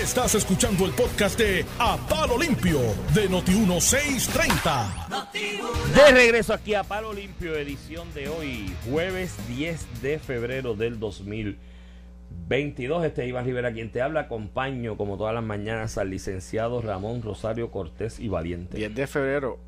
Estás 0.00 0.34
escuchando 0.34 0.84
el 0.84 0.92
podcast 0.92 1.38
de 1.38 1.64
A 1.78 1.96
Palo 1.96 2.38
Limpio 2.38 2.80
de 3.14 3.30
Noti1630. 3.30 5.06
De 5.94 6.12
regreso 6.12 6.54
aquí 6.54 6.74
a 6.74 6.82
Palo 6.82 7.12
Limpio, 7.12 7.56
edición 7.56 8.12
de 8.12 8.28
hoy, 8.28 8.74
jueves 8.90 9.34
10 9.48 10.02
de 10.02 10.18
febrero 10.18 10.74
del 10.74 10.98
2022. 12.48 13.04
Este 13.04 13.22
es 13.24 13.28
Iván 13.28 13.44
Rivera 13.44 13.72
quien 13.72 13.90
te 13.90 14.00
habla. 14.00 14.20
Acompaño, 14.20 14.96
como 14.96 15.16
todas 15.16 15.34
las 15.34 15.42
mañanas, 15.42 15.98
al 15.98 16.10
licenciado 16.10 16.80
Ramón 16.80 17.22
Rosario 17.22 17.72
Cortés 17.72 18.20
y 18.20 18.28
Valiente. 18.28 18.76
10 18.76 18.94
de 18.94 19.06
febrero, 19.08 19.58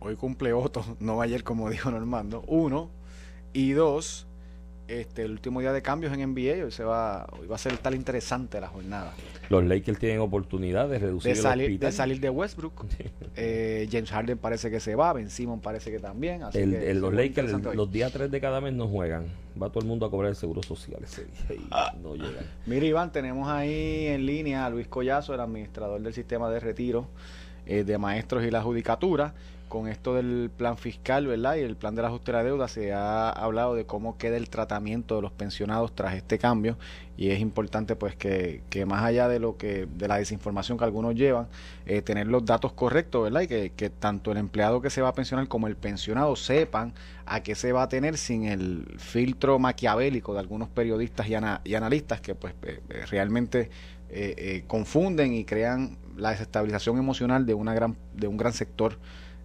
hoy 0.00 0.16
cumple 0.16 0.54
Otto, 0.54 0.82
no 0.98 1.20
ayer 1.20 1.44
como 1.44 1.68
dijo 1.68 1.90
Normando. 1.90 2.42
Uno. 2.46 2.90
Y 3.52 3.72
dos, 3.72 4.26
este, 4.88 5.22
el 5.22 5.30
último 5.32 5.60
día 5.60 5.72
de 5.72 5.80
cambios 5.82 6.12
en 6.12 6.20
NBA. 6.32 6.64
Hoy, 6.64 6.70
se 6.70 6.84
va, 6.84 7.26
hoy 7.38 7.46
va 7.46 7.54
a 7.54 7.58
ser 7.58 7.76
tal 7.78 7.94
interesante 7.94 8.60
la 8.60 8.68
jornada. 8.68 9.12
Los 9.48 9.64
Lakers 9.64 9.98
tienen 9.98 10.20
oportunidad 10.20 10.88
de 10.88 10.98
reducir 10.98 11.34
De 11.34 11.40
salir, 11.40 11.78
de 11.78 11.92
salir 11.92 12.20
de 12.20 12.30
Westbrook. 12.30 12.84
Eh, 13.34 13.88
James 13.90 14.10
Harden 14.10 14.36
parece 14.36 14.70
que 14.70 14.78
se 14.78 14.94
va. 14.94 15.12
Ben 15.14 15.30
Simon 15.30 15.60
parece 15.60 15.90
que 15.90 15.98
también. 15.98 16.42
Así 16.42 16.58
El- 16.58 16.70
que 16.72 16.90
el- 16.90 16.96
se 16.96 17.00
los 17.00 17.14
Lakers 17.14 17.74
los 17.74 17.90
días 17.90 18.12
3 18.12 18.30
de 18.30 18.40
cada 18.42 18.60
mes 18.60 18.74
no 18.74 18.86
juegan. 18.88 19.24
Va 19.60 19.70
todo 19.70 19.80
el 19.80 19.86
mundo 19.86 20.04
a 20.04 20.10
cobrar 20.10 20.28
el 20.30 20.36
seguro 20.36 20.62
social 20.62 20.98
ese 21.02 21.24
día 21.24 21.56
y 21.94 22.02
no 22.02 22.14
llegan. 22.14 22.44
Mira, 22.66 22.84
Iván, 22.84 23.10
tenemos 23.10 23.48
ahí 23.48 24.06
en 24.08 24.26
línea 24.26 24.66
a 24.66 24.70
Luis 24.70 24.86
Collazo, 24.86 25.32
el 25.34 25.40
administrador 25.40 26.02
del 26.02 26.12
sistema 26.12 26.50
de 26.50 26.60
retiro 26.60 27.08
eh, 27.64 27.84
de 27.84 27.96
maestros 27.96 28.44
y 28.44 28.50
la 28.50 28.60
judicatura. 28.62 29.32
Con 29.72 29.88
esto 29.88 30.12
del 30.14 30.50
plan 30.54 30.76
fiscal, 30.76 31.26
¿verdad? 31.26 31.56
Y 31.56 31.60
el 31.60 31.76
plan 31.76 31.94
del 31.94 32.04
ajuste 32.04 32.30
de 32.30 32.36
la 32.36 32.44
deuda, 32.44 32.68
se 32.68 32.92
ha 32.92 33.30
hablado 33.30 33.74
de 33.74 33.86
cómo 33.86 34.18
queda 34.18 34.36
el 34.36 34.50
tratamiento 34.50 35.16
de 35.16 35.22
los 35.22 35.32
pensionados 35.32 35.94
tras 35.94 36.14
este 36.14 36.36
cambio. 36.38 36.76
Y 37.16 37.30
es 37.30 37.40
importante, 37.40 37.96
pues, 37.96 38.14
que, 38.14 38.60
más 38.86 39.02
allá 39.02 39.28
de 39.28 39.38
lo 39.38 39.56
que, 39.56 39.86
de 39.86 40.08
la 40.08 40.18
desinformación 40.18 40.76
que 40.76 40.84
algunos 40.84 41.14
llevan, 41.14 41.48
eh, 41.86 42.02
tener 42.02 42.26
los 42.26 42.44
datos 42.44 42.74
correctos, 42.74 43.22
¿verdad? 43.22 43.40
Y 43.40 43.70
que, 43.70 43.88
tanto 43.88 44.30
el 44.32 44.36
empleado 44.36 44.82
que 44.82 44.90
se 44.90 45.00
va 45.00 45.08
a 45.08 45.14
pensionar 45.14 45.48
como 45.48 45.68
el 45.68 45.76
pensionado 45.76 46.36
sepan 46.36 46.92
a 47.24 47.42
qué 47.42 47.54
se 47.54 47.72
va 47.72 47.84
a 47.84 47.88
tener 47.88 48.18
sin 48.18 48.44
el 48.44 48.84
filtro 48.98 49.58
maquiavélico 49.58 50.34
de 50.34 50.40
algunos 50.40 50.68
periodistas 50.68 51.28
y, 51.28 51.34
ana- 51.34 51.62
y 51.64 51.76
analistas 51.76 52.20
que 52.20 52.34
pues 52.34 52.52
eh, 52.64 52.80
eh, 52.90 53.06
realmente 53.06 53.70
confunden 54.66 55.32
y 55.32 55.44
crean 55.46 55.96
la 56.18 56.32
desestabilización 56.32 56.98
emocional 56.98 57.46
de 57.46 57.54
una 57.54 57.72
gran 57.72 57.96
de 58.14 58.26
un 58.26 58.36
gran 58.36 58.52
sector 58.52 58.98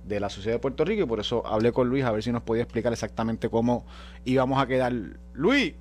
de 0.07 0.19
la 0.19 0.29
sociedad 0.29 0.55
de 0.55 0.59
Puerto 0.59 0.85
Rico 0.85 1.03
y 1.03 1.05
por 1.05 1.19
eso 1.19 1.45
hablé 1.45 1.71
con 1.71 1.89
Luis 1.89 2.03
a 2.05 2.11
ver 2.11 2.23
si 2.23 2.31
nos 2.31 2.41
podía 2.43 2.63
explicar 2.63 2.93
exactamente 2.93 3.49
cómo 3.49 3.85
íbamos 4.25 4.61
a 4.61 4.67
quedar. 4.67 4.93
Luis, 5.33 5.73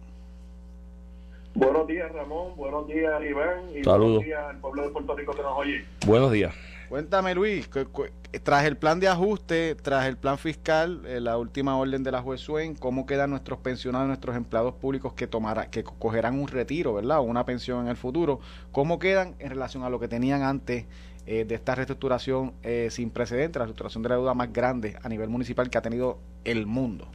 Buenos 1.55 1.87
días, 1.87 2.13
Ramón. 2.13 2.55
Buenos 2.57 2.87
días, 2.87 3.13
Iván. 3.25 3.61
Y 3.75 3.83
Saludos. 3.83 4.17
buenos 4.17 4.25
días 4.25 4.45
al 4.47 4.59
pueblo 4.59 4.83
de 4.83 4.89
Puerto 4.91 5.17
Rico 5.17 5.33
que 5.33 5.43
nos 5.43 5.57
oye. 5.57 5.85
Buenos 6.07 6.31
días. 6.33 6.55
cuéntame 6.91 7.35
Luis, 7.35 7.67
cu- 7.67 7.87
cu- 7.91 8.05
tras 8.45 8.65
el 8.67 8.77
plan 8.77 9.01
de 9.01 9.09
ajuste, 9.09 9.75
tras 9.75 10.07
el 10.07 10.17
plan 10.19 10.37
fiscal, 10.39 11.01
eh, 11.07 11.19
la 11.21 11.37
última 11.39 11.77
orden 11.79 12.05
de 12.05 12.13
la 12.13 12.21
juez 12.23 12.41
Swain, 12.43 12.75
¿cómo 12.77 13.07
quedan 13.07 13.31
nuestros 13.31 13.59
pensionados, 13.59 14.07
nuestros 14.07 14.37
empleados 14.37 14.75
públicos 14.75 15.15
que 15.15 15.27
tomará, 15.27 15.69
que 15.71 15.83
co- 15.83 15.95
cogerán 15.99 16.39
un 16.39 16.47
retiro, 16.47 16.93
¿verdad? 16.95 17.19
O 17.21 17.23
una 17.23 17.45
pensión 17.47 17.81
en 17.81 17.89
el 17.89 17.97
futuro? 17.97 18.39
¿Cómo 18.71 18.99
quedan 18.99 19.35
en 19.39 19.49
relación 19.51 19.83
a 19.83 19.89
lo 19.91 19.99
que 19.99 20.07
tenían 20.09 20.43
antes 20.43 20.85
eh, 21.27 21.45
de 21.45 21.55
esta 21.55 21.75
reestructuración 21.75 22.53
eh, 22.63 22.89
sin 22.91 23.11
precedentes, 23.11 23.59
la 23.59 23.65
reestructuración 23.65 24.03
de 24.03 24.09
la 24.11 24.15
deuda 24.17 24.35
más 24.35 24.53
grande 24.53 24.97
a 25.03 25.09
nivel 25.09 25.29
municipal 25.29 25.69
que 25.69 25.79
ha 25.79 25.83
tenido 25.83 26.19
el 26.45 26.67
mundo? 26.67 27.09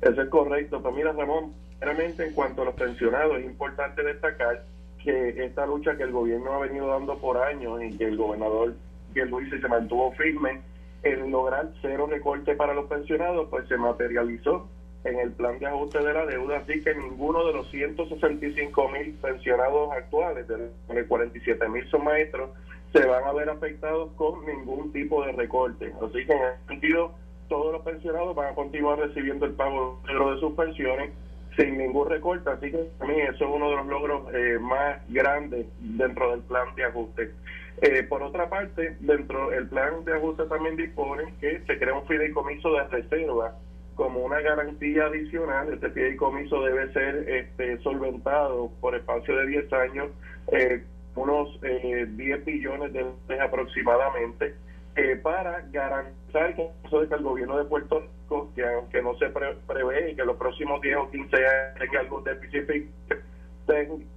Eso 0.00 0.22
es 0.22 0.28
correcto. 0.28 0.80
Pues 0.80 0.94
mira, 0.94 1.12
Ramón, 1.12 1.52
realmente 1.80 2.26
en 2.26 2.34
cuanto 2.34 2.62
a 2.62 2.64
los 2.66 2.74
pensionados, 2.74 3.38
es 3.38 3.44
importante 3.44 4.02
destacar 4.02 4.64
que 5.02 5.44
esta 5.44 5.66
lucha 5.66 5.96
que 5.96 6.04
el 6.04 6.12
gobierno 6.12 6.52
ha 6.54 6.58
venido 6.60 6.88
dando 6.88 7.18
por 7.18 7.36
años 7.38 7.82
y 7.82 7.96
que 7.96 8.04
el 8.06 8.16
gobernador 8.16 8.74
Pierluisi 9.12 9.58
se 9.60 9.68
mantuvo 9.68 10.12
firme 10.12 10.60
en 11.02 11.30
lograr 11.30 11.70
cero 11.80 12.08
recorte 12.10 12.54
para 12.54 12.74
los 12.74 12.86
pensionados, 12.86 13.48
pues 13.50 13.68
se 13.68 13.76
materializó 13.76 14.68
en 15.04 15.18
el 15.18 15.32
plan 15.32 15.58
de 15.58 15.66
ajuste 15.66 15.98
de 16.00 16.12
la 16.12 16.26
deuda, 16.26 16.58
así 16.58 16.82
que 16.82 16.94
ninguno 16.94 17.46
de 17.46 17.52
los 17.52 17.70
165 17.70 18.88
mil 18.88 19.12
pensionados 19.14 19.92
actuales, 19.92 20.48
de 20.48 20.58
los 20.58 21.06
47 21.06 21.68
mil 21.68 21.88
son 21.88 22.04
maestros, 22.04 22.50
se 22.92 23.06
van 23.06 23.24
a 23.24 23.32
ver 23.32 23.50
afectados 23.50 24.10
con 24.16 24.44
ningún 24.46 24.92
tipo 24.92 25.24
de 25.24 25.32
recorte. 25.32 25.92
Así 26.02 26.26
que 26.26 26.32
en 26.32 26.42
ese 26.42 26.66
sentido, 26.68 27.12
todos 27.48 27.72
los 27.72 27.82
pensionados 27.82 28.34
van 28.34 28.52
a 28.52 28.54
continuar 28.54 28.98
recibiendo 28.98 29.46
el 29.46 29.52
pago 29.52 30.00
de 30.06 30.40
sus 30.40 30.54
pensiones 30.54 31.10
sin 31.56 31.76
ningún 31.76 32.08
recorte, 32.08 32.48
así 32.50 32.70
que 32.70 32.88
a 33.00 33.04
mí 33.04 33.14
eso 33.20 33.44
es 33.44 33.50
uno 33.50 33.70
de 33.70 33.76
los 33.76 33.86
logros 33.86 34.32
eh, 34.32 34.58
más 34.60 35.00
grandes 35.08 35.66
dentro 35.80 36.30
del 36.30 36.40
plan 36.42 36.68
de 36.76 36.84
ajuste. 36.84 37.32
Eh, 37.80 38.04
por 38.04 38.22
otra 38.22 38.48
parte, 38.48 38.96
dentro 39.00 39.50
del 39.50 39.68
plan 39.68 40.04
de 40.04 40.14
ajuste 40.14 40.44
también 40.44 40.76
dispone 40.76 41.34
que 41.40 41.60
se 41.66 41.78
crea 41.78 41.94
un 41.94 42.06
fideicomiso 42.06 42.72
de 42.72 42.84
reserva 42.84 43.54
como 43.94 44.20
una 44.20 44.40
garantía 44.40 45.06
adicional. 45.06 45.72
Este 45.72 45.90
fideicomiso 45.90 46.62
debe 46.62 46.92
ser 46.92 47.28
este, 47.28 47.78
solventado 47.78 48.70
por 48.80 48.94
espacio 48.94 49.36
de 49.36 49.46
10 49.46 49.72
años, 49.72 50.08
eh, 50.52 50.84
unos 51.18 51.60
10 51.60 52.44
billones 52.44 52.92
de 52.92 53.00
dólares 53.00 53.40
aproximadamente 53.40 54.54
eh, 54.96 55.16
para 55.22 55.62
garantizar 55.70 56.56
que 56.56 56.70
el 56.90 57.22
gobierno 57.22 57.56
de 57.58 57.64
Puerto 57.66 58.00
Rico, 58.00 58.50
que 58.56 58.66
aunque 58.66 59.00
no 59.00 59.16
se 59.16 59.28
prevé 59.28 60.16
que 60.16 60.24
los 60.24 60.36
próximos 60.36 60.80
10 60.80 60.96
o 60.96 61.10
15 61.10 61.36
años 61.36 61.78
tenga 61.78 62.00
algún 62.00 62.24
déficit, 62.24 62.90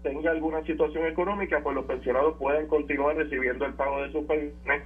tenga 0.01 0.31
alguna 0.31 0.63
situación 0.65 1.05
económica, 1.05 1.59
pues 1.61 1.75
los 1.75 1.85
pensionados 1.85 2.35
puedan 2.37 2.65
continuar 2.67 3.15
recibiendo 3.15 3.65
el 3.65 3.73
pago 3.73 4.01
de 4.01 4.11
sus 4.11 4.25
pensiones. 4.25 4.83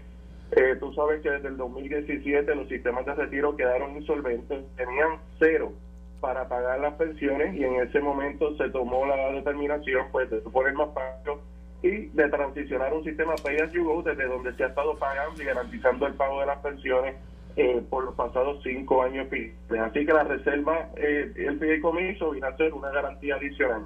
Eh, 0.52 0.76
tú 0.80 0.92
sabes 0.94 1.22
que 1.22 1.30
desde 1.30 1.48
el 1.48 1.58
2017 1.58 2.56
los 2.56 2.68
sistemas 2.68 3.06
de 3.06 3.16
retiro 3.16 3.56
quedaron 3.56 3.96
insolventes, 3.96 4.66
tenían 4.76 5.20
cero 5.40 5.72
para 6.20 6.48
pagar 6.50 6.80
las 6.80 6.96
pensiones 6.96 7.56
y 7.56 7.64
en 7.64 7.76
ese 7.76 8.00
momento 8.00 8.56
se 8.58 8.70
tomó 8.70 9.06
la 9.06 9.32
determinación 9.32 10.08
pues 10.12 10.30
de 10.30 10.38
poner 10.40 10.74
más 10.74 10.90
pagos 10.90 11.40
y 11.86 12.08
de 12.14 12.30
transicionar 12.30 12.92
un 12.94 13.04
sistema 13.04 13.36
pay 13.44 13.58
as 13.58 13.72
you 13.72 13.84
go 13.84 14.02
desde 14.02 14.26
donde 14.26 14.54
se 14.56 14.64
ha 14.64 14.68
estado 14.68 14.98
pagando 14.98 15.40
y 15.42 15.46
garantizando 15.46 16.08
el 16.08 16.16
pago 16.16 16.40
de 16.40 16.48
las 16.48 16.58
pensiones 16.58 17.16
eh, 17.56 17.84
por 17.90 18.06
los 18.06 18.16
pasados 18.16 18.60
cinco 18.64 19.04
años. 19.04 19.28
Así 19.28 20.06
que 20.06 20.14
la 20.14 20.24
reserva, 20.24 20.90
eh, 20.96 21.32
el 21.36 21.60
fideicomiso 21.60 22.32
viene 22.32 22.48
a 22.48 22.58
ser 22.58 22.74
una 22.74 22.90
garantía 22.90 23.36
adicional. 23.36 23.86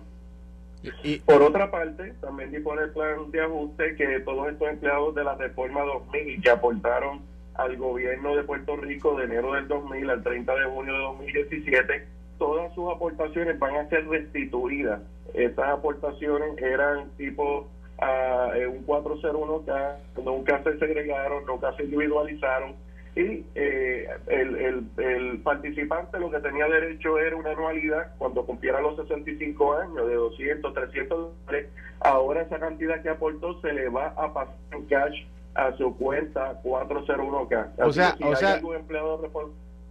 Y, 1.03 1.17
por 1.19 1.41
otra 1.41 1.69
parte, 1.69 2.13
también 2.21 2.51
dispone 2.51 2.83
el 2.83 2.91
plan 2.91 3.29
de 3.31 3.41
ajuste 3.41 3.95
que 3.97 4.21
todos 4.21 4.47
estos 4.47 4.69
empleados 4.69 5.13
de 5.13 5.25
la 5.25 5.35
reforma 5.35 5.81
2000 5.81 6.41
que 6.41 6.49
aportaron 6.49 7.21
al 7.55 7.75
gobierno 7.75 8.33
de 8.33 8.43
Puerto 8.43 8.77
Rico 8.77 9.17
de 9.17 9.25
enero 9.25 9.51
del 9.51 9.67
2000 9.67 10.09
al 10.09 10.23
30 10.23 10.55
de 10.55 10.65
junio 10.65 10.93
de 10.93 10.99
2017, 10.99 12.07
todas 12.38 12.73
sus 12.73 12.89
aportaciones 12.95 13.59
van 13.59 13.75
a 13.75 13.89
ser 13.89 14.07
restituidas. 14.07 15.01
Estas 15.33 15.67
aportaciones 15.67 16.57
eran 16.59 17.09
tipo 17.17 17.67
a 18.01 18.51
eh, 18.55 18.67
un 18.67 18.85
401K, 18.85 19.95
nunca 20.23 20.63
se 20.63 20.77
segregaron, 20.79 21.45
nunca 21.45 21.75
se 21.75 21.83
individualizaron 21.83 22.75
y 23.15 23.43
eh, 23.55 24.07
el, 24.27 24.88
el, 24.97 25.39
participante 25.39 26.19
lo 26.19 26.29
que 26.29 26.39
tenía 26.39 26.67
derecho 26.67 27.17
era 27.17 27.35
una 27.35 27.51
anualidad 27.51 28.13
cuando 28.17 28.45
cumpliera 28.45 28.79
los 28.81 28.95
65 28.97 29.73
años 29.73 30.07
de 30.07 30.15
200, 30.15 30.73
300 30.73 31.31
dólares. 31.45 31.69
Ahora 31.99 32.43
esa 32.43 32.59
cantidad 32.59 33.01
que 33.01 33.09
aportó 33.09 33.59
se 33.62 33.73
le 33.73 33.89
va 33.89 34.13
a 34.15 34.33
pasar 34.33 34.55
en 34.71 34.85
cash 34.85 35.25
a 35.55 35.75
su 35.75 35.97
cuenta 35.97 36.62
401K. 36.63 37.67
o 37.79 37.91
sea, 37.91 38.15
o 38.21 38.35
sea, 38.35 38.62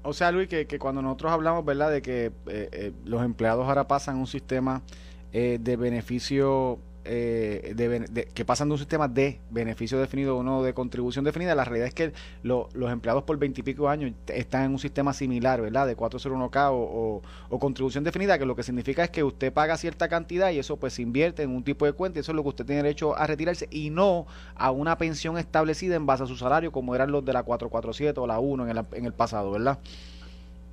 o 0.02 0.12
sea, 0.14 0.32
Luis, 0.32 0.48
que, 0.48 0.66
que, 0.66 0.78
cuando 0.78 1.02
nosotros 1.02 1.32
hablamos, 1.32 1.64
¿verdad?, 1.64 1.90
de 1.90 2.00
que 2.00 2.30
eh, 2.46 2.92
los 3.04 3.22
empleados 3.22 3.68
ahora 3.68 3.86
pasan 3.88 4.16
un 4.16 4.28
sistema 4.28 4.80
de 5.32 5.76
beneficio 5.76 6.78
eh, 7.04 7.72
de, 7.74 8.26
que 8.34 8.44
pasan 8.44 8.68
de 8.68 8.72
un 8.72 8.78
sistema 8.78 9.08
de 9.08 9.40
beneficio 9.50 9.98
definido 9.98 10.32
a 10.32 10.38
uno 10.38 10.62
de 10.62 10.74
contribución 10.74 11.24
definida, 11.24 11.54
la 11.54 11.64
realidad 11.64 11.88
es 11.88 11.94
que 11.94 12.12
los 12.42 12.92
empleados 12.92 13.22
por 13.22 13.38
veintipico 13.38 13.88
años 13.88 14.12
están 14.26 14.64
en 14.64 14.72
un 14.72 14.78
sistema 14.78 15.12
similar, 15.12 15.60
¿verdad? 15.60 15.86
De 15.86 15.96
401k 15.96 16.70
o, 16.70 17.22
o, 17.48 17.58
contribución 17.58 18.04
definida, 18.04 18.38
que 18.38 18.46
lo 18.46 18.56
que 18.56 18.62
significa 18.62 19.04
es 19.04 19.10
que 19.10 19.24
usted 19.24 19.52
paga 19.52 19.76
cierta 19.76 20.08
cantidad 20.08 20.50
y 20.50 20.58
eso 20.58 20.76
pues 20.76 20.94
se 20.94 21.02
invierte 21.02 21.42
en 21.42 21.50
un 21.50 21.64
tipo 21.64 21.86
de 21.86 21.92
cuenta 21.92 22.18
y 22.18 22.20
eso 22.20 22.32
es 22.32 22.36
lo 22.36 22.42
que 22.42 22.50
usted 22.50 22.66
tiene 22.66 22.82
derecho 22.82 23.16
a 23.16 23.26
retirarse 23.26 23.68
y 23.70 23.90
no 23.90 24.26
a 24.54 24.70
una 24.70 24.98
pensión 24.98 25.38
establecida 25.38 25.96
en 25.96 26.06
base 26.06 26.24
a 26.24 26.26
su 26.26 26.36
salario 26.36 26.72
como 26.72 26.94
eran 26.94 27.10
los 27.10 27.24
de 27.24 27.32
la 27.32 27.42
447 27.42 28.20
o 28.20 28.26
la 28.26 28.38
1 28.38 28.68
en 28.68 28.76
el, 28.76 28.84
en 28.92 29.04
el 29.06 29.12
pasado, 29.12 29.50
¿verdad? 29.50 29.78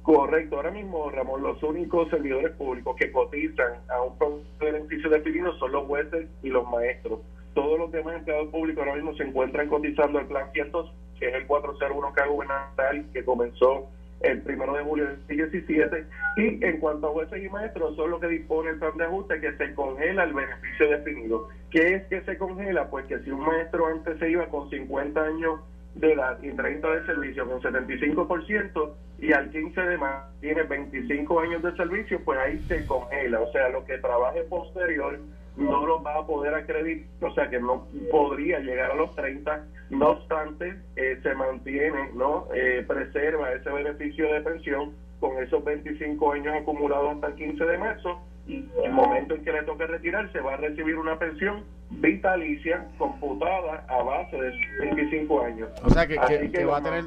Correcto, 0.05 0.57
ahora 0.57 0.69
mismo, 0.69 1.09
Ramón, 1.09 1.41
los 1.41 1.63
únicos 1.63 2.07
servidores 2.11 2.55
públicos 2.57 2.95
que 2.95 3.11
cotizan 3.11 3.73
a 3.89 4.03
un 4.03 4.43
beneficio 4.59 5.09
definido 5.09 5.51
son 5.57 5.71
los 5.71 5.87
jueces 5.87 6.27
y 6.43 6.49
los 6.49 6.69
maestros. 6.69 7.21
Todos 7.55 7.79
los 7.79 7.91
demás 7.91 8.17
empleados 8.17 8.49
públicos 8.49 8.83
ahora 8.83 8.97
mismo 8.97 9.15
se 9.15 9.23
encuentran 9.23 9.67
cotizando 9.67 10.19
el 10.19 10.27
plan 10.27 10.51
100, 10.53 10.71
que 11.17 11.29
es 11.29 11.33
el 11.33 11.47
401K 11.47 12.29
gubernamental 12.29 13.05
que 13.13 13.25
comenzó 13.25 13.87
el 14.21 14.43
primero 14.43 14.75
de 14.75 14.83
julio 14.83 15.07
del 15.07 15.17
2017. 15.21 16.05
Y 16.37 16.63
en 16.63 16.79
cuanto 16.79 17.07
a 17.07 17.11
jueces 17.11 17.43
y 17.43 17.49
maestros, 17.49 17.95
son 17.95 18.11
los 18.11 18.21
que 18.21 18.27
dispone 18.27 18.69
el 18.69 18.77
plan 18.77 18.95
de 18.97 19.05
ajuste 19.05 19.41
que 19.41 19.57
se 19.57 19.73
congela 19.73 20.25
el 20.25 20.33
beneficio 20.33 20.87
definido. 20.87 21.49
¿Qué 21.71 21.95
es 21.95 22.03
que 22.09 22.21
se 22.21 22.37
congela? 22.37 22.91
Pues 22.91 23.07
que 23.07 23.17
si 23.21 23.31
un 23.31 23.41
maestro 23.41 23.87
antes 23.87 24.19
se 24.19 24.29
iba 24.29 24.45
con 24.49 24.69
50 24.69 25.19
años 25.19 25.61
de 25.95 26.13
edad 26.13 26.37
y 26.41 26.51
30 26.51 26.87
de 26.87 27.05
servicio 27.05 27.47
con 27.47 27.61
75% 27.61 28.93
y 29.19 29.31
al 29.31 29.49
15 29.49 29.81
de 29.81 29.97
marzo 29.97 30.29
tiene 30.41 30.63
25 30.63 31.39
años 31.39 31.63
de 31.63 31.75
servicio, 31.75 32.21
pues 32.23 32.37
ahí 32.39 32.59
se 32.67 32.85
congela. 32.85 33.39
O 33.39 33.51
sea, 33.51 33.69
lo 33.69 33.85
que 33.85 33.97
trabaje 33.97 34.43
posterior 34.43 35.19
no 35.55 35.85
lo 35.85 36.03
va 36.03 36.19
a 36.19 36.27
poder 36.27 36.53
acreditar, 36.53 37.29
o 37.29 37.33
sea 37.33 37.49
que 37.49 37.59
no 37.59 37.87
podría 38.11 38.59
llegar 38.59 38.91
a 38.91 38.95
los 38.95 39.15
30, 39.15 39.65
no 39.89 40.09
obstante, 40.09 40.75
eh, 40.97 41.17
se 41.23 41.33
mantiene, 41.33 42.09
¿no? 42.13 42.47
Eh, 42.53 42.83
preserva 42.85 43.53
ese 43.53 43.69
beneficio 43.69 44.33
de 44.33 44.41
pensión 44.41 44.93
con 45.21 45.41
esos 45.41 45.63
25 45.63 46.33
años 46.33 46.55
acumulados 46.55 47.15
hasta 47.15 47.27
el 47.27 47.35
15 47.35 47.65
de 47.65 47.77
marzo 47.77 48.21
y 48.47 48.57
en 48.57 48.69
el 48.83 48.91
momento 48.91 49.35
en 49.35 49.43
que 49.43 49.51
le 49.51 49.63
toque 49.63 49.87
retirarse 49.87 50.39
va 50.39 50.53
a 50.53 50.57
recibir 50.57 50.97
una 50.97 51.17
pensión 51.17 51.63
vitalicia 51.89 52.87
computada 52.97 53.85
a 53.87 54.03
base 54.03 54.35
de 54.35 54.51
25 54.79 55.41
años. 55.41 55.69
O 55.83 55.89
sea 55.89 56.07
que, 56.07 56.17
va, 56.17 56.77
a 56.77 56.83
tener, 56.83 57.05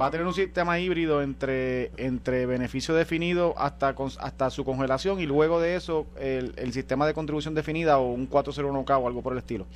va 0.00 0.06
a 0.06 0.10
tener 0.10 0.26
un 0.26 0.34
sistema 0.34 0.78
híbrido 0.78 1.22
entre, 1.22 1.90
entre 1.96 2.46
beneficio 2.46 2.94
definido 2.94 3.54
hasta, 3.58 3.94
hasta 4.20 4.50
su 4.50 4.64
congelación 4.64 5.20
y 5.20 5.26
luego 5.26 5.60
de 5.60 5.76
eso 5.76 6.06
el, 6.18 6.54
el 6.56 6.72
sistema 6.72 7.06
de 7.06 7.14
contribución 7.14 7.54
definida 7.54 7.98
o 7.98 8.12
un 8.12 8.28
401k 8.28 9.00
o 9.00 9.06
algo 9.06 9.22
por 9.22 9.32
el 9.32 9.38
estilo. 9.38 9.66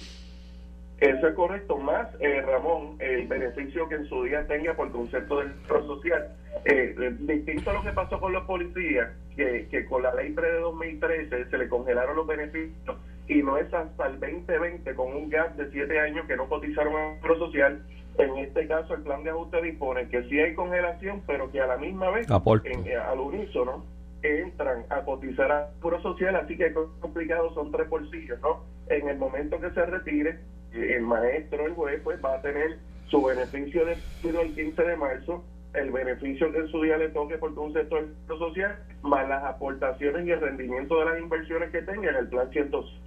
Eso 1.01 1.29
es 1.29 1.35
correcto, 1.35 1.79
más 1.79 2.09
eh, 2.21 2.43
Ramón, 2.43 2.97
el 2.99 3.27
beneficio 3.27 3.89
que 3.89 3.95
en 3.95 4.07
su 4.07 4.23
día 4.25 4.47
tenga 4.47 4.75
por 4.75 4.93
concepto 4.93 5.39
del 5.39 5.53
social. 5.67 6.37
Eh, 6.67 6.95
eh, 7.01 7.17
distinto 7.21 7.71
a 7.71 7.75
lo 7.75 7.83
que 7.83 7.93
pasó 7.93 8.21
con 8.21 8.33
los 8.35 8.45
policías, 8.45 9.09
que, 9.35 9.67
que 9.71 9.87
con 9.87 10.03
la 10.03 10.15
ley 10.15 10.35
3 10.35 10.53
de 10.53 10.59
2013 10.61 11.45
se 11.49 11.59
le 11.59 11.69
congelaron 11.69 12.17
los 12.17 12.27
beneficios 12.27 12.97
y 13.29 13.43
no 13.43 13.57
es 13.57 13.73
hasta 13.73 14.09
el 14.09 14.19
2020 14.19 14.95
con 14.95 15.15
un 15.15 15.31
gap 15.31 15.55
de 15.57 15.71
7 15.71 16.01
años 16.01 16.27
que 16.27 16.37
no 16.37 16.49
cotizaron 16.49 16.95
a 16.95 17.39
social. 17.39 17.83
En 18.19 18.37
este 18.39 18.67
caso, 18.67 18.95
el 18.95 19.03
plan 19.03 19.23
de 19.23 19.31
ajuste 19.31 19.63
dispone 19.63 20.09
que 20.09 20.25
sí 20.25 20.39
hay 20.39 20.55
congelación, 20.55 21.23
pero 21.27 21.51
que 21.51 21.61
a 21.61 21.67
la 21.67 21.77
misma 21.77 22.11
vez, 22.11 22.27
en, 22.29 22.99
al 22.99 23.21
unísono, 23.21 23.85
entran 24.23 24.85
a 24.91 25.03
cotizar 25.03 25.51
a 25.51 25.71
pro 25.81 26.03
social, 26.03 26.37
así 26.37 26.57
que 26.57 26.75
complicado 27.01 27.55
son 27.55 27.71
tres 27.71 27.89
bolsillos, 27.89 28.39
¿no? 28.41 28.65
En 28.89 29.09
el 29.09 29.17
momento 29.17 29.59
que 29.61 29.71
se 29.71 29.87
retire, 29.87 30.41
el 30.73 31.03
maestro, 31.03 31.67
el 31.67 31.75
juez, 31.75 32.01
pues 32.03 32.23
va 32.25 32.35
a 32.35 32.43
tener 32.43 32.79
su 33.09 33.23
beneficio 33.23 33.85
de 33.85 33.97
el 34.23 34.55
15 34.55 34.83
de 34.83 34.97
marzo, 34.97 35.45
el 35.75 35.91
beneficio 35.91 36.53
que 36.53 36.59
en 36.59 36.69
su 36.69 36.83
día 36.83 36.97
le 36.97 37.09
toque 37.09 37.39
por 37.39 37.57
un 37.59 37.73
sector 37.73 38.09
social, 38.29 38.79
más 39.03 39.29
las 39.29 39.45
aportaciones 39.45 40.27
y 40.27 40.31
el 40.31 40.41
rendimiento 40.41 40.99
de 41.01 41.05
las 41.07 41.21
inversiones 41.21 41.71
que 41.71 41.83
tenga 41.83 42.11
en 42.11 42.17
el 42.17 42.29
plan 42.29 42.51
106. 42.51 43.01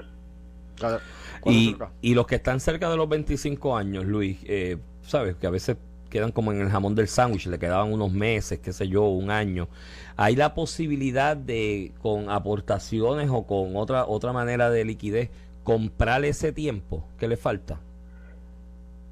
Y, 1.46 1.76
y 2.02 2.14
los 2.16 2.26
que 2.28 2.36
están 2.36 2.60
cerca 2.60 2.90
de 2.90 2.98
los 2.98 3.08
25 3.08 3.78
años, 3.78 4.06
Luis, 4.06 4.40
eh, 4.46 4.78
sabes 5.02 5.36
que 5.36 5.48
a 5.48 5.50
veces 5.50 5.78
quedan 6.10 6.32
como 6.32 6.52
en 6.52 6.62
el 6.62 6.70
jamón 6.70 6.94
del 6.94 7.08
sándwich, 7.08 7.48
le 7.48 7.58
quedaban 7.58 7.92
unos 7.92 8.12
meses, 8.12 8.60
qué 8.60 8.72
sé 8.72 8.88
yo, 8.88 9.04
un 9.06 9.32
año. 9.32 9.68
¿Hay 10.16 10.36
la 10.36 10.54
posibilidad 10.54 11.36
de, 11.36 11.92
con 12.02 12.30
aportaciones 12.30 13.30
o 13.32 13.48
con 13.48 13.76
otra, 13.76 14.06
otra 14.06 14.32
manera 14.32 14.70
de 14.70 14.86
liquidez, 14.86 15.32
comprar 15.64 16.24
ese 16.26 16.52
tiempo 16.52 17.06
que 17.18 17.28
le 17.28 17.38
falta? 17.38 17.80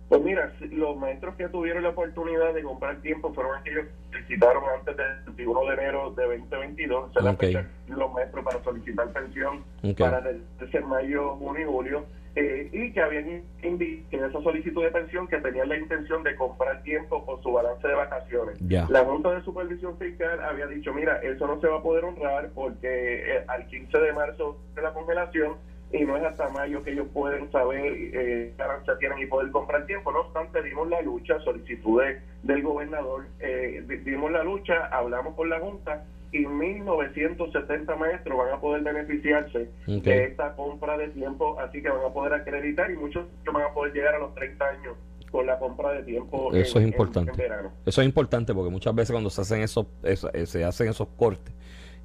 Pues 0.10 0.22
mira, 0.24 0.52
los 0.72 0.98
maestros 0.98 1.36
que 1.36 1.48
tuvieron 1.48 1.84
la 1.84 1.90
oportunidad 1.90 2.54
de 2.54 2.64
comprar 2.64 2.98
tiempo 3.02 3.34
fueron 3.34 3.58
aquellos 3.58 3.86
que 4.12 4.18
visitaron 4.18 4.62
antes 4.78 4.98
del 4.98 5.08
21 5.28 5.66
de 5.68 5.74
enero 5.74 6.12
de 6.12 6.24
2022, 6.38 7.14
se 7.14 7.22
la 7.22 7.34
fecha 7.36 7.66
los 7.88 8.12
maestros 8.12 8.44
para 8.44 8.62
solicitar 8.62 9.08
pensión 9.14 9.64
para 9.98 10.30
el 10.30 10.44
mayo, 10.86 11.36
junio 11.38 11.62
y 11.62 11.66
julio. 11.66 12.06
eh, 12.36 12.70
y 12.72 12.92
que 12.94 13.02
habían 13.02 13.44
indicado 13.64 14.24
en 14.24 14.30
esa 14.30 14.42
solicitud 14.42 14.84
de 14.84 14.92
pensión 14.92 15.28
que 15.28 15.38
tenían 15.38 15.70
la 15.70 15.78
intención 15.78 16.24
de 16.24 16.36
comprar 16.36 16.82
tiempo 16.84 17.26
con 17.26 17.42
su 17.44 17.52
balance 17.52 17.86
de 17.88 17.94
vacaciones. 17.94 18.62
La 18.90 19.06
Junta 19.06 19.32
de 19.32 19.42
Supervisión 19.44 19.98
Fiscal 19.98 20.42
había 20.42 20.68
dicho, 20.68 20.94
mira, 20.94 21.18
eso 21.24 21.48
no 21.48 21.60
se 21.62 21.68
va 21.68 21.78
a 21.80 21.82
poder 21.84 22.04
honrar 22.06 22.50
porque 22.54 23.38
eh, 23.38 23.44
al 23.48 23.66
15 23.68 23.98
de 23.98 24.14
marzo 24.14 24.58
de 24.76 24.82
la 24.82 24.94
congelación 24.94 25.56
y 25.94 26.06
no 26.06 26.16
es 26.18 26.24
hasta 26.24 26.48
mayo 26.50 26.82
que 26.84 26.92
ellos 26.92 27.08
pueden 27.14 27.52
saber 27.52 27.86
eh, 27.86 28.12
qué 28.14 28.54
ganancia 28.58 28.98
tienen 28.98 29.20
y 29.20 29.26
poder 29.26 29.52
comprar 29.52 29.86
tiempo. 29.86 30.12
No 30.12 30.22
obstante, 30.22 30.62
dimos 30.64 30.88
la 30.90 31.02
lucha, 31.02 31.40
solicitud 31.42 32.02
de- 32.02 32.20
del 32.44 32.64
gobernador, 32.64 33.26
eh, 33.40 33.84
di- 33.88 33.98
dimos 33.98 34.32
la 34.32 34.44
lucha, 34.44 34.88
hablamos 34.88 35.36
con 35.36 35.50
la 35.50 35.60
Junta 35.60 36.06
y 36.32 36.46
1.970 36.46 37.96
maestros 37.98 38.38
van 38.38 38.54
a 38.54 38.62
poder 38.62 38.84
beneficiarse 38.84 39.70
de 39.86 40.24
esta 40.26 40.56
compra 40.56 40.98
de 40.98 41.10
tiempo, 41.10 41.60
así 41.60 41.82
que 41.82 41.90
van 41.90 42.06
a 42.06 42.14
poder 42.14 42.34
acreditar 42.34 42.90
y 42.90 42.96
muchos 42.96 43.26
van 43.52 43.64
a 43.64 43.74
poder 43.74 43.94
llegar 43.94 44.16
a 44.16 44.20
los 44.20 44.34
30 44.36 44.66
años 44.66 44.96
con 45.30 45.46
la 45.46 45.58
compra 45.60 45.92
de 45.94 46.04
tiempo. 46.04 46.54
Eso 46.54 46.78
en- 46.80 46.86
es 46.86 46.92
importante. 46.92 47.32
en 47.32 47.38
verano. 47.38 47.72
Eso 47.86 48.02
es 48.02 48.08
importante 48.08 48.54
porque 48.54 48.70
muchas 48.72 48.94
veces 48.96 49.12
cuando 49.12 49.30
se 49.30 49.42
hacen 49.42 49.62
esos, 49.62 49.86
eso- 50.04 50.30
eh, 50.34 50.46
se 50.46 50.64
hacen 50.64 50.90
esos 50.90 51.08
cortes 51.18 51.54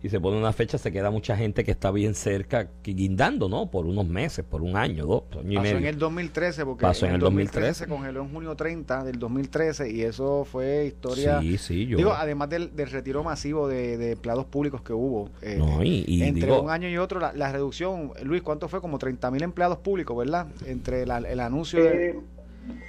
y 0.07 0.09
se 0.09 0.21
pone 0.21 0.39
una 0.39 0.53
fecha, 0.53 0.79
se 0.79 0.91
queda 0.93 1.11
mucha 1.11 1.37
gente 1.37 1.65
que 1.65 1.71
está 1.71 1.91
bien 1.91 2.15
cerca, 2.15 2.69
guindando, 2.85 3.49
¿no? 3.49 3.71
Por 3.71 3.87
unos 3.87 4.07
meses, 4.07 4.45
por 4.45 4.63
un 4.63 4.77
año, 4.77 5.05
dos, 5.07 5.23
año 5.33 5.53
y 5.53 5.55
Pasó 5.57 5.63
medio. 5.65 5.79
en 5.79 5.85
el 5.87 5.99
2013, 5.99 6.65
porque 6.65 6.83
Pasó 6.83 7.07
en 7.07 7.15
el 7.15 7.21
2013. 7.21 7.75
se 7.75 7.87
congeló 7.87 8.23
en 8.23 8.33
junio 8.33 8.55
30 8.55 9.05
del 9.05 9.19
2013 9.19 9.91
y 9.91 10.03
eso 10.03 10.45
fue 10.45 10.87
historia. 10.87 11.41
Sí, 11.41 11.59
sí, 11.59 11.87
yo. 11.87 11.97
Digo, 11.97 12.13
además 12.13 12.49
del, 12.49 12.75
del 12.75 12.91
retiro 12.91 13.23
masivo 13.25 13.69
de, 13.69 13.97
de 13.99 14.13
empleados 14.13 14.47
públicos 14.47 14.81
que 14.83 14.93
hubo. 14.93 15.29
eh, 15.43 15.57
no, 15.59 15.83
y, 15.83 16.05
y 16.07 16.23
entre 16.23 16.47
digo, 16.47 16.63
un 16.63 16.71
año 16.71 16.89
y 16.89 16.97
otro, 16.97 17.21
la, 17.21 17.33
la 17.33 17.53
reducción, 17.53 18.13
Luis, 18.23 18.43
¿cuánto 18.43 18.69
fue? 18.69 18.81
Como 18.81 18.99
30 18.99 19.31
mil 19.31 19.43
empleados 19.43 19.79
públicos, 19.79 20.17
¿verdad? 20.17 20.47
Entre 20.67 21.05
la- 21.07 21.19
el 21.19 21.41
anuncio 21.41 21.83
de... 21.83 22.11
Eh, 22.11 22.15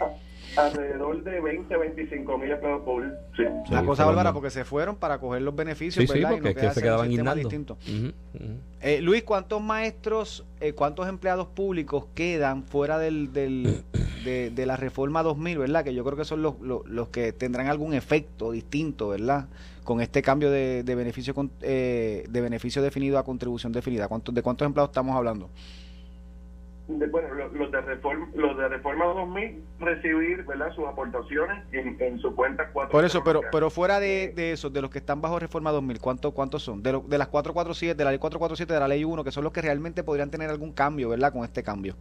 a- 0.02 0.27
alrededor 0.58 1.24
de 1.24 1.40
20, 1.40 1.78
25 1.78 2.38
mil 2.38 2.52
empleados 2.52 2.82
públicos. 2.84 3.18
Sí. 3.36 3.44
La 3.72 3.84
cosa 3.84 4.06
bárbara 4.06 4.34
porque 4.34 4.50
se 4.50 4.66
fueron 4.66 4.96
para 4.96 5.20
coger 5.20 5.42
los 5.44 5.56
beneficios, 5.56 6.04
sí, 6.04 6.08
sí, 6.08 6.20
¿verdad? 6.20 6.32
porque 6.32 6.50
es 6.50 6.56
que 6.56 6.72
se 6.72 6.82
quedaban 6.82 7.08
sistema 7.08 7.34
guindando. 7.36 7.76
distinto. 7.76 8.14
Ujú, 8.36 8.44
ujú. 8.44 8.60
Eh, 8.82 9.02
Luis, 9.02 9.24
¿cuántos 9.24 9.62
maestros, 9.62 10.46
eh, 10.60 10.74
cuántos 10.74 11.08
empleados 11.08 11.48
públicos 11.48 12.06
quedan 12.16 12.64
fuera 12.64 12.98
del, 12.98 13.32
del- 13.34 13.84
de, 14.24 14.50
de 14.50 14.66
la 14.66 14.76
reforma 14.76 15.24
2000, 15.24 15.58
¿verdad? 15.60 15.84
Que 15.84 15.94
yo 15.94 16.04
creo 16.04 16.18
que 16.18 16.26
son 16.26 16.42
los, 16.42 16.60
los, 16.60 16.86
los 16.88 17.10
que 17.10 17.32
tendrán 17.34 17.68
algún 17.68 17.94
efecto 17.94 18.52
distinto, 18.52 19.10
¿verdad? 19.10 19.48
Con 19.84 20.02
este 20.02 20.22
cambio 20.22 20.52
de, 20.52 20.84
de 20.84 20.96
beneficio 20.96 21.34
con- 21.34 21.52
eh, 21.62 22.26
de 22.30 22.42
beneficio 22.42 22.82
definido 22.82 23.18
a 23.20 23.24
contribución 23.24 23.72
definida. 23.72 24.08
¿Cuántos, 24.08 24.36
¿De 24.36 24.42
cuántos 24.42 24.66
empleados 24.66 24.90
estamos 24.90 25.16
hablando? 25.16 25.50
De- 26.88 27.08
bueno, 27.08 27.34
lo- 27.34 27.50
los 27.50 27.70
de 27.72 27.82
reforma, 27.82 28.30
los 28.34 28.58
de 28.58 28.70
reforma 28.70 29.06
2000 29.06 29.62
recibir, 29.80 30.44
¿verdad? 30.46 30.72
Sus 30.74 30.86
aportaciones 30.88 31.64
en, 31.74 31.98
en 32.00 32.18
su 32.20 32.34
cuenta 32.34 32.70
4. 32.72 32.92
Por 32.92 33.04
eso, 33.04 33.22
pero 33.26 33.42
pero 33.52 33.70
fuera 33.70 34.00
de, 34.00 34.32
de 34.36 34.54
esos, 34.54 34.72
de 34.72 34.82
los 34.82 34.90
que 34.90 35.00
están 35.00 35.20
bajo 35.22 35.38
reforma 35.38 35.72
2000, 35.72 36.00
¿cuántos 36.00 36.34
cuántos 36.34 36.64
son? 36.64 36.82
De, 36.82 36.94
lo- 36.94 37.02
de 37.02 37.18
las 37.18 37.28
447, 37.28 37.98
de 37.98 38.04
la 38.06 38.12
ley 38.12 38.20
447, 38.20 38.74
de 38.74 38.80
la 38.80 38.88
ley 38.88 39.04
1, 39.04 39.24
que 39.24 39.32
son 39.32 39.44
los 39.44 39.52
que 39.52 39.62
realmente 39.62 40.04
podrían 40.04 40.32
tener 40.32 40.50
algún 40.50 40.72
cambio, 40.72 41.10
¿verdad? 41.10 41.34
Con 41.34 41.44
este 41.44 41.62
cambio. 41.62 41.96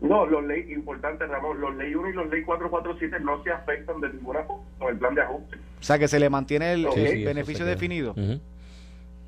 No, 0.00 0.24
los 0.24 0.42
ley, 0.44 0.72
importante 0.72 1.26
Ramón, 1.26 1.60
los 1.60 1.76
ley 1.76 1.94
1 1.94 2.08
y 2.08 2.12
los 2.14 2.28
ley 2.30 2.42
447 2.42 3.22
no 3.22 3.42
se 3.44 3.50
afectan 3.52 4.00
de 4.00 4.08
ninguna 4.08 4.42
forma 4.44 4.64
con 4.78 4.88
el 4.88 4.98
plan 4.98 5.14
de 5.14 5.20
ajuste. 5.22 5.56
O 5.78 5.82
sea, 5.82 5.98
que 5.98 6.08
se 6.08 6.18
le 6.18 6.30
mantiene 6.30 6.72
el, 6.72 6.88
Sí, 6.92 7.00
el 7.00 7.06
sí, 7.08 7.16
eso 7.20 7.26
beneficio 7.28 7.66
definido. 7.66 8.14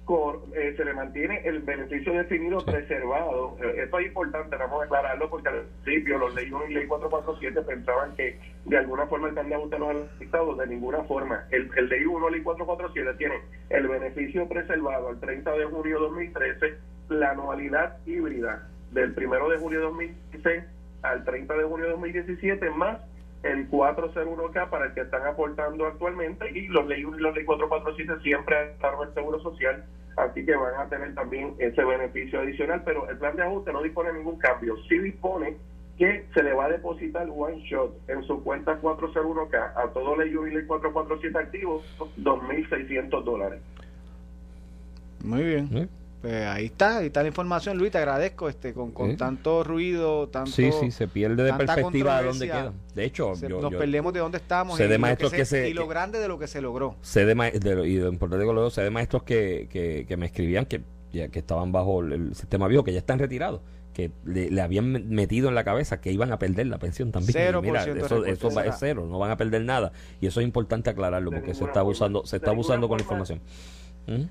Cor- 0.04 0.42
eh, 0.54 0.74
se 0.76 0.84
le 0.84 0.94
mantiene 0.94 1.42
el 1.44 1.60
beneficio 1.60 2.12
definido 2.12 2.58
Sí. 2.60 2.70
preservado. 2.72 3.56
Eh, 3.62 3.82
esto 3.84 3.98
es 4.00 4.06
importante, 4.06 4.56
vamos 4.56 4.82
a 4.82 4.84
aclararlo, 4.84 5.30
porque 5.30 5.48
al 5.48 5.62
principio 5.84 6.18
los 6.18 6.34
ley 6.34 6.50
1 6.50 6.66
y 6.68 6.74
ley 6.74 6.86
447 6.86 7.62
pensaban 7.62 8.12
que 8.16 8.36
de 8.64 8.76
alguna 8.78 9.06
forma 9.06 9.28
el 9.28 9.34
plan 9.34 9.48
de 9.48 9.54
ajuste 9.54 9.78
los 9.78 9.96
afectado, 10.14 10.54
de 10.56 10.66
ninguna 10.66 11.02
forma. 11.04 11.44
El, 11.50 11.70
el 11.76 11.88
ley 11.88 12.04
1 12.04 12.30
ley 12.30 12.40
447 12.42 13.16
tiene 13.16 13.34
el 13.70 13.86
beneficio 13.86 14.48
preservado 14.48 15.08
al 15.08 15.20
30 15.20 15.52
de 15.52 15.64
junio 15.66 15.96
de 15.96 16.02
2013, 16.06 16.74
la 17.08 17.30
anualidad 17.30 17.96
híbrida 18.04 18.68
del 18.90 19.14
1 19.16 19.48
de 19.50 19.58
julio 19.58 19.78
de 19.78 19.84
2016 19.86 20.64
al 21.02 21.24
30 21.24 21.54
de 21.56 21.64
junio 21.64 21.86
de 21.86 21.92
2017, 21.92 22.70
más 22.70 22.98
el 23.42 23.68
401K 23.70 24.70
para 24.70 24.86
el 24.86 24.94
que 24.94 25.00
están 25.00 25.26
aportando 25.26 25.86
actualmente 25.86 26.50
y 26.50 26.68
los 26.68 26.86
ley 26.86 27.04
1 27.04 27.18
y 27.18 27.20
los 27.20 27.34
ley 27.34 27.44
447 27.44 28.22
siempre 28.22 28.72
están 28.72 28.94
el 29.02 29.14
seguro 29.14 29.40
social, 29.40 29.84
así 30.16 30.44
que 30.44 30.54
van 30.54 30.74
a 30.80 30.88
tener 30.88 31.14
también 31.14 31.54
ese 31.58 31.84
beneficio 31.84 32.40
adicional, 32.40 32.82
pero 32.84 33.08
el 33.08 33.18
plan 33.18 33.36
de 33.36 33.42
ajuste 33.42 33.72
no 33.72 33.82
dispone 33.82 34.12
de 34.12 34.18
ningún 34.18 34.38
cambio, 34.38 34.76
sí 34.88 34.98
dispone 34.98 35.56
que 35.98 36.24
se 36.32 36.42
le 36.42 36.52
va 36.52 36.66
a 36.66 36.68
depositar 36.70 37.28
one 37.30 37.60
shot 37.68 37.92
en 38.08 38.22
su 38.24 38.42
cuenta 38.42 38.80
401K 38.80 39.72
a 39.76 39.88
todo 39.92 40.16
ley 40.16 40.34
1 40.34 40.48
y 40.48 40.54
ley 40.54 40.66
447 40.66 41.38
activos 41.38 41.84
2.600 42.18 43.24
dólares. 43.24 43.60
Muy 45.22 45.42
bien. 45.42 45.68
¿Eh? 45.72 45.88
Pues 46.22 46.34
ahí 46.46 46.66
está, 46.66 46.98
ahí 46.98 47.06
está 47.06 47.20
la 47.22 47.28
información, 47.28 47.76
Luis, 47.78 47.90
te 47.90 47.98
agradezco 47.98 48.48
este 48.48 48.72
con, 48.72 48.92
con 48.92 49.10
Sí. 49.10 49.16
tanto 49.16 49.64
ruido, 49.64 50.28
tanto 50.28 50.52
Sí, 50.52 50.70
sí, 50.80 50.92
se 50.92 51.08
pierde 51.08 51.42
de 51.42 51.52
perspectiva 51.52 52.20
de 52.20 52.28
dónde 52.28 52.46
queda. 52.46 52.72
De 52.94 53.04
hecho, 53.04 53.34
se- 53.34 53.48
yo, 53.48 53.60
nos 53.60 53.72
yo 53.72 53.78
perdemos 53.78 54.12
de 54.12 54.20
dónde 54.20 54.38
estamos 54.38 54.76
sé 54.76 54.84
y, 54.84 54.88
de 54.88 54.94
lo 54.94 55.00
maestros 55.00 55.32
que 55.32 55.38
que 55.38 55.44
se- 55.44 55.62
se- 55.62 55.68
y 55.70 55.74
lo 55.74 55.88
grande 55.88 56.20
de 56.20 56.28
lo 56.28 56.38
que 56.38 56.46
se 56.46 56.60
logró. 56.62 56.94
sé 57.02 57.24
de, 57.26 57.34
de 57.34 57.74
lo- 57.74 57.84
y 57.84 57.96
lo 57.98 58.08
importante 58.08 58.46
que 58.46 58.52
lo 58.52 58.60
veo, 58.60 58.70
sé 58.70 58.82
de 58.82 58.90
maestros 58.90 59.24
que, 59.24 59.66
que, 59.68 60.06
que 60.06 60.16
me 60.16 60.26
escribían 60.26 60.64
que, 60.66 60.82
ya, 61.12 61.26
que 61.26 61.40
estaban 61.40 61.72
bajo 61.72 62.00
el, 62.02 62.12
el 62.12 62.34
sistema 62.36 62.68
viejo, 62.68 62.84
que 62.84 62.92
ya 62.92 63.00
están 63.00 63.18
retirados, 63.18 63.60
que 63.92 64.12
le, 64.24 64.48
le 64.48 64.60
habían 64.62 64.92
me- 64.92 65.00
metido 65.00 65.48
en 65.48 65.56
la 65.56 65.64
cabeza 65.64 66.00
que 66.00 66.12
iban 66.12 66.30
a 66.30 66.38
perder 66.38 66.68
la 66.68 66.78
pensión 66.78 67.10
también. 67.10 67.32
Cero 67.32 67.60
mira, 67.62 67.80
por 67.80 67.82
ciento 67.82 68.22
de 68.22 68.30
eso, 68.30 68.46
eso 68.48 68.54
va- 68.56 68.64
es 68.64 68.76
cero, 68.78 69.08
no 69.10 69.18
van 69.18 69.32
a 69.32 69.36
perder 69.36 69.62
nada. 69.64 69.90
Y 70.20 70.28
eso 70.28 70.38
es 70.40 70.44
importante 70.46 70.88
aclararlo 70.88 71.32
porque 71.32 71.52
se 71.52 71.64
está 71.64 71.80
abusando, 71.80 72.24
se 72.26 72.36
está 72.36 72.52
abusando 72.52 72.86
con 72.86 72.98
la 72.98 73.02
información. 73.02 73.40
¿Mm? 74.06 74.22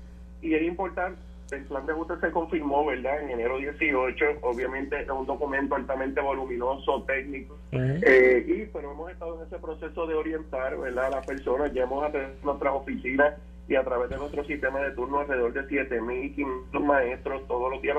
y 0.44 0.54
es 0.54 0.62
importante, 0.62 1.20
el 1.56 1.64
plan 1.64 1.86
de 1.86 1.92
ajuste 1.92 2.14
se 2.20 2.30
confirmó, 2.30 2.84
¿verdad?, 2.86 3.22
en 3.22 3.30
enero 3.30 3.58
18, 3.58 4.24
obviamente 4.42 5.00
es 5.00 5.08
un 5.10 5.26
documento 5.26 5.74
altamente 5.74 6.20
voluminoso, 6.20 7.02
técnico, 7.02 7.56
eh, 7.72 8.44
y 8.46 8.66
pero 8.72 8.92
hemos 8.92 9.10
estado 9.10 9.40
en 9.40 9.46
ese 9.46 9.58
proceso 9.58 10.06
de 10.06 10.14
orientar, 10.14 10.76
¿verdad?, 10.76 11.06
a 11.06 11.10
las 11.10 11.26
personas, 11.26 11.72
ya 11.72 11.82
hemos 11.82 12.04
atendido 12.04 12.34
nuestras 12.42 12.74
oficinas 12.74 13.34
y 13.68 13.76
a 13.76 13.84
través 13.84 14.10
de 14.10 14.18
nuestro 14.18 14.44
sistema 14.44 14.80
de 14.80 14.90
turno 14.92 15.20
alrededor 15.20 15.52
de 15.52 15.62
7.500 15.62 16.80
maestros 16.80 17.46
todos 17.46 17.70
los 17.70 17.80
días, 17.80 17.96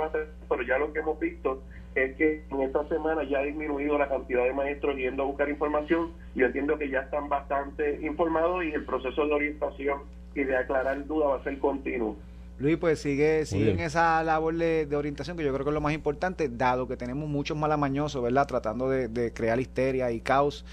pero 0.49 0.63
ya 0.63 0.77
lo 0.77 0.91
que 0.91 0.99
hemos 0.99 1.19
visto 1.19 1.61
es 1.95 2.15
que 2.15 2.43
en 2.49 2.61
esta 2.61 2.87
semana 2.87 3.23
ya 3.23 3.39
ha 3.39 3.43
disminuido 3.43 3.97
la 3.97 4.07
cantidad 4.07 4.43
de 4.43 4.53
maestros 4.53 4.97
yendo 4.97 5.23
a 5.23 5.25
buscar 5.27 5.49
información. 5.49 6.11
Yo 6.35 6.47
entiendo 6.47 6.77
que 6.77 6.89
ya 6.89 7.01
están 7.01 7.29
bastante 7.29 7.99
informados 8.01 8.63
y 8.65 8.71
el 8.71 8.83
proceso 8.83 9.25
de 9.25 9.33
orientación 9.33 10.01
y 10.35 10.43
de 10.43 10.57
aclarar 10.57 11.05
dudas 11.05 11.29
va 11.29 11.35
a 11.37 11.43
ser 11.43 11.59
continuo. 11.59 12.17
Luis, 12.63 12.77
pues 12.77 12.99
sigue, 12.99 13.45
sigue 13.45 13.71
en 13.71 13.79
esa 13.81 14.23
labor 14.23 14.55
de, 14.55 14.85
de 14.85 14.95
orientación 14.95 15.35
que 15.35 15.43
yo 15.43 15.53
creo 15.53 15.65
que 15.65 15.69
es 15.69 15.73
lo 15.73 15.81
más 15.81 15.93
importante, 15.93 16.49
dado 16.49 16.87
que 16.87 16.95
tenemos 16.95 17.27
muchos 17.29 17.57
malamañosos, 17.57 18.23
¿verdad? 18.23 18.47
Tratando 18.47 18.89
de, 18.89 19.09
de 19.09 19.33
crear 19.33 19.59
histeria 19.59 20.11
y 20.11 20.21
caos 20.21 20.65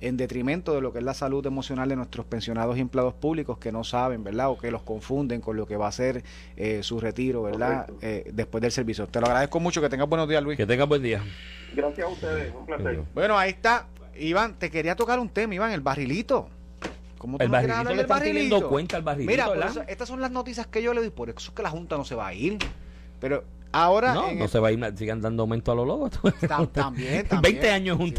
en 0.00 0.16
detrimento 0.16 0.74
de 0.74 0.80
lo 0.80 0.92
que 0.92 0.98
es 0.98 1.04
la 1.04 1.14
salud 1.14 1.44
emocional 1.46 1.88
de 1.88 1.96
nuestros 1.96 2.26
pensionados 2.26 2.76
y 2.76 2.80
empleados 2.80 3.14
públicos 3.14 3.58
que 3.58 3.72
no 3.72 3.82
saben, 3.82 4.22
¿verdad? 4.22 4.50
O 4.50 4.58
que 4.58 4.70
los 4.70 4.82
confunden 4.82 5.40
con 5.40 5.56
lo 5.56 5.66
que 5.66 5.76
va 5.76 5.88
a 5.88 5.92
ser 5.92 6.22
eh, 6.56 6.82
su 6.82 7.00
retiro, 7.00 7.42
¿verdad? 7.42 7.88
Eh, 8.02 8.30
después 8.32 8.62
del 8.62 8.70
servicio. 8.70 9.06
Te 9.06 9.18
lo 9.18 9.26
agradezco 9.26 9.58
mucho, 9.58 9.80
que 9.80 9.88
tengas 9.88 10.08
buenos 10.08 10.28
días, 10.28 10.42
Luis. 10.42 10.56
Que 10.56 10.66
tengas 10.66 10.86
buen 10.86 11.02
día. 11.02 11.22
Gracias 11.74 12.06
a 12.06 12.10
ustedes, 12.10 12.54
un 12.54 12.66
placer. 12.66 13.00
Bueno, 13.14 13.38
ahí 13.38 13.50
está. 13.50 13.86
Iván, 14.18 14.58
te 14.58 14.70
quería 14.70 14.96
tocar 14.96 15.18
un 15.18 15.28
tema, 15.28 15.54
Iván, 15.54 15.72
el 15.72 15.80
barrilito. 15.80 16.48
¿Cómo 17.18 17.38
tú 17.38 17.44
El 17.44 17.50
no 17.50 17.52
barrilito 17.52 17.82
le 17.84 17.90
del 17.90 18.00
están 18.00 18.22
teniendo 18.22 18.68
cuenta 18.68 18.96
al 18.96 19.02
barrilito, 19.02 19.30
Mira, 19.32 19.46
por 19.46 19.56
¿verdad? 19.58 19.70
eso- 19.72 19.82
estas 19.88 20.08
son 20.08 20.20
las 20.20 20.30
noticias 20.30 20.66
que 20.66 20.82
yo 20.82 20.94
le 20.94 21.00
doy, 21.00 21.10
por 21.10 21.28
eso 21.30 21.38
es 21.38 21.50
que 21.50 21.62
la 21.62 21.70
Junta 21.70 21.96
no 21.96 22.04
se 22.04 22.14
va 22.14 22.28
a 22.28 22.34
ir. 22.34 22.58
Pero 23.20 23.44
ahora... 23.72 24.14
No, 24.14 24.32
no 24.32 24.44
el- 24.44 24.48
se 24.48 24.58
va 24.60 24.68
a 24.68 24.72
ir, 24.72 24.92
sigan 24.96 25.20
dando 25.20 25.42
aumento 25.42 25.72
a 25.72 25.74
los 25.74 25.86
lobos. 25.86 26.12
Tam- 26.12 26.68
también, 26.72 27.26
también. 27.26 27.54
20 27.60 27.70
años 27.70 27.98
Sí, 27.98 28.14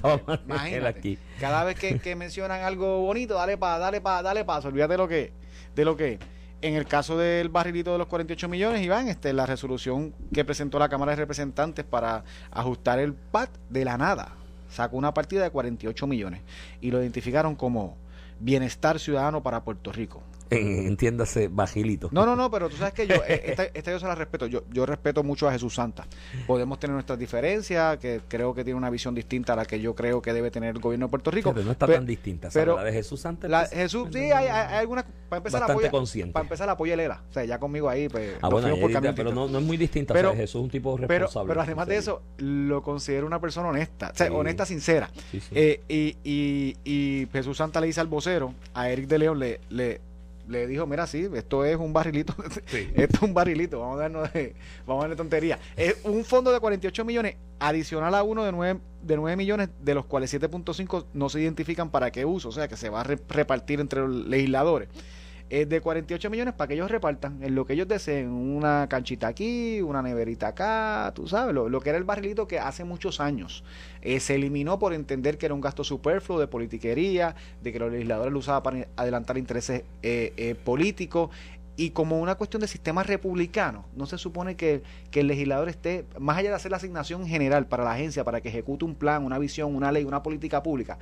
imagínate. 0.45 0.87
aquí. 0.99 1.17
Cada 1.39 1.63
vez 1.63 1.79
que, 1.79 1.99
que 1.99 2.15
mencionan 2.15 2.61
algo 2.63 3.01
bonito, 3.01 3.35
dale 3.35 3.57
pa, 3.57 3.79
dale 3.79 4.01
pa, 4.01 4.21
dale 4.21 4.43
paso, 4.43 4.67
olvídate 4.67 4.93
de 4.93 4.97
lo 4.97 5.07
que, 5.07 5.31
de 5.75 5.85
lo 5.85 5.95
que. 5.95 6.19
En 6.61 6.75
el 6.75 6.85
caso 6.85 7.17
del 7.17 7.47
barrilito 7.47 7.93
de 7.93 7.97
los 7.99 8.07
48 8.07 8.49
millones, 8.49 8.81
Iván, 8.81 9.07
este, 9.07 9.31
la 9.31 9.45
resolución 9.45 10.13
que 10.33 10.43
presentó 10.43 10.77
la 10.77 10.89
Cámara 10.89 11.11
de 11.13 11.15
Representantes 11.15 11.85
para 11.85 12.25
ajustar 12.51 12.99
el 12.99 13.13
PAT 13.13 13.49
de 13.69 13.85
la 13.85 13.97
nada, 13.97 14.33
sacó 14.69 14.97
una 14.97 15.13
partida 15.13 15.41
de 15.43 15.51
48 15.51 16.05
millones 16.05 16.41
y 16.81 16.91
lo 16.91 16.99
identificaron 17.01 17.55
como 17.55 17.95
bienestar 18.39 18.99
ciudadano 18.99 19.43
para 19.43 19.63
Puerto 19.63 19.91
Rico. 19.91 20.23
En- 20.49 20.87
entiéndase, 20.87 21.47
bajilito. 21.47 22.09
No, 22.11 22.25
no, 22.25 22.35
no, 22.35 22.49
pero 22.51 22.69
tú 22.69 22.77
sabes 22.77 22.93
que 22.93 23.07
yo, 23.07 23.15
eh, 23.27 23.43
esta, 23.45 23.63
esta 23.65 23.91
yo 23.91 23.99
se 23.99 24.05
la 24.07 24.15
respeto. 24.15 24.47
Yo, 24.47 24.63
yo 24.71 24.85
respeto 24.85 25.23
mucho 25.23 25.47
a 25.47 25.51
Jesús 25.51 25.75
Santa. 25.75 26.07
Podemos 26.47 26.79
tener 26.79 26.93
nuestras 26.93 27.17
diferencias, 27.19 27.97
que 27.97 28.21
creo 28.27 28.53
que 28.53 28.63
tiene 28.63 28.77
una 28.77 28.89
visión 28.89 29.13
distinta 29.15 29.53
a 29.53 29.55
la 29.55 29.65
que 29.65 29.79
yo 29.79 29.95
creo 29.95 30.21
que 30.21 30.33
debe 30.33 30.51
tener 30.51 30.75
el 30.75 30.81
gobierno 30.81 31.07
de 31.07 31.09
Puerto 31.11 31.31
Rico. 31.31 31.53
Pero 31.53 31.65
no 31.65 31.71
está 31.71 31.87
tan 31.87 32.05
distinta. 32.05 32.49
¿sabes? 32.51 32.65
pero 32.65 32.77
la 32.77 32.83
de 32.83 32.93
Jesús 32.93 33.25
antes. 33.25 33.49
La, 33.49 33.59
pues, 33.61 33.71
Jesús, 33.71 34.09
sí, 34.11 34.19
hay, 34.19 34.31
hay, 34.31 34.47
no. 34.47 34.53
hay 34.53 34.77
alguna. 34.79 35.05
Para 35.29 35.37
empezar, 35.37 35.59
Bastante 35.61 35.73
apoya, 35.85 35.91
consciente. 35.91 36.33
Para 36.33 36.43
empezar, 36.43 36.69
apoya 36.69 36.95
Lela. 36.95 37.23
O 37.29 37.33
sea, 37.33 37.45
ya 37.45 37.59
conmigo 37.59 37.87
ahí. 37.89 38.09
Pues, 38.09 38.33
Ah, 38.41 38.49
bueno, 38.49 38.67
caminos 38.91 39.15
pero 39.15 39.31
no, 39.31 39.47
no 39.47 39.59
es 39.59 39.63
muy 39.65 39.77
distinta. 39.77 40.13
Pero- 40.13 40.29
o 40.29 40.31
sea, 40.31 40.41
Jesús 40.41 40.59
es 40.59 40.63
un 40.63 40.69
tipo 40.69 40.97
responsable. 40.97 41.47
pero 41.49 41.61
además 41.61 41.87
de 41.87 41.97
eso, 41.97 42.21
lo 42.37 42.81
considero 42.81 43.27
una 43.27 43.39
persona 43.39 43.69
honesta. 43.69 44.09
O 44.13 44.15
sea, 44.17 44.27
Sí. 44.27 44.33
honesta, 44.35 44.65
sincera. 44.65 45.09
Sí. 45.31 45.41
Eh, 45.51 45.81
y, 45.87 46.17
y, 46.23 46.75
y 46.83 47.27
Jesús 47.31 47.57
Santa 47.57 47.79
le 47.79 47.87
dice 47.87 48.01
al 48.01 48.07
vocero, 48.07 48.53
a 48.73 48.89
Eric 48.89 49.07
de 49.07 49.19
León, 49.19 49.39
le, 49.39 49.59
le, 49.69 50.01
le 50.49 50.67
dijo, 50.67 50.85
mira, 50.87 51.05
sí, 51.07 51.27
esto 51.33 51.63
es 51.63 51.77
un 51.77 51.93
barrilito, 51.93 52.35
esto 52.95 53.15
es 53.17 53.21
un 53.21 53.33
barrilito, 53.33 53.79
vamos 53.79 53.97
a 53.97 54.01
darnos 54.01 54.33
de, 54.33 54.55
vamos 54.85 55.01
a 55.01 55.03
darle 55.05 55.15
tontería. 55.15 55.59
Es 55.77 55.97
un 56.03 56.25
fondo 56.25 56.51
de 56.51 56.59
48 56.59 57.05
millones 57.05 57.35
adicional 57.59 58.15
a 58.15 58.23
uno 58.23 58.43
de 58.43 58.51
9, 58.51 58.79
de 59.03 59.15
9 59.15 59.35
millones, 59.37 59.69
de 59.81 59.93
los 59.93 60.05
cuales 60.05 60.33
7.5 60.33 61.05
no 61.13 61.29
se 61.29 61.39
identifican 61.41 61.89
para 61.91 62.11
qué 62.11 62.25
uso, 62.25 62.49
o 62.49 62.51
sea 62.51 62.67
que 62.67 62.75
se 62.77 62.89
va 62.89 63.01
a 63.01 63.03
re- 63.03 63.19
repartir 63.29 63.79
entre 63.79 64.01
los 64.01 64.13
legisladores. 64.27 64.89
Es 65.49 65.67
de 65.67 65.81
48 65.81 66.29
millones 66.29 66.53
para 66.53 66.67
que 66.67 66.75
ellos 66.75 66.91
repartan 66.91 67.41
en 67.41 67.55
lo 67.55 67.65
que 67.65 67.73
ellos 67.73 67.87
deseen, 67.87 68.29
una 68.29 68.87
canchita 68.87 69.27
aquí, 69.27 69.81
una 69.81 70.01
neverita 70.01 70.49
acá, 70.49 71.11
tú 71.15 71.27
sabes, 71.27 71.55
lo, 71.55 71.69
lo 71.69 71.81
que 71.81 71.89
era 71.89 71.97
el 71.97 72.03
barrilito 72.03 72.47
que 72.47 72.59
hace 72.59 72.83
muchos 72.83 73.19
años 73.19 73.63
eh, 74.01 74.19
se 74.19 74.35
eliminó 74.35 74.79
por 74.79 74.93
entender 74.93 75.37
que 75.37 75.47
era 75.47 75.55
un 75.55 75.61
gasto 75.61 75.83
superfluo 75.83 76.39
de 76.39 76.47
politiquería, 76.47 77.35
de 77.61 77.73
que 77.73 77.79
los 77.79 77.91
legisladores 77.91 78.31
lo 78.31 78.39
usaban 78.39 78.63
para 78.63 78.87
adelantar 78.95 79.37
intereses 79.37 79.83
eh, 80.03 80.33
eh, 80.37 80.55
políticos. 80.55 81.29
Y 81.75 81.91
como 81.91 82.19
una 82.19 82.35
cuestión 82.35 82.59
de 82.59 82.67
sistema 82.67 83.03
republicano, 83.03 83.85
no 83.95 84.05
se 84.05 84.17
supone 84.17 84.57
que, 84.57 84.83
que 85.11 85.21
el 85.21 85.27
legislador 85.27 85.69
esté, 85.69 86.05
más 86.19 86.37
allá 86.37 86.49
de 86.49 86.55
hacer 86.55 86.71
la 86.71 86.77
asignación 86.77 87.25
general 87.25 87.67
para 87.67 87.85
la 87.85 87.93
agencia, 87.93 88.25
para 88.25 88.41
que 88.41 88.49
ejecute 88.49 88.83
un 88.83 88.95
plan, 88.95 89.23
una 89.23 89.39
visión, 89.39 89.73
una 89.73 89.89
ley, 89.89 90.03
una 90.03 90.21
política 90.21 90.61
pública, 90.61 90.97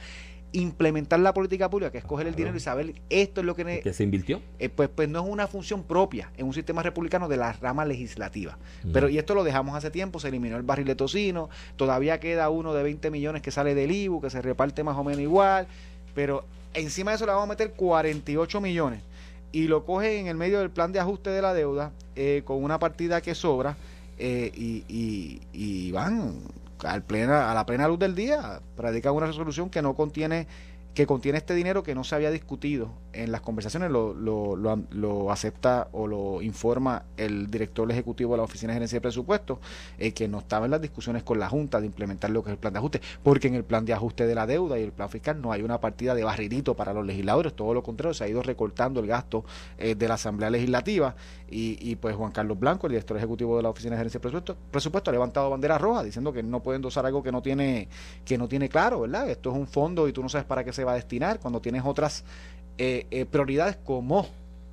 implementar 0.53 1.19
la 1.19 1.33
política 1.33 1.69
pública, 1.69 1.91
que 1.91 1.97
es 1.97 2.03
coger 2.05 2.27
el 2.27 2.35
dinero 2.35 2.55
y 2.55 2.59
saber 2.59 2.93
esto 3.09 3.41
es 3.41 3.45
lo 3.45 3.55
que... 3.55 3.63
se 3.93 4.03
invirtió. 4.03 4.41
eh, 4.59 4.69
pues, 4.69 4.89
pues 4.89 5.09
no 5.09 5.19
es 5.23 5.29
una 5.29 5.47
función 5.47 5.83
propia 5.83 6.31
en 6.37 6.45
un 6.45 6.53
sistema 6.53 6.81
republicano 6.83 7.27
de 7.27 7.37
la 7.37 7.53
rama 7.53 7.85
legislativa. 7.85 8.57
Pero, 8.93 9.09
y 9.09 9.17
esto 9.17 9.35
lo 9.35 9.43
dejamos 9.43 9.75
hace 9.75 9.91
tiempo, 9.91 10.19
se 10.19 10.29
eliminó 10.29 10.55
el 10.57 10.63
barril 10.63 10.87
de 10.87 10.95
tocino, 10.95 11.49
todavía 11.75 12.19
queda 12.19 12.49
uno 12.49 12.73
de 12.73 12.83
20 12.83 13.11
millones 13.11 13.41
que 13.41 13.51
sale 13.51 13.75
del 13.75 13.91
IBU, 13.91 14.21
que 14.21 14.29
se 14.29 14.41
reparte 14.41 14.83
más 14.83 14.97
o 14.97 15.03
menos 15.03 15.21
igual, 15.21 15.67
pero 16.15 16.45
encima 16.73 17.11
de 17.11 17.15
eso 17.15 17.25
le 17.25 17.31
vamos 17.33 17.45
a 17.45 17.49
meter 17.49 17.71
48 17.73 18.61
millones 18.61 19.01
y 19.51 19.67
lo 19.67 19.85
coge 19.85 20.19
en 20.19 20.27
el 20.27 20.35
medio 20.37 20.59
del 20.59 20.69
plan 20.69 20.91
de 20.91 20.99
ajuste 20.99 21.29
de 21.29 21.41
la 21.41 21.53
deuda 21.53 21.91
eh, 22.15 22.41
con 22.45 22.63
una 22.63 22.79
partida 22.79 23.21
que 23.21 23.35
sobra 23.35 23.75
eh, 24.19 24.51
y, 24.55 24.83
y- 24.89 25.41
y 25.53 25.91
van 25.91 26.33
al 26.83 27.03
plena, 27.03 27.51
a 27.51 27.53
la 27.53 27.65
plena 27.65 27.87
luz 27.87 27.99
del 27.99 28.15
día, 28.15 28.61
predican 28.75 29.13
una 29.13 29.27
resolución 29.27 29.69
que 29.69 29.81
no 29.81 29.95
contiene 29.95 30.47
que 30.97 31.05
contiene 31.05 31.37
este 31.37 31.53
dinero 31.53 31.83
que 31.83 31.93
no 31.93 32.03
se 32.03 32.15
había 32.15 32.31
discutido 32.31 32.89
en 33.13 33.31
las 33.31 33.41
conversaciones, 33.41 33.91
lo, 33.91 34.15
lo, 34.15 34.55
lo, 34.55 34.81
lo 34.89 35.31
acepta 35.31 35.89
o 35.91 36.07
lo 36.07 36.41
informa 36.41 37.03
el 37.17 37.51
director 37.51 37.91
ejecutivo 37.91 38.31
de 38.31 38.37
la 38.37 38.43
Oficina 38.43 38.73
de 38.73 38.77
Gerencia 38.77 38.95
de 38.95 39.01
Presupuestos, 39.01 39.59
eh, 39.99 40.11
que 40.13 40.27
no 40.27 40.39
estaba 40.39 40.65
en 40.65 40.71
las 40.71 40.81
discusiones 40.81 41.21
con 41.21 41.37
la 41.37 41.49
Junta 41.49 41.79
de 41.79 41.85
implementar 41.85 42.31
lo 42.31 42.43
que 42.43 42.49
es 42.49 42.53
el 42.53 42.57
plan 42.57 42.73
de 42.73 42.79
ajuste, 42.79 43.01
porque 43.21 43.47
en 43.47 43.53
el 43.53 43.63
plan 43.63 43.85
de 43.85 43.93
ajuste 43.93 44.25
de 44.25 44.33
la 44.33 44.47
deuda 44.47 44.79
y 44.79 44.81
el 44.81 44.91
plan 44.91 45.07
fiscal 45.07 45.39
no 45.39 45.51
hay 45.51 45.61
una 45.61 45.79
partida 45.79 46.15
de 46.15 46.23
barrilito 46.23 46.75
para 46.75 46.93
los 46.93 47.05
legisladores, 47.05 47.53
todo 47.53 47.75
lo 47.75 47.83
contrario, 47.83 48.15
se 48.15 48.23
ha 48.23 48.27
ido 48.27 48.41
recortando 48.41 48.99
el 48.99 49.05
gasto 49.05 49.45
eh, 49.77 49.93
de 49.93 50.07
la 50.07 50.15
Asamblea 50.15 50.49
Legislativa 50.49 51.15
y, 51.47 51.77
y 51.79 51.95
pues 51.97 52.15
Juan 52.15 52.31
Carlos 52.31 52.59
Blanco, 52.59 52.87
el 52.87 52.93
director 52.93 53.17
ejecutivo 53.17 53.55
de 53.55 53.61
la 53.61 53.69
Oficina 53.69 53.91
de 53.91 53.97
Gerencia 53.99 54.17
de 54.17 54.21
Presupuestos, 54.21 54.57
presupuesto, 54.71 55.11
ha 55.11 55.13
levantado 55.13 55.51
bandera 55.51 55.77
roja 55.77 56.01
diciendo 56.03 56.33
que 56.33 56.41
no 56.41 56.63
pueden 56.63 56.79
endosar 56.79 57.05
algo 57.05 57.21
que 57.21 57.31
no 57.31 57.43
tiene 57.43 57.87
que 58.25 58.35
no 58.39 58.47
tiene 58.47 58.67
claro, 58.67 59.01
¿verdad? 59.01 59.29
Esto 59.29 59.51
es 59.51 59.55
un 59.55 59.67
fondo 59.67 60.07
y 60.07 60.11
tú 60.11 60.23
no 60.23 60.29
sabes 60.29 60.47
para 60.47 60.63
qué 60.63 60.73
se 60.73 60.86
va 60.87 60.93
a 60.93 60.95
destinar 60.95 61.39
cuando 61.39 61.59
tienes 61.61 61.83
otras 61.85 62.23
eh, 62.77 63.05
eh, 63.11 63.25
prioridades 63.25 63.75
como 63.77 64.27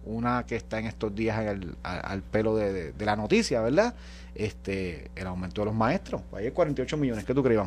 una 0.06 0.44
que 0.46 0.56
está 0.56 0.78
en 0.78 0.86
estos 0.86 1.14
días 1.14 1.36
al 1.82 2.22
pelo 2.22 2.56
de, 2.56 2.72
de- 2.72 2.92
de 2.92 3.04
la 3.06 3.16
noticia, 3.16 3.60
¿verdad? 3.62 3.94
Este, 4.34 5.10
el 5.16 5.26
aumento 5.26 5.62
de 5.62 5.66
los 5.66 5.74
maestros. 5.74 6.20
Ahí 6.34 6.44
hay 6.46 6.50
48 6.50 6.96
millones, 6.98 7.24
¿qué 7.24 7.32
tú 7.34 7.42
crees? 7.42 7.62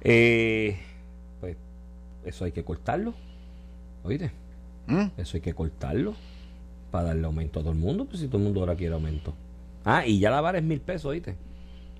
Eh, 0.00 0.78
pues 1.40 1.56
eso 2.24 2.44
hay 2.44 2.52
que 2.52 2.64
cortarlo. 2.64 3.14
Oíste, 4.04 4.32
¿Mm? 4.86 5.04
eso 5.16 5.36
hay 5.36 5.40
que 5.40 5.54
cortarlo 5.54 6.14
para 6.90 7.08
darle 7.08 7.24
aumento 7.26 7.60
a 7.60 7.62
todo 7.62 7.72
el 7.72 7.78
mundo. 7.78 8.04
Pues 8.04 8.20
si 8.20 8.26
todo 8.26 8.38
el 8.38 8.44
mundo 8.44 8.60
ahora 8.60 8.74
quiere 8.74 8.94
aumento. 8.94 9.34
Ah, 9.84 10.06
y 10.06 10.18
ya 10.18 10.30
la 10.30 10.40
vara 10.40 10.58
es 10.58 10.64
mil 10.64 10.80
pesos, 10.80 11.06
oíste. 11.06 11.36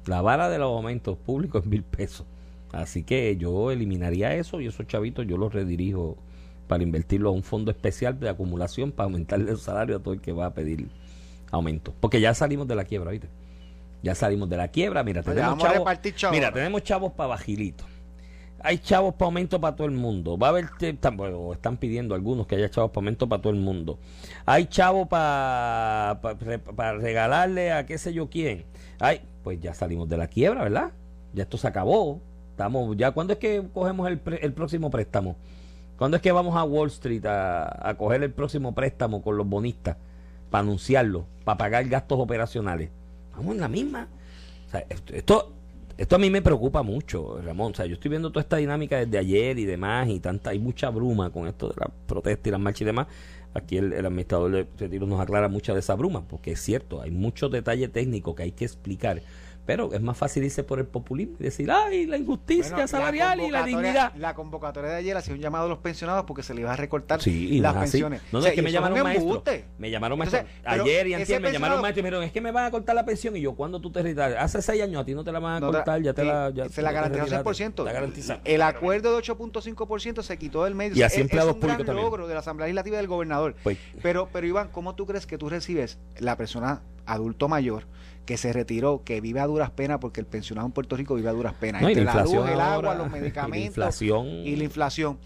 La 0.06 0.20
vara 0.20 0.48
de 0.48 0.58
los 0.58 0.66
aumentos 0.74 1.16
públicos 1.16 1.62
es 1.62 1.68
mil 1.68 1.84
pesos. 1.84 2.26
Así 2.72 3.02
que 3.04 3.36
yo 3.36 3.70
eliminaría 3.70 4.34
eso 4.34 4.60
y 4.60 4.66
esos 4.66 4.86
chavitos 4.86 5.26
yo 5.26 5.36
los 5.36 5.52
redirijo 5.52 6.16
para 6.66 6.82
invertirlo 6.82 7.28
a 7.28 7.32
un 7.32 7.42
fondo 7.42 7.70
especial 7.70 8.18
de 8.18 8.30
acumulación 8.30 8.92
para 8.92 9.04
aumentarle 9.04 9.50
el 9.50 9.58
salario 9.58 9.96
a 9.96 9.98
todo 10.00 10.14
el 10.14 10.20
que 10.20 10.32
va 10.32 10.46
a 10.46 10.54
pedir 10.54 10.88
aumento. 11.50 11.92
Porque 12.00 12.20
ya 12.20 12.32
salimos 12.32 12.66
de 12.66 12.74
la 12.74 12.84
quiebra, 12.84 13.10
¿oíste? 13.10 13.28
Ya 14.02 14.14
salimos 14.14 14.48
de 14.48 14.56
la 14.56 14.68
quiebra. 14.68 15.04
Mira, 15.04 15.20
Oye, 15.20 15.34
tenemos 15.34 15.58
chavos- 15.58 16.14
chavos 16.14 16.34
Mira, 16.34 16.52
tenemos 16.52 16.82
chavos 16.82 17.12
para 17.12 17.28
bajilito. 17.28 17.84
Hay 18.64 18.78
chavos 18.78 19.14
para 19.14 19.26
aumento 19.26 19.60
para 19.60 19.74
todo 19.76 19.86
el 19.88 19.92
mundo. 19.92 20.38
Va 20.38 20.46
a 20.46 20.50
haber, 20.50 20.68
están, 20.80 21.16
bueno, 21.16 21.52
están 21.52 21.76
pidiendo 21.76 22.14
algunos 22.14 22.46
que 22.46 22.54
haya 22.56 22.70
chavos 22.70 22.90
para 22.90 23.00
aumento 23.00 23.28
para 23.28 23.42
todo 23.42 23.52
el 23.52 23.58
mundo. 23.58 23.98
Hay 24.46 24.66
chavos 24.66 25.08
para 25.08 26.20
para 26.74 26.94
regalarle 26.96 27.72
a 27.72 27.84
qué 27.86 27.98
sé 27.98 28.12
yo 28.14 28.30
quién. 28.30 28.64
Ay, 28.98 29.20
pues 29.42 29.60
ya 29.60 29.74
salimos 29.74 30.08
de 30.08 30.16
la 30.16 30.28
quiebra, 30.28 30.62
¿verdad? 30.62 30.92
Ya 31.34 31.42
esto 31.42 31.58
se 31.58 31.66
acabó. 31.66 32.20
Estamos, 32.52 32.96
ya 32.96 33.10
¿cuándo 33.10 33.32
es 33.32 33.38
que 33.38 33.62
cogemos 33.72 34.06
el, 34.08 34.18
pre- 34.18 34.44
el 34.44 34.52
próximo 34.52 34.90
préstamo? 34.90 35.36
¿Cuándo 35.96 36.16
es 36.16 36.22
que 36.22 36.32
vamos 36.32 36.54
a 36.56 36.64
Wall 36.64 36.88
Street 36.88 37.24
a, 37.24 37.88
a 37.88 37.94
coger 37.96 38.22
el 38.22 38.30
próximo 38.30 38.74
préstamo 38.74 39.22
con 39.22 39.36
los 39.36 39.48
bonistas 39.48 39.96
para 40.50 40.62
anunciarlo, 40.62 41.26
para 41.44 41.56
pagar 41.58 41.88
gastos 41.88 42.18
operacionales? 42.20 42.90
Vamos 43.36 43.54
en 43.54 43.60
la 43.60 43.68
misma. 43.68 44.08
Esto, 45.10 45.52
esto, 45.96 46.16
a 46.16 46.18
mí 46.18 46.28
me 46.28 46.42
preocupa 46.42 46.82
mucho, 46.82 47.40
Ramón. 47.42 47.72
O 47.72 47.74
sea, 47.74 47.86
yo 47.86 47.94
estoy 47.94 48.10
viendo 48.10 48.30
toda 48.30 48.42
esta 48.42 48.56
dinámica 48.56 48.98
desde 48.98 49.18
ayer 49.18 49.58
y 49.58 49.64
demás, 49.64 50.08
y 50.08 50.20
tanta, 50.20 50.50
hay 50.50 50.58
mucha 50.58 50.90
bruma 50.90 51.30
con 51.30 51.46
esto 51.46 51.68
de 51.68 51.74
la 51.78 51.90
protesta 52.06 52.48
y 52.48 52.52
las 52.52 52.60
marchas 52.60 52.82
y 52.82 52.84
demás. 52.84 53.06
Aquí 53.54 53.76
el, 53.76 53.92
el 53.92 54.04
administrador 54.06 54.50
de 54.50 54.66
retiro 54.78 55.06
nos 55.06 55.20
aclara 55.20 55.48
mucha 55.48 55.72
de 55.72 55.80
esa 55.80 55.94
bruma, 55.94 56.22
porque 56.28 56.52
es 56.52 56.60
cierto, 56.60 57.00
hay 57.00 57.10
muchos 57.10 57.50
detalles 57.50 57.92
técnicos 57.92 58.34
que 58.34 58.42
hay 58.44 58.52
que 58.52 58.64
explicar. 58.64 59.22
Pero 59.64 59.92
es 59.92 60.00
más 60.02 60.18
fácil 60.18 60.42
irse 60.42 60.64
por 60.64 60.80
el 60.80 60.86
populismo 60.86 61.36
y 61.38 61.44
decir, 61.44 61.70
ay, 61.70 62.06
la 62.06 62.16
injusticia 62.16 62.72
Bueno, 62.72 62.88
salarial 62.88 63.40
y 63.40 63.50
la 63.50 63.62
dignidad. 63.64 64.12
La 64.16 64.34
convocatoria 64.34 64.90
de 64.90 64.96
ayer 64.96 65.16
hacía 65.16 65.34
un 65.34 65.40
llamado 65.40 65.66
a 65.66 65.68
los 65.68 65.78
pensionados 65.78 66.24
porque 66.24 66.42
se 66.42 66.52
les 66.52 66.62
iba 66.62 66.72
a 66.72 66.76
recortar 66.76 67.22
Sí, 67.22 67.58
no 67.58 67.62
las 67.62 67.74
pensiones. 67.74 68.22
No, 68.24 68.26
no, 68.32 68.38
O 68.38 68.42
sea, 68.42 68.50
es 68.50 68.56
que 68.56 68.62
me 68.62 68.72
llamaron 68.72 69.06
embuste. 69.06 69.66
Me 69.78 69.88
llamaron 69.90 70.18
maestro. 70.18 70.42
Ayer 70.64 71.06
y 71.06 71.14
antier 71.14 71.40
me 71.40 71.52
llamaron 71.52 71.80
maestro 71.80 72.00
y 72.00 72.02
me 72.02 72.08
dijeron, 72.08 72.24
es 72.24 72.32
que 72.32 72.40
me 72.40 72.50
van 72.50 72.64
a 72.66 72.70
cortar 72.72 72.96
la 72.96 73.04
pensión. 73.04 73.36
Y 73.36 73.40
yo, 73.40 73.54
¿cuándo 73.54 73.80
tú 73.80 73.92
te 73.92 74.02
retiras? 74.02 74.34
Hace 74.36 74.62
seis 74.62 74.82
años 74.82 75.00
a 75.00 75.04
ti 75.04 75.14
no 75.14 75.22
te 75.22 75.30
la 75.30 75.38
van 75.38 75.54
a 75.54 75.60
No 75.60 75.70
cortar, 75.70 76.02
ya 76.02 76.12
te 76.12 76.22
sí, 76.22 76.28
la... 76.28 76.50
Ya, 76.52 76.68
se 76.68 76.82
la 76.82 76.90
garantizó 76.90 77.24
retiraste. 77.24 77.64
100%. 77.64 77.68
Está 77.68 77.92
garantizada. 77.92 78.40
El 78.44 78.62
acuerdo 78.62 79.16
de 79.16 79.22
8.5% 79.22 80.22
se 80.22 80.38
quitó 80.38 80.64
del 80.64 80.74
medio. 80.74 80.96
Y 80.96 81.02
así 81.02 81.16
es- 81.16 81.20
empleados 81.22 81.50
es 81.50 81.54
un 81.54 81.60
gran 81.60 81.76
públicos 81.76 81.86
también. 81.86 82.04
logro 82.04 82.26
de 82.26 82.34
la 82.34 82.40
Asamblea 82.40 82.66
Legislativa 82.66 82.96
y 82.96 82.98
del 82.98 83.06
gobernador. 83.08 83.54
Pues- 83.62 83.78
pero, 84.02 84.28
pero 84.32 84.44
Iván, 84.46 84.70
¿cómo 84.72 84.96
tú 84.96 85.06
crees 85.06 85.26
que 85.26 85.38
tú 85.38 85.48
recibes 85.48 85.98
la 86.18 86.36
persona 86.36 86.82
adulto 87.06 87.48
mayor 87.48 87.84
que 88.26 88.36
se 88.36 88.52
retiró, 88.52 89.02
que 89.04 89.20
vive 89.20 89.40
a 89.40 89.46
duras 89.46 89.70
penas, 89.70 89.98
porque 90.00 90.20
el 90.20 90.26
pensionado 90.26 90.66
en 90.66 90.72
Puerto 90.72 90.96
Rico 90.96 91.14
vive 91.14 91.28
a 91.28 91.32
duras 91.32 91.54
penas, 91.54 91.82
No, 91.82 91.90
y 91.90 91.94
la 91.94 92.00
entre 92.02 92.14
la, 92.16 92.22
luz, 92.24 92.50
el 92.50 92.60
agua, 92.60 92.94
los 92.94 93.06
y 93.08 93.10
la 93.10 93.16
medicamentos 93.18 93.66
inflación. 93.66 94.26
y 94.26 94.56
la 94.56 94.64
inflación, 94.64 95.18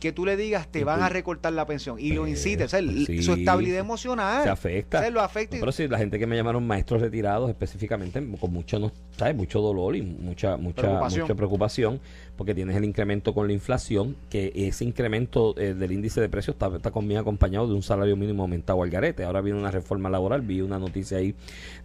que 0.00 0.12
tú 0.12 0.26
le 0.26 0.36
digas 0.36 0.68
te 0.68 0.84
van 0.84 1.02
a 1.02 1.08
recortar 1.08 1.52
la 1.54 1.66
pensión 1.66 1.98
y 1.98 2.12
lo 2.12 2.26
Eh, 2.26 2.30
incites, 2.30 2.66
o 2.66 2.68
sea, 2.68 2.78
el- 2.80 3.06
sí. 3.06 3.22
su 3.22 3.32
estabilidad 3.34 3.78
emocional 3.78 4.42
se 4.42 4.50
afecta. 4.50 4.98
o 4.98 5.00
sea, 5.00 5.10
lo 5.10 5.20
afecta 5.22 5.56
No, 5.56 5.60
pero 5.60 5.72
sí, 5.72 5.88
la 5.88 5.98
gente 5.98 6.18
que 6.18 6.26
me 6.26 6.36
llamaron 6.36 6.66
maestros 6.66 7.00
retirados 7.00 7.48
específicamente 7.48 8.22
con 8.38 8.52
mucho, 8.52 8.78
no, 8.78 8.92
¿sabes? 9.16 9.34
mucho 9.34 9.60
dolor 9.60 9.96
y 9.96 10.02
mucha, 10.02 10.56
mucha, 10.56 10.82
Preocupación. 10.82 11.22
mucha 11.22 11.34
preocupación 11.34 12.00
porque 12.36 12.54
tienes 12.54 12.76
el 12.76 12.84
incremento 12.84 13.32
con 13.32 13.46
la 13.46 13.52
inflación, 13.52 14.16
que 14.28 14.52
ese 14.54 14.84
incremento 14.84 15.54
eh, 15.58 15.72
del 15.74 15.92
índice 15.92 16.20
de 16.20 16.28
precios 16.28 16.54
está, 16.56 16.74
está 16.76 16.90
conmigo 16.90 17.20
acompañado 17.20 17.66
de 17.68 17.74
un 17.74 17.82
salario 17.82 18.16
mínimo 18.16 18.42
aumentado 18.42 18.82
al 18.82 18.90
garete. 18.90 19.24
Ahora 19.24 19.40
viene 19.40 19.58
una 19.58 19.70
reforma 19.70 20.10
laboral, 20.10 20.42
vi 20.42 20.60
una 20.60 20.78
noticia 20.78 21.18
ahí 21.18 21.34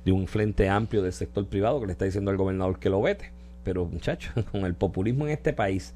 de 0.04 0.12
un 0.12 0.28
frente 0.28 0.68
amplio 0.68 1.04
del 1.04 1.14
sector 1.14 1.46
privado 1.46 1.80
que 1.80 1.86
le 1.86 1.92
está 1.94 2.06
diciendo 2.06 2.32
al 2.32 2.38
gobernador 2.38 2.80
que 2.80 2.90
lo 2.90 3.02
vete. 3.02 3.32
Pero 3.64 3.86
muchachos, 3.86 4.34
con 4.52 4.66
el 4.66 4.74
populismo 4.74 5.26
en 5.28 5.34
este 5.34 5.54
país, 5.54 5.94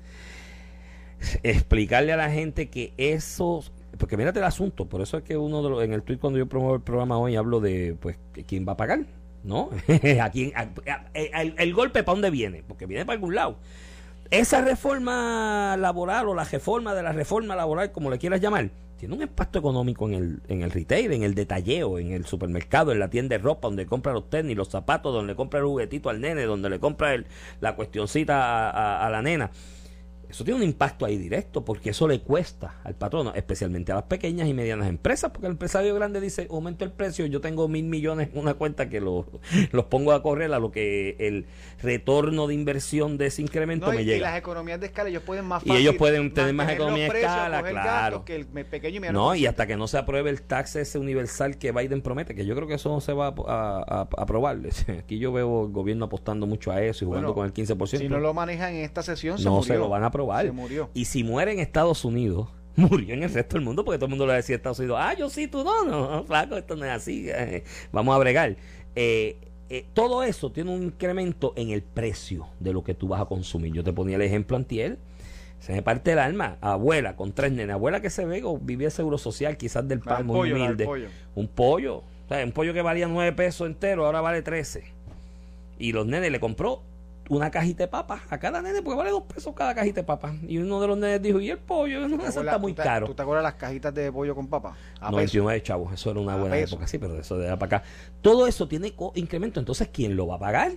explicarle 1.44 2.14
a 2.14 2.18
la 2.18 2.30
gente 2.30 2.70
que 2.70 2.94
eso 2.98 3.64
porque 3.98 4.18
mírate 4.18 4.40
el 4.40 4.46
asunto 4.46 4.86
por 4.86 5.02
eso 5.02 5.18
es 5.18 5.24
que 5.24 5.38
uno 5.38 5.62
de 5.62 5.70
los, 5.70 5.84
en 5.84 5.94
el 5.94 6.02
tweet 6.02 6.18
cuando 6.18 6.40
yo 6.40 6.48
promuevo 6.48 6.76
el 6.76 6.82
programa 6.82 7.18
hoy 7.18 7.36
hablo 7.36 7.60
de 7.60 7.96
pues 8.00 8.18
quién 8.48 8.66
va 8.68 8.74
a 8.74 8.78
pagar 8.78 9.06
no 9.44 9.70
a 10.22 10.30
quién 10.32 10.54
el, 11.14 11.56
el 11.58 11.74
golpe 11.74 12.04
para 12.04 12.16
dónde 12.16 12.30
viene 12.30 12.64
porque 12.68 12.86
viene 12.86 13.06
para 13.06 13.16
algún 13.16 13.36
lado. 13.36 13.58
Esa 14.32 14.62
reforma 14.62 15.78
laboral 15.78 16.28
o 16.28 16.34
la 16.34 16.44
reforma 16.44 16.96
de 16.96 17.04
la 17.04 17.12
reforma 17.12 17.56
laboral, 17.56 17.92
como 17.92 18.10
le 18.10 18.18
quieras 18.18 18.42
llamar, 18.42 18.72
tiene 18.98 19.14
un 19.14 19.22
impacto 19.22 19.60
económico 19.60 20.08
en 20.08 20.16
el, 20.16 20.42
en 20.48 20.64
el 20.64 20.72
retail, 20.72 21.12
en 21.12 21.22
el 21.22 21.36
detalleo, 21.36 22.00
en 22.00 22.14
el 22.14 22.26
supermercado, 22.26 22.92
en 22.92 23.00
la 23.00 23.10
tienda 23.10 23.38
de 23.38 23.44
ropa, 23.44 23.68
donde 23.68 23.86
compra 23.86 24.12
los 24.12 24.32
tenis, 24.32 24.58
los 24.58 24.70
zapatos, 24.70 25.14
donde 25.14 25.36
compra 25.36 25.60
el 25.60 25.68
juguetito 25.68 26.10
al 26.10 26.20
nene, 26.20 26.46
donde 26.46 26.70
le 26.72 26.80
compra 26.80 27.14
el, 27.14 27.28
la 27.62 27.76
cuestioncita 27.76 29.06
a 29.06 29.10
la 29.12 29.22
nena. 29.22 29.52
Eso 30.34 30.44
tiene 30.44 30.60
un 30.60 30.66
impacto 30.66 31.06
ahí 31.06 31.16
directo 31.18 31.64
porque 31.64 31.92
eso 31.92 32.08
le 32.08 32.20
cuesta 32.22 32.80
al 32.84 32.96
patrono, 32.96 33.34
especialmente 33.36 33.92
a 33.92 33.96
las 33.96 34.04
pequeñas 34.06 34.48
y 34.48 34.54
medianas 34.56 34.88
empresas, 34.90 35.30
porque 35.32 35.46
el 35.46 35.52
empresario 35.54 35.94
grande 35.94 36.20
dice, 36.20 36.48
aumento 36.50 36.84
el 36.86 36.92
precio, 36.92 37.28
yo 37.28 37.40
tengo 37.40 37.68
mil 37.68 37.86
millones 37.86 38.30
en 38.34 38.40
una 38.40 38.56
cuenta 38.56 38.90
que 38.90 39.00
lo- 39.00 39.28
los 39.72 39.86
pongo 39.86 40.12
a 40.12 40.24
correr 40.24 40.52
a 40.52 40.58
lo 40.58 40.72
que 40.72 41.16
el 41.20 41.46
retorno 41.84 42.48
de 42.48 42.56
inversión 42.56 43.18
de 43.20 43.28
ese 43.28 43.44
incremento 43.44 43.86
No, 43.86 43.92
me 43.94 44.00
y, 44.02 44.06
y 44.06 44.06
llega. 44.06 44.30
las 44.32 44.40
economías 44.40 44.80
de 44.80 44.88
escala, 44.88 45.10
ellos 45.10 45.22
pueden 45.24 45.46
más 45.46 45.64
Y 45.66 45.70
ellos 45.72 45.84
fácil 45.86 45.98
pueden 46.00 46.34
tener 46.34 46.54
más 46.54 46.72
economía 46.72 47.10
de 47.12 47.20
escala, 47.20 47.62
claro. 47.62 47.84
gastos 47.84 48.24
que 48.24 48.36
el 48.36 48.48
me- 48.52 48.66
pequeño 48.66 49.06
y 49.08 49.14
No, 49.14 49.36
y 49.36 49.46
hasta 49.46 49.68
que 49.68 49.78
no 49.78 49.88
se 49.88 50.00
apruebe 50.00 50.32
el 50.32 50.42
tax 50.42 50.76
ese 50.78 50.98
universal 50.98 51.58
que 51.60 51.72
Biden 51.72 52.02
promete, 52.02 52.34
que 52.34 52.46
yo 52.46 52.56
creo 52.56 52.68
que 52.68 52.74
eso 52.74 52.90
no 52.90 53.02
se 53.02 53.14
va 53.14 53.28
a, 53.48 54.08
aprobar. 54.18 54.58
Aquí 55.00 55.20
yo 55.20 55.32
veo 55.32 55.66
el 55.68 55.72
gobierno 55.72 56.06
apostando 56.06 56.48
mucho 56.48 56.72
a 56.72 56.82
eso 56.82 57.06
y 57.06 57.08
jugando 57.08 57.34
Bueno, 57.34 57.54
con 57.54 57.64
el 57.64 57.78
15%. 57.78 57.98
Si 58.00 58.10
no 58.10 58.20
lo 58.20 58.34
manejan 58.34 58.74
en 58.74 58.84
esta 58.84 59.04
sesión, 59.04 59.38
se 59.38 59.44
no 59.46 59.52
murió. 59.58 59.64
se 59.74 59.78
lo 59.78 59.90
van 59.90 60.04
a 60.04 60.08
aprobar. 60.08 60.23
Se 60.48 60.52
murió. 60.52 60.90
Y 60.94 61.06
si 61.06 61.24
muere 61.24 61.52
en 61.52 61.60
Estados 61.60 62.06
Unidos, 62.06 62.50
murió 62.76 63.14
en 63.14 63.24
el 63.24 63.34
resto 63.34 63.56
del 63.58 63.66
mundo, 63.66 63.86
porque 63.86 63.98
todo 63.98 64.06
el 64.08 64.12
mundo 64.12 64.26
le 64.26 64.34
decía 64.34 64.56
a 64.56 64.58
Estados 64.58 64.80
Unidos, 64.80 64.98
ah, 65.00 65.14
yo 65.14 65.30
sí, 65.30 65.48
tú 65.48 65.64
no, 65.64 65.86
no, 65.86 66.24
flaco, 66.24 66.58
esto 66.58 66.76
no 66.76 66.86
es 66.86 66.92
así, 66.92 67.28
eh, 67.30 67.64
vamos 67.92 68.16
a 68.16 68.18
bregar. 68.18 68.56
Eh, 68.96 69.38
eh, 69.70 69.86
todo 69.94 70.24
eso 70.24 70.52
tiene 70.52 70.72
un 70.72 70.84
incremento 70.84 71.54
en 71.56 71.72
el 71.72 71.82
precio 71.82 72.48
de 72.60 72.74
lo 72.74 72.84
que 72.84 72.94
tú 72.94 73.08
vas 73.08 73.22
a 73.22 73.26
consumir. 73.26 73.74
Yo 73.74 73.84
te 73.84 73.94
ponía 73.94 74.18
el 74.18 74.22
ejemplo 74.22 74.58
antier, 74.58 74.98
se 75.60 75.74
me 75.74 75.82
parte 75.82 76.12
el 76.12 76.20
alma, 76.20 76.58
abuela 76.62 77.16
con 77.16 77.32
tres 77.32 77.52
nenas, 77.52 77.76
abuela 77.76 78.02
que 78.02 78.10
se 78.10 78.26
ve 78.26 78.42
o 78.44 78.58
vivía 78.58 78.90
seguro 78.90 79.18
social, 79.18 79.58
quizás 79.58 79.88
del 79.88 80.00
pan 80.00 80.26
muy 80.26 80.36
pollo, 80.36 80.56
humilde, 80.56 80.86
pollo. 80.86 81.08
un 81.36 81.48
pollo, 81.48 81.98
o 81.98 82.28
sea, 82.28 82.44
un 82.44 82.52
pollo 82.52 82.74
que 82.74 82.82
valía 82.82 83.08
nueve 83.08 83.32
pesos 83.32 83.68
entero, 83.68 84.06
ahora 84.06 84.22
vale 84.22 84.42
13. 84.42 84.84
Y 85.80 85.92
los 85.94 86.06
nenes 86.06 86.32
le 86.32 86.40
compró 86.40 86.84
una 87.30 87.50
cajita 87.52 87.84
de 87.84 87.88
papas 87.88 88.22
a 88.30 88.38
cada 88.38 88.62
nene, 88.62 88.82
porque 88.82 88.98
vale 88.98 89.10
dos 89.12 89.24
pesos 89.24 89.54
cada 89.56 89.74
cajita 89.74 90.02
de 90.02 90.04
papas. 90.06 90.34
Y 90.48 90.58
uno 90.58 90.82
de 90.82 90.88
los 90.88 90.98
nenes 90.98 91.22
dijo, 91.22 91.40
¿y 91.40 91.50
el 91.50 91.58
pollo? 91.58 92.02
No, 92.08 92.18
¿Te 92.18 92.24
eso 92.24 92.30
acuerdas- 92.42 92.46
está 92.46 92.58
muy 92.58 92.74
caro. 92.74 93.08
¿Tú 93.08 93.14
te 93.14 93.22
acuerdas 93.22 93.44
las 93.44 93.54
cajitas 93.56 93.94
de 93.94 94.12
pollo 94.12 94.36
con 94.36 94.48
papa? 94.48 94.76
A 95.00 95.06
peso. 95.08 95.12
99 95.12 95.64
chavos, 95.64 95.94
eso 95.94 96.12
era 96.12 96.20
una 96.20 96.34
A 96.34 96.38
buena 96.38 96.56
peso. 96.56 96.76
época, 96.76 96.88
sí, 96.88 96.98
pero 96.98 97.18
eso 97.18 97.38
de 97.38 97.46
para 97.58 97.78
acá. 97.78 97.84
Todo 98.22 98.46
eso 98.48 98.68
tiene 98.68 98.94
incremento, 99.16 99.60
entonces 99.60 99.90
¿quién 99.92 100.16
lo 100.16 100.28
va 100.28 100.36
a 100.36 100.40
pagar? 100.40 100.72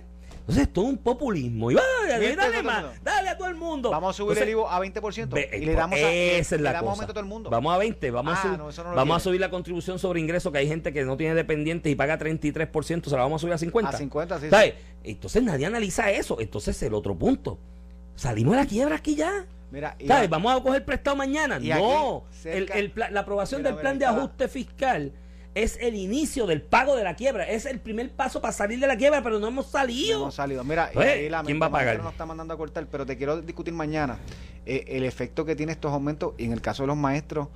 Entonces 0.47 0.67
es 0.67 0.71
todo 0.73 0.85
un 0.85 0.97
populismo. 0.97 1.71
Y 1.71 1.75
vaya, 1.75 2.19
Mil 2.19 2.29
pesos 2.29 2.37
a 2.39 2.45
dale 2.45 2.57
el 2.59 2.63
más, 2.63 3.03
dale 3.03 3.27
a 3.29 3.37
todo 3.37 3.49
el 3.49 3.55
mundo. 3.55 3.89
Vamos 3.91 4.11
a 4.11 4.17
subir 4.17 4.37
Entonces, 4.37 4.43
el 4.43 4.49
IVA 4.51 4.77
a 4.77 4.79
20% 4.79 5.27
Ve, 5.29 5.49
y 5.61 5.65
le 5.65 5.73
damos, 5.73 5.99
a, 5.99 6.01
le- 6.03 6.39
esa 6.39 6.55
es 6.55 6.61
le 6.61 6.63
la 6.63 6.71
damos 6.71 6.91
cosa. 6.91 7.03
a 7.03 7.07
todo 7.07 7.19
el 7.19 7.25
mundo. 7.25 7.49
Vamos 7.49 7.75
a 7.75 7.77
20, 7.77 8.11
vamos, 8.11 8.33
Ah, 8.37 8.41
a, 8.53 8.57
no, 8.57 8.69
no 8.71 8.83
lo 8.91 8.95
vamos 8.95 9.17
a 9.17 9.19
subir 9.19 9.41
la 9.41 9.49
contribución 9.49 9.99
sobre 9.99 10.21
ingreso 10.21 10.49
que 10.53 10.59
hay 10.59 10.67
gente 10.69 10.93
que 10.93 11.03
no 11.03 11.17
tiene 11.17 11.35
dependientes 11.35 11.91
y 11.91 11.95
paga 11.95 12.17
33%, 12.17 13.03
se 13.09 13.15
la 13.17 13.23
vamos 13.23 13.39
a 13.39 13.41
subir 13.41 13.53
a 13.55 13.57
50. 13.57 13.89
A 13.89 13.97
50, 13.97 14.39
sí, 14.39 14.49
¿Sabes? 14.49 14.75
Entonces 15.03 15.43
nadie 15.43 15.65
analiza 15.65 16.09
eso. 16.11 16.39
Entonces 16.39 16.81
el 16.81 16.93
otro 16.93 17.13
punto. 17.13 17.57
Salimos 18.15 18.55
de 18.55 18.61
la 18.61 18.67
quiebra 18.67 18.95
aquí 18.95 19.15
ya. 19.15 19.45
Mira, 19.69 19.97
¿Sabes? 20.07 20.27
a- 20.27 20.29
Vamos 20.29 20.55
a 20.55 20.63
coger 20.63 20.85
prestado 20.85 21.17
mañana. 21.17 21.59
No. 21.59 22.23
aquí, 22.29 22.37
cerca- 22.41 22.73
El- 22.75 22.93
el 22.95 23.13
la 23.13 23.19
aprobación 23.19 23.61
Mira, 23.61 23.71
del 23.71 23.79
plan 23.81 23.99
de 23.99 24.05
ajuste 24.05 24.47
fiscal 24.47 25.11
es 25.63 25.77
el 25.81 25.95
inicio 25.95 26.45
del 26.45 26.61
pago 26.61 26.95
de 26.95 27.03
la 27.03 27.15
quiebra. 27.15 27.43
Es 27.49 27.65
el 27.65 27.79
primer 27.79 28.11
paso 28.11 28.41
para 28.41 28.53
salir 28.53 28.79
de 28.79 28.87
la 28.87 28.95
quiebra, 28.95 29.23
pero 29.23 29.39
no 29.39 29.47
hemos 29.47 29.65
no 29.65 29.71
salido. 29.71 30.21
hemos 30.21 30.35
salido. 30.35 30.63
Mira, 30.63 30.91
ahí 30.95 31.29
la 31.29 31.43
¿quién 31.43 31.59
va 31.59 31.65
a 31.65 31.69
Maestro 31.69 31.93
pagar? 31.93 32.03
nos 32.03 32.11
está 32.13 32.25
mandando 32.25 32.53
a 32.53 32.57
cortar, 32.57 32.85
pero 32.91 33.05
te 33.05 33.17
quiero 33.17 33.41
discutir 33.41 33.73
mañana 33.73 34.19
eh, 34.65 34.85
el 34.89 35.03
efecto 35.03 35.45
que 35.45 35.55
tiene 35.55 35.71
estos 35.71 35.91
aumentos, 35.91 36.33
y 36.37 36.45
en 36.45 36.53
el 36.53 36.61
caso 36.61 36.83
de 36.83 36.87
los 36.87 36.97
maestros, 36.97 37.47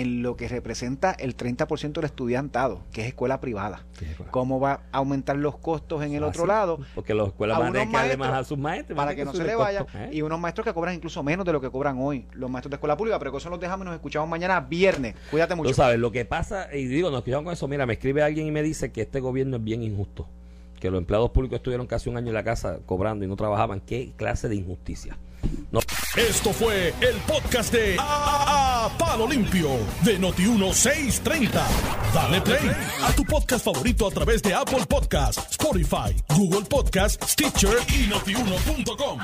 en 0.00 0.22
lo 0.22 0.36
que 0.36 0.48
representa 0.48 1.12
el 1.12 1.36
30% 1.36 1.92
del 1.92 2.04
estudiantado, 2.04 2.80
que 2.92 3.02
es 3.02 3.06
escuela 3.08 3.40
privada. 3.40 3.84
¿Cómo 4.30 4.58
va 4.58 4.80
a 4.90 4.98
aumentar 4.98 5.36
los 5.36 5.56
costos 5.58 6.02
en 6.02 6.14
el 6.14 6.24
Ah, 6.24 6.28
otro 6.28 6.42
sí. 6.42 6.48
lado? 6.48 6.78
Porque 6.94 7.14
las 7.14 7.28
escuelas 7.28 7.58
van 7.58 7.68
a 7.68 7.70
unos 7.70 7.80
tener 7.82 7.88
que 7.90 7.96
darle 7.96 8.16
maestros, 8.16 8.30
más 8.32 8.40
a 8.40 8.44
sus 8.48 8.58
maestros. 8.58 8.96
para 8.96 9.14
que 9.14 9.24
no 9.24 9.32
se 9.32 9.44
le 9.44 9.54
vaya. 9.54 9.86
¿eh? 9.94 10.10
Y 10.12 10.22
unos 10.22 10.40
maestros 10.40 10.64
que 10.66 10.72
cobran 10.74 10.94
incluso 10.94 11.22
menos 11.22 11.46
de 11.46 11.52
lo 11.52 11.60
que 11.60 11.70
cobran 11.70 11.96
hoy, 12.00 12.26
los 12.32 12.50
maestros 12.50 12.70
de 12.70 12.74
escuela 12.76 12.96
pública. 12.96 13.18
Pero 13.18 13.30
con 13.30 13.38
eso 13.40 13.50
los 13.50 13.60
dejamos 13.60 13.84
y 13.84 13.86
nos 13.86 13.94
escuchamos 13.94 14.28
mañana 14.28 14.60
viernes. 14.60 15.14
Cuídate 15.30 15.54
mucho. 15.54 15.68
Tú 15.70 15.74
sabes, 15.74 15.98
lo 15.98 16.10
que 16.10 16.24
pasa, 16.24 16.74
y 16.74 16.86
digo, 16.86 17.10
nos 17.10 17.22
quedamos 17.22 17.44
con 17.44 17.52
eso. 17.52 17.68
Mira, 17.68 17.86
me 17.86 17.92
escribe 17.94 18.22
alguien 18.22 18.46
y 18.46 18.50
me 18.50 18.62
dice 18.62 18.90
que 18.90 19.02
este 19.02 19.20
gobierno 19.20 19.56
es 19.58 19.64
bien 19.64 19.82
injusto. 19.82 20.26
Que 20.80 20.90
los 20.90 20.98
empleados 20.98 21.30
públicos 21.30 21.56
estuvieron 21.56 21.86
casi 21.86 22.10
un 22.10 22.16
año 22.16 22.28
en 22.28 22.34
la 22.34 22.42
casa 22.44 22.78
cobrando 22.84 23.24
y 23.24 23.28
no 23.28 23.36
trabajaban. 23.36 23.80
¿Qué 23.80 24.12
clase 24.16 24.48
de 24.48 24.56
injusticia? 24.56 25.16
No. 25.70 25.80
Esto 26.16 26.52
fue 26.52 26.94
el 27.00 27.16
podcast 27.26 27.72
de 27.72 27.96
A, 27.98 28.84
A- 28.86 28.98
Palo 28.98 29.26
Limpio 29.26 29.70
de 30.02 30.18
Noti1630. 30.20 31.50
Dale 32.14 32.40
play 32.42 32.70
a 33.02 33.12
tu 33.12 33.24
podcast 33.24 33.64
favorito 33.64 34.06
a 34.06 34.10
través 34.10 34.42
de 34.42 34.54
Apple 34.54 34.84
Podcasts, 34.86 35.42
Spotify, 35.52 36.14
Google 36.36 36.62
Podcasts, 36.62 37.32
Stitcher 37.32 37.76
y 37.88 38.06
notiuno.com. 38.06 39.18